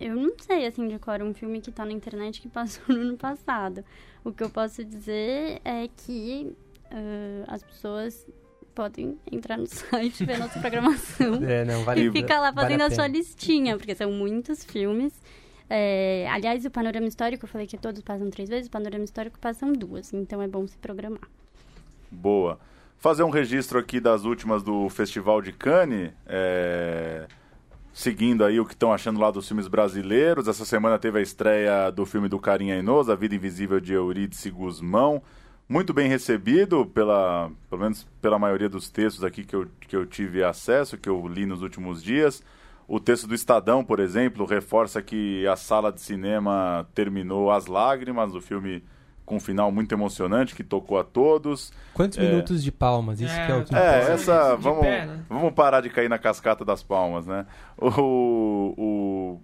Eu 0.01 0.17
não 0.17 0.33
sei, 0.41 0.67
assim, 0.67 0.89
de 0.89 0.99
cor 0.99 1.23
um 1.23 1.33
filme 1.33 1.61
que 1.61 1.71
tá 1.71 1.85
na 1.85 1.93
internet 1.93 2.41
que 2.41 2.49
passou 2.49 2.83
no 2.89 3.01
ano 3.01 3.17
passado. 3.17 3.85
O 4.25 4.33
que 4.33 4.43
eu 4.43 4.51
posso 4.51 4.85
dizer 4.85 5.61
é 5.65 5.89
que 6.05 6.53
ah, 6.91 7.45
as 7.47 7.63
pessoas 7.63 8.27
podem 8.71 9.19
entrar 9.31 9.57
no 9.57 9.67
site, 9.69 10.25
ver 10.25 10.39
nossa 10.39 10.59
programação 10.59 11.35
É, 11.45 11.65
não, 11.65 11.85
vale 11.85 12.09
e 12.09 12.11
fica 12.11 12.39
lá 12.39 12.51
vale 12.51 12.69
fazendo 12.69 12.83
a, 12.83 12.91
sua 12.91 13.07
listinha, 13.07 13.77
porque 13.77 13.95
são 13.95 14.11
muitos 14.11 14.65
filmes. 14.65 15.13
É, 15.69 16.27
aliás, 16.31 16.65
o 16.65 16.71
panorama 16.71 17.07
histórico, 17.07 17.45
eu 17.45 17.49
falei 17.49 17.67
que 17.67 17.79
todos 17.79 18.03
passam 18.03 18.29
três 18.31 18.49
vezes, 18.49 18.67
o 18.67 18.71
panorama 18.71 19.05
histórico 19.05 19.39
passam 19.39 19.73
duas, 19.73 20.13
então 20.13 20.43
é 20.43 20.49
bom 20.49 20.67
se 20.67 20.77
programar. 20.79 21.29
Boa. 22.11 22.59
Fazer 22.99 23.23
um 23.23 23.31
registro 23.31 23.79
aqui 23.79 24.01
das 24.01 24.25
últimas 24.25 24.63
do 24.63 24.89
Festival 24.91 25.41
de 25.41 25.53
Cannes, 25.53 26.13
é, 26.27 27.27
seguindo 27.93 28.45
aí 28.45 28.61
o 28.61 28.67
que 28.67 28.75
estão 28.75 28.93
achando 28.93 29.21
lá 29.21 29.31
dos 29.31 29.47
filmes 29.47 29.69
brasileiros. 29.69 30.49
Essa 30.49 30.65
semana 30.65 30.99
teve 30.99 31.19
a 31.19 31.23
estreia 31.23 31.91
do 31.91 32.05
filme 32.05 32.29
do 32.29 32.39
Carinha 32.39 32.77
Inoso, 32.77 33.11
A 33.11 33.15
Vida 33.15 33.35
Invisível 33.35 33.81
de 33.81 33.93
Eurídice 33.93 34.51
Guzmão. 34.51 35.23
Muito 35.71 35.95
bem 35.95 36.09
recebido, 36.09 36.85
pela, 36.85 37.49
pelo 37.69 37.83
menos 37.83 38.05
pela 38.21 38.41
maioria 38.41 38.69
dos 38.69 38.91
textos 38.91 39.23
aqui 39.23 39.45
que 39.45 39.55
eu, 39.55 39.69
que 39.81 39.95
eu 39.95 40.05
tive 40.05 40.43
acesso, 40.43 40.99
que 40.99 41.09
eu 41.09 41.29
li 41.29 41.47
nos 41.47 41.63
últimos 41.63 42.03
dias. 42.03 42.43
O 42.89 42.99
texto 42.99 43.29
do 43.29 43.37
Estadão, 43.37 43.85
por 43.85 44.01
exemplo, 44.01 44.45
reforça 44.45 45.01
que 45.01 45.47
a 45.47 45.55
sala 45.55 45.93
de 45.93 46.01
cinema 46.01 46.85
terminou 46.93 47.53
às 47.53 47.67
lágrimas. 47.67 48.35
O 48.35 48.41
filme 48.41 48.83
com 49.25 49.37
um 49.37 49.41
final 49.41 49.71
muito 49.71 49.93
emocionante 49.95 50.57
que 50.57 50.65
tocou 50.65 50.99
a 50.99 51.05
todos. 51.05 51.73
Quantos 51.95 52.19
É. 52.19 52.23
minutos 52.29 52.65
de 52.65 52.73
palmas? 52.73 53.21
Isso 53.21 53.33
É, 53.33 53.47
que 53.47 53.53
é 53.53 53.57
o 53.57 53.65
que. 53.65 53.73
É, 53.77 54.13
essa. 54.13 54.57
De 54.57 54.63
Vamos, 54.65 54.81
pé, 54.81 55.07
né? 55.07 55.21
vamos 55.29 55.53
parar 55.55 55.83
de 55.83 55.89
cair 55.89 56.09
na 56.09 56.19
cascata 56.19 56.65
das 56.65 56.83
palmas, 56.83 57.29
né? 57.29 57.47
O, 57.79 58.75
o- 58.77 59.41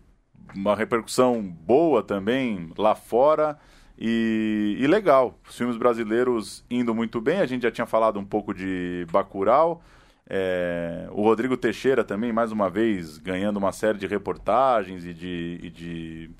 uma 0.56 0.74
repercussão 0.74 1.40
boa 1.40 2.02
também 2.02 2.68
lá 2.76 2.96
fora 2.96 3.56
e, 3.98 4.76
e 4.78 4.86
legal. 4.86 5.38
Os 5.48 5.56
filmes 5.56 5.76
brasileiros 5.76 6.64
indo 6.70 6.94
muito 6.94 7.20
bem. 7.20 7.40
A 7.40 7.46
gente 7.46 7.62
já 7.62 7.70
tinha 7.70 7.86
falado 7.86 8.18
um 8.18 8.24
pouco 8.24 8.52
de 8.52 9.06
Bacurau. 9.10 9.82
É, 10.28 11.08
o 11.12 11.22
Rodrigo 11.22 11.56
Teixeira 11.56 12.02
também, 12.02 12.32
mais 12.32 12.50
uma 12.50 12.68
vez, 12.68 13.18
ganhando 13.18 13.58
uma 13.58 13.72
série 13.72 13.98
de 13.98 14.06
reportagens 14.06 15.04
e 15.04 15.14
de, 15.14 15.60
e 15.62 15.70
de 15.70 16.30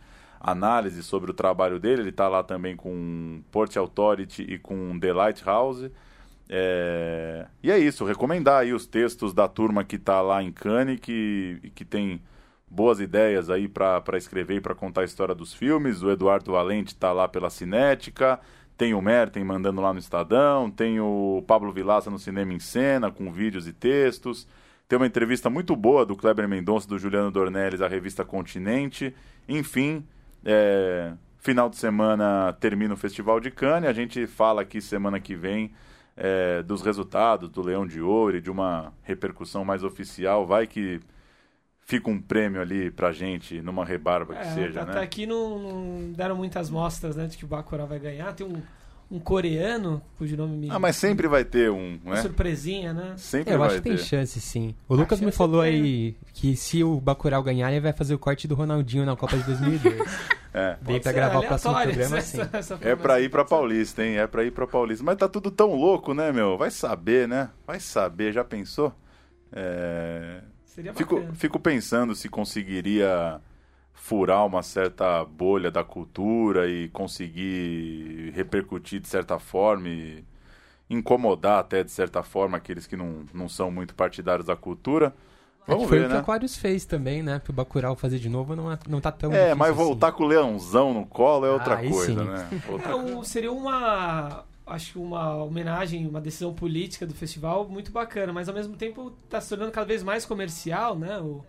análise 0.40 1.02
sobre 1.02 1.30
o 1.30 1.34
trabalho 1.34 1.78
dele. 1.78 2.02
Ele 2.02 2.10
está 2.10 2.28
lá 2.28 2.42
também 2.42 2.76
com 2.76 3.42
Port 3.50 3.76
Authority 3.76 4.42
e 4.42 4.58
com 4.58 4.98
The 4.98 5.12
Lighthouse. 5.12 5.90
É, 6.48 7.46
e 7.62 7.70
é 7.70 7.78
isso, 7.78 8.04
recomendar 8.04 8.60
aí 8.60 8.72
os 8.72 8.86
textos 8.86 9.34
da 9.34 9.48
turma 9.48 9.82
que 9.82 9.96
está 9.96 10.20
lá 10.20 10.42
em 10.42 10.52
Cannes, 10.52 11.00
que, 11.00 11.72
que 11.74 11.84
tem 11.84 12.20
boas 12.76 13.00
ideias 13.00 13.48
aí 13.48 13.66
para 13.66 14.18
escrever 14.18 14.56
e 14.56 14.60
para 14.60 14.74
contar 14.74 15.00
a 15.00 15.04
história 15.04 15.34
dos 15.34 15.54
filmes. 15.54 16.02
O 16.02 16.10
Eduardo 16.10 16.52
Valente 16.52 16.92
está 16.92 17.10
lá 17.10 17.26
pela 17.26 17.48
Cinética, 17.48 18.38
tem 18.76 18.92
o 18.92 19.00
Merten 19.00 19.42
mandando 19.42 19.80
lá 19.80 19.94
no 19.94 19.98
Estadão, 19.98 20.70
tem 20.70 21.00
o 21.00 21.42
Pablo 21.46 21.72
Vilaça 21.72 22.10
no 22.10 22.18
Cinema 22.18 22.52
em 22.52 22.60
Cena, 22.60 23.10
com 23.10 23.32
vídeos 23.32 23.66
e 23.66 23.72
textos. 23.72 24.46
Tem 24.86 24.98
uma 24.98 25.06
entrevista 25.06 25.48
muito 25.48 25.74
boa 25.74 26.04
do 26.04 26.14
Kleber 26.14 26.46
Mendonça, 26.46 26.86
do 26.86 26.98
Juliano 26.98 27.30
Dornelles, 27.30 27.80
à 27.80 27.88
revista 27.88 28.24
Continente. 28.24 29.14
Enfim, 29.48 30.06
é, 30.44 31.14
final 31.38 31.70
de 31.70 31.76
semana 31.76 32.52
termina 32.60 32.92
o 32.92 32.96
Festival 32.96 33.40
de 33.40 33.50
Cannes. 33.50 33.88
A 33.88 33.94
gente 33.94 34.26
fala 34.26 34.60
aqui 34.60 34.82
semana 34.82 35.18
que 35.18 35.34
vem 35.34 35.72
é, 36.14 36.62
dos 36.62 36.82
resultados 36.82 37.48
do 37.48 37.62
Leão 37.62 37.86
de 37.86 38.02
Ouro 38.02 38.36
e 38.36 38.40
de 38.40 38.50
uma 38.50 38.92
repercussão 39.02 39.64
mais 39.64 39.82
oficial. 39.82 40.46
Vai 40.46 40.66
que 40.66 41.00
fica 41.86 42.10
um 42.10 42.20
prêmio 42.20 42.60
ali 42.60 42.90
pra 42.90 43.12
gente, 43.12 43.62
numa 43.62 43.84
rebarba 43.84 44.34
que 44.34 44.40
É, 44.40 44.54
seja, 44.54 44.82
até 44.82 44.94
né? 44.94 45.00
aqui 45.02 45.24
não, 45.24 45.58
não 45.58 46.12
deram 46.12 46.34
muitas 46.36 46.68
mostras 46.68 47.14
né, 47.16 47.26
de 47.26 47.36
que 47.38 47.44
o 47.44 47.48
Bacurau 47.48 47.86
vai 47.86 47.98
ganhar. 48.00 48.32
Tem 48.34 48.44
um, 48.44 48.60
um 49.08 49.20
coreano, 49.20 50.02
cujo 50.18 50.36
nome 50.36 50.56
me... 50.56 50.68
Ah, 50.70 50.80
mas 50.80 50.96
sempre 50.96 51.28
vai 51.28 51.44
ter 51.44 51.70
um, 51.70 51.98
uma 52.04 52.16
né? 52.16 52.22
surpresinha, 52.22 52.92
né? 52.92 53.14
Sempre 53.16 53.52
É, 53.52 53.54
eu 53.54 53.58
vai 53.60 53.68
acho 53.68 53.76
que 53.76 53.82
tem 53.82 53.96
ter. 53.96 54.02
chance, 54.02 54.40
sim. 54.40 54.74
O 54.88 54.94
Ah, 54.94 54.96
Lucas 54.96 55.20
me 55.20 55.30
falou 55.30 55.62
tem. 55.62 55.72
aí 55.74 56.16
que 56.34 56.56
se 56.56 56.82
o 56.82 57.00
Bacurau 57.00 57.40
ganhar, 57.42 57.70
ele 57.70 57.80
vai 57.80 57.92
fazer 57.92 58.14
o 58.14 58.18
corte 58.18 58.48
do 58.48 58.56
Ronaldinho 58.56 59.06
na 59.06 59.14
Copa 59.16 59.36
de 59.36 59.44
2002. 59.44 59.96
É. 60.58 60.74
Vem 60.80 60.98
pra 60.98 61.12
gravar 61.12 61.40
o 61.40 61.42
próximo 61.46 61.74
programa, 61.74 62.16
essa- 62.16 62.44
sim. 62.46 62.50
essa 62.50 62.78
É 62.80 62.96
pra 62.96 63.20
ir 63.20 63.28
pra. 63.30 63.44
Paulista, 63.44 64.02
hein? 64.02 64.16
É 64.16 64.26
pra 64.26 64.42
ir 64.42 64.50
pra 64.50 64.66
Paulista. 64.66 65.04
Mas 65.04 65.18
tá 65.18 65.28
tudo 65.28 65.50
tão 65.50 65.74
louco, 65.74 66.14
né, 66.14 66.32
meu? 66.32 66.56
Vai 66.56 66.70
saber, 66.70 67.28
né? 67.28 67.50
Vai 67.66 67.78
saber, 67.78 68.32
já 68.32 68.42
pensou? 68.42 68.90
É... 69.52 70.40
Seria 70.76 70.92
Fico, 70.94 71.16
bacana. 71.16 71.34
fico 71.34 71.58
pensando 71.60 72.14
se 72.14 72.28
conseguiria 72.28 73.40
furar 73.94 74.46
uma 74.46 74.62
certa 74.62 75.24
bolha 75.24 75.70
da 75.70 75.82
cultura 75.84 76.68
e 76.70 76.88
conseguir 76.90 78.32
repercutir 78.34 79.00
de 79.00 79.08
certa 79.08 79.38
forma 79.38 79.88
e 79.88 80.24
incomodar 80.90 81.58
até 81.60 81.84
de 81.84 81.90
certa 81.90 82.22
forma 82.22 82.56
aqueles 82.58 82.86
que 82.86 82.96
não, 82.96 83.24
não 83.34 83.48
são 83.48 83.70
muito 83.70 83.94
partidários 83.94 84.46
da 84.46 84.56
cultura. 84.56 85.14
É 85.66 85.72
Vamos 85.72 85.88
foi 85.88 85.98
ver, 85.98 86.06
o 86.06 86.08
que 86.08 86.14
o 86.14 86.18
né? 86.18 86.20
Aquarius 86.20 86.56
fez 86.56 86.84
também, 86.84 87.22
né? 87.22 87.40
Pro 87.40 87.52
Bacurau 87.52 87.96
fazer 87.96 88.18
de 88.20 88.28
novo 88.28 88.54
não, 88.54 88.70
é- 88.70 88.78
não 88.88 89.00
tá 89.00 89.10
tão 89.10 89.32
É, 89.32 89.54
mas 89.54 89.70
assim. 89.70 89.76
voltar 89.76 90.12
com 90.12 90.22
o 90.24 90.26
leãozão 90.26 90.94
no 90.94 91.04
colo 91.06 91.44
é 91.44 91.50
outra 91.50 91.76
Aí 91.76 91.90
coisa, 91.90 92.22
sim. 92.22 92.24
né? 92.24 92.48
Outra 92.70 92.92
É, 92.92 93.24
seria 93.24 93.50
uma 93.52 94.44
acho 94.66 94.92
que 94.92 94.98
uma 94.98 95.42
homenagem, 95.44 96.06
uma 96.06 96.20
decisão 96.20 96.52
política 96.52 97.06
do 97.06 97.14
festival 97.14 97.68
muito 97.68 97.92
bacana, 97.92 98.32
mas 98.32 98.48
ao 98.48 98.54
mesmo 98.54 98.76
tempo 98.76 99.12
está 99.24 99.40
se 99.40 99.48
tornando 99.48 99.70
cada 99.70 99.86
vez 99.86 100.02
mais 100.02 100.24
comercial, 100.24 100.98
né? 100.98 101.18
O, 101.18 101.44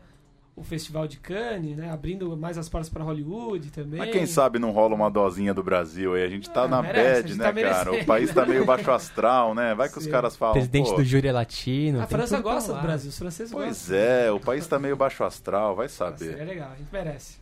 o 0.56 0.64
Festival 0.64 1.08
de 1.08 1.18
Cannes, 1.18 1.78
né? 1.78 1.92
Abrindo 1.92 2.36
mais 2.36 2.58
as 2.58 2.68
portas 2.68 2.90
para 2.90 3.04
Hollywood 3.04 3.70
também. 3.70 4.00
Mas 4.00 4.10
quem 4.12 4.26
sabe 4.26 4.58
não 4.58 4.72
rola 4.72 4.96
uma 4.96 5.10
dosinha 5.10 5.54
do 5.54 5.62
Brasil 5.62 6.16
aí? 6.16 6.24
A 6.24 6.28
gente 6.30 6.50
tá 6.50 6.64
Ah, 6.64 6.68
na 6.68 6.82
merece, 6.82 7.22
bad, 7.22 7.36
né, 7.38 7.44
tá 7.46 7.54
cara? 7.62 7.94
O 7.94 8.06
país 8.06 8.34
tá 8.34 8.44
meio 8.44 8.66
baixo 8.66 8.90
astral, 8.90 9.54
né? 9.54 9.76
Vai 9.76 9.88
que 9.88 10.00
os 10.00 10.06
Sim. 10.06 10.10
caras 10.10 10.36
falam. 10.36 10.54
Presidente 10.54 10.90
pô, 10.90 10.96
do 10.96 11.04
júri 11.04 11.28
é 11.28 11.32
latino. 11.32 12.02
A 12.02 12.08
França 12.08 12.40
gosta 12.42 12.74
do 12.74 12.82
Brasil, 12.82 13.10
os 13.10 13.18
franceses 13.20 13.54
Pois 13.54 13.68
gostam. 13.68 13.98
é, 13.98 14.32
o 14.32 14.40
país 14.40 14.66
tá 14.66 14.80
meio 14.80 14.96
baixo 14.96 15.24
astral, 15.24 15.76
vai 15.76 15.88
Seria 15.88 16.12
saber. 16.18 16.44
legal, 16.44 16.72
a 16.72 16.76
gente 16.76 16.92
merece. 16.92 17.38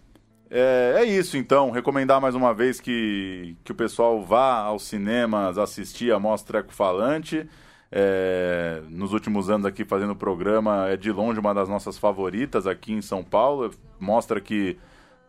É, 0.49 0.95
é 0.97 1.03
isso 1.05 1.37
então, 1.37 1.71
recomendar 1.71 2.21
mais 2.21 2.35
uma 2.35 2.53
vez 2.53 2.79
que, 2.79 3.55
que 3.63 3.71
o 3.71 3.75
pessoal 3.75 4.21
vá 4.23 4.59
aos 4.59 4.83
cinemas 4.83 5.57
assistir 5.57 6.13
a 6.13 6.19
Mostra 6.19 6.59
Eco 6.59 6.73
Falante. 6.73 7.47
É, 7.91 8.81
nos 8.89 9.13
últimos 9.13 9.49
anos 9.49 9.65
aqui 9.65 9.85
fazendo 9.85 10.11
o 10.11 10.15
programa, 10.15 10.89
é 10.89 10.97
de 10.97 11.11
longe 11.11 11.39
uma 11.39 11.53
das 11.53 11.69
nossas 11.69 11.97
favoritas 11.97 12.67
aqui 12.67 12.93
em 12.93 13.01
São 13.01 13.23
Paulo. 13.23 13.71
Mostra 13.99 14.41
que 14.41 14.77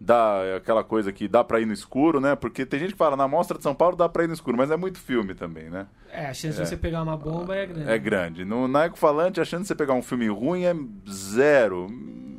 dá 0.00 0.40
é 0.44 0.56
aquela 0.56 0.84
coisa 0.84 1.12
que 1.12 1.26
dá 1.26 1.42
pra 1.42 1.60
ir 1.60 1.66
no 1.66 1.72
escuro, 1.72 2.20
né? 2.20 2.34
Porque 2.34 2.66
tem 2.66 2.80
gente 2.80 2.92
que 2.92 2.98
fala, 2.98 3.16
na 3.16 3.28
Mostra 3.28 3.56
de 3.56 3.62
São 3.62 3.74
Paulo 3.74 3.96
dá 3.96 4.08
pra 4.08 4.24
ir 4.24 4.26
no 4.26 4.34
escuro, 4.34 4.56
mas 4.56 4.70
é 4.70 4.76
muito 4.76 4.98
filme 4.98 5.34
também, 5.34 5.70
né? 5.70 5.86
É, 6.12 6.26
a 6.26 6.34
chance 6.34 6.58
de 6.58 6.66
você 6.66 6.76
pegar 6.76 7.02
uma 7.02 7.16
bomba 7.16 7.54
é 7.56 7.66
grande. 7.66 7.90
É 7.90 7.98
grande. 7.98 8.44
No, 8.44 8.68
na 8.68 8.84
Eco 8.84 8.98
Falante, 8.98 9.40
a 9.40 9.44
chance 9.44 9.62
de 9.62 9.68
você 9.68 9.74
pegar 9.74 9.94
um 9.94 10.02
filme 10.02 10.28
ruim 10.28 10.64
é 10.64 10.74
zero. 11.10 11.86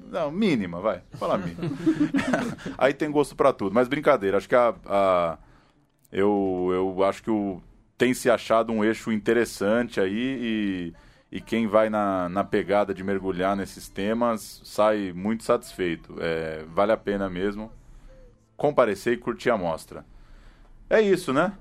Não, 0.09 0.31
mínima, 0.31 0.79
vai. 0.79 1.01
Fala 1.13 1.37
mínima. 1.37 1.61
Aí 2.77 2.93
tem 2.93 3.11
gosto 3.11 3.35
pra 3.35 3.51
tudo. 3.53 3.73
Mas 3.73 3.87
brincadeira, 3.87 4.37
acho 4.37 4.47
que 4.49 4.55
a. 4.55 4.73
a- 4.85 5.37
eu, 6.11 6.69
eu 6.71 7.03
acho 7.03 7.21
que 7.21 7.29
o, 7.29 7.61
tem 7.97 8.13
se 8.13 8.29
achado 8.29 8.71
um 8.71 8.81
eixo 8.83 9.11
interessante 9.11 9.99
aí 9.99 10.13
e, 11.31 11.37
e 11.37 11.41
quem 11.41 11.67
vai 11.67 11.89
na, 11.89 12.29
na 12.29 12.45
pegada 12.45 12.93
de 12.93 13.03
mergulhar 13.03 13.57
nesses 13.57 13.89
temas 13.89 14.61
sai 14.63 15.11
muito 15.13 15.43
satisfeito. 15.43 16.15
É, 16.19 16.63
vale 16.73 16.93
a 16.93 16.97
pena 16.97 17.29
mesmo 17.29 17.69
comparecer 18.55 19.13
e 19.13 19.17
curtir 19.17 19.49
a 19.49 19.57
mostra. 19.57 20.05
É 20.89 21.01
isso, 21.01 21.33
né? 21.33 21.51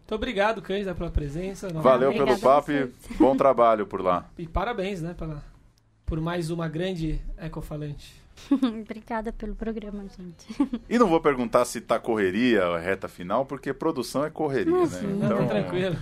Muito 0.00 0.14
obrigado, 0.16 0.60
Cândida, 0.60 0.94
pela 0.96 1.10
presença. 1.10 1.68
Valeu 1.68 2.10
pelo 2.12 2.32
Obrigada 2.32 2.46
a 2.46 2.56
papo 2.56 2.72
e 2.72 2.90
bom 3.16 3.36
trabalho 3.36 3.86
por 3.86 4.00
lá. 4.00 4.26
E 4.36 4.48
parabéns, 4.48 5.00
né, 5.00 5.14
pela, 5.14 5.42
por 6.12 6.20
mais 6.20 6.50
uma 6.50 6.68
grande 6.68 7.18
ecofalante. 7.38 8.12
Obrigada 8.52 9.32
pelo 9.32 9.54
programa, 9.54 10.04
gente. 10.14 10.46
E 10.86 10.98
não 10.98 11.08
vou 11.08 11.22
perguntar 11.22 11.64
se 11.64 11.80
tá 11.80 11.98
correria 11.98 12.64
a 12.66 12.78
reta 12.78 13.08
final, 13.08 13.46
porque 13.46 13.72
produção 13.72 14.22
é 14.22 14.28
correria, 14.28 14.76
né? 14.80 14.86
sim. 14.88 15.06
Não, 15.06 15.38
tá 15.38 15.46
tranquilo. 15.46 15.96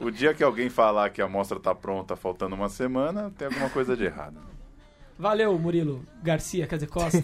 não. 0.00 0.04
O 0.08 0.10
dia 0.10 0.34
que 0.34 0.42
alguém 0.42 0.68
falar 0.68 1.08
que 1.10 1.22
a 1.22 1.28
mostra 1.28 1.60
tá 1.60 1.72
pronta 1.72 2.16
faltando 2.16 2.56
uma 2.56 2.68
semana, 2.68 3.30
tem 3.38 3.46
alguma 3.46 3.70
coisa 3.70 3.96
de 3.96 4.02
errado. 4.06 4.38
Valeu, 5.16 5.56
Murilo 5.56 6.04
Garcia, 6.20 6.66
quer 6.66 6.74
dizer, 6.74 6.88
Costa. 6.88 7.22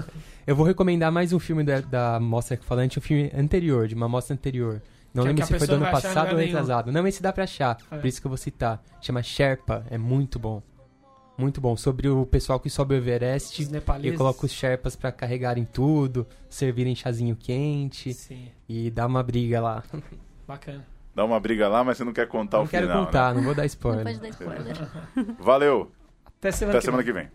Eu 0.46 0.56
vou 0.56 0.64
recomendar 0.64 1.12
mais 1.12 1.34
um 1.34 1.38
filme 1.38 1.62
da, 1.64 1.80
da 1.82 2.18
Mostra 2.18 2.56
que 2.56 2.64
falante, 2.64 2.98
um 2.98 3.02
filme 3.02 3.30
anterior, 3.36 3.86
de 3.86 3.94
uma 3.94 4.08
mostra 4.08 4.32
anterior. 4.32 4.80
Não 5.12 5.22
Que- 5.22 5.28
lembro 5.28 5.34
que 5.46 5.52
a 5.52 5.58
se 5.58 5.58
foi 5.58 5.66
do 5.68 5.74
ano 5.74 5.90
passado 5.90 6.30
ou 6.30 6.36
nenhum. 6.38 6.46
retrasado. 6.46 6.90
Não, 6.90 7.06
esse 7.06 7.22
dá 7.22 7.30
pra 7.30 7.44
achar, 7.44 7.76
É. 7.90 7.98
por 7.98 8.06
isso 8.06 8.22
que 8.22 8.26
eu 8.26 8.30
vou 8.30 8.38
citar. 8.38 8.82
Chama 9.02 9.22
Sherpa, 9.22 9.84
é 9.90 9.98
muito 9.98 10.38
bom. 10.38 10.62
Muito 11.36 11.60
bom, 11.60 11.76
sobre 11.76 12.08
o 12.08 12.24
pessoal 12.24 12.60
que 12.60 12.70
sobe 12.70 12.94
o 12.94 12.96
Everest 12.96 13.60
Os 13.62 13.70
e 14.04 14.12
coloca 14.12 14.46
os 14.46 14.52
Sherpas 14.52 14.94
pra 14.94 15.10
carregarem 15.10 15.64
tudo, 15.64 16.24
servirem 16.48 16.94
chazinho 16.94 17.34
quente 17.34 18.14
Sim, 18.14 18.48
e 18.68 18.88
dá 18.90 19.04
uma 19.06 19.22
briga 19.22 19.60
lá. 19.60 19.82
bacana. 20.46 20.86
Dá 21.12 21.24
uma 21.24 21.38
briga 21.40 21.68
lá, 21.68 21.82
mas 21.84 21.96
você 21.96 22.04
não 22.04 22.12
quer 22.12 22.28
contar 22.28 22.58
não 22.58 22.64
o 22.64 22.68
quero 22.68 22.86
final. 22.86 23.00
né? 23.00 23.06
contar, 23.06 23.34
não 23.34 23.42
vou 23.42 23.54
dar 23.54 23.62
Não 23.62 23.66
spoiler. 23.66 24.04
pode 24.04 24.20
dar 24.20 24.28
spoiler. 24.28 24.76
Valeu, 25.38 25.90
Até 26.38 26.50
semana 26.52 26.78
até 26.78 26.80
que 26.80 26.84
semana 26.86 27.02
vem. 27.02 27.12
que 27.12 27.18
vem. 27.20 27.30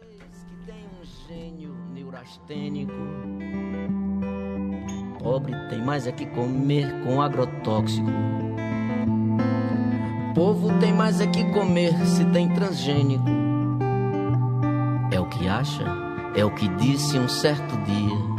Vocês 0.00 0.44
que 0.44 0.66
têm 0.66 0.86
um 1.00 1.28
gênio 1.28 1.74
neurastênico. 1.92 2.92
Pobre 5.20 5.52
tem 5.68 5.80
mais 5.80 6.06
é 6.08 6.12
que 6.12 6.26
comer 6.26 6.92
com 7.04 7.22
agrotóxico. 7.22 8.06
Povo 10.34 10.78
tem 10.80 10.94
mais 10.94 11.20
é 11.20 11.26
que 11.26 11.44
comer 11.52 11.94
se 12.06 12.24
tem 12.26 12.48
transgênico. 12.48 13.24
É 15.10 15.20
o 15.20 15.26
que 15.26 15.46
acha, 15.46 15.84
é 16.34 16.42
o 16.42 16.50
que 16.50 16.68
disse 16.68 17.18
um 17.18 17.28
certo 17.28 17.76
dia. 17.84 18.31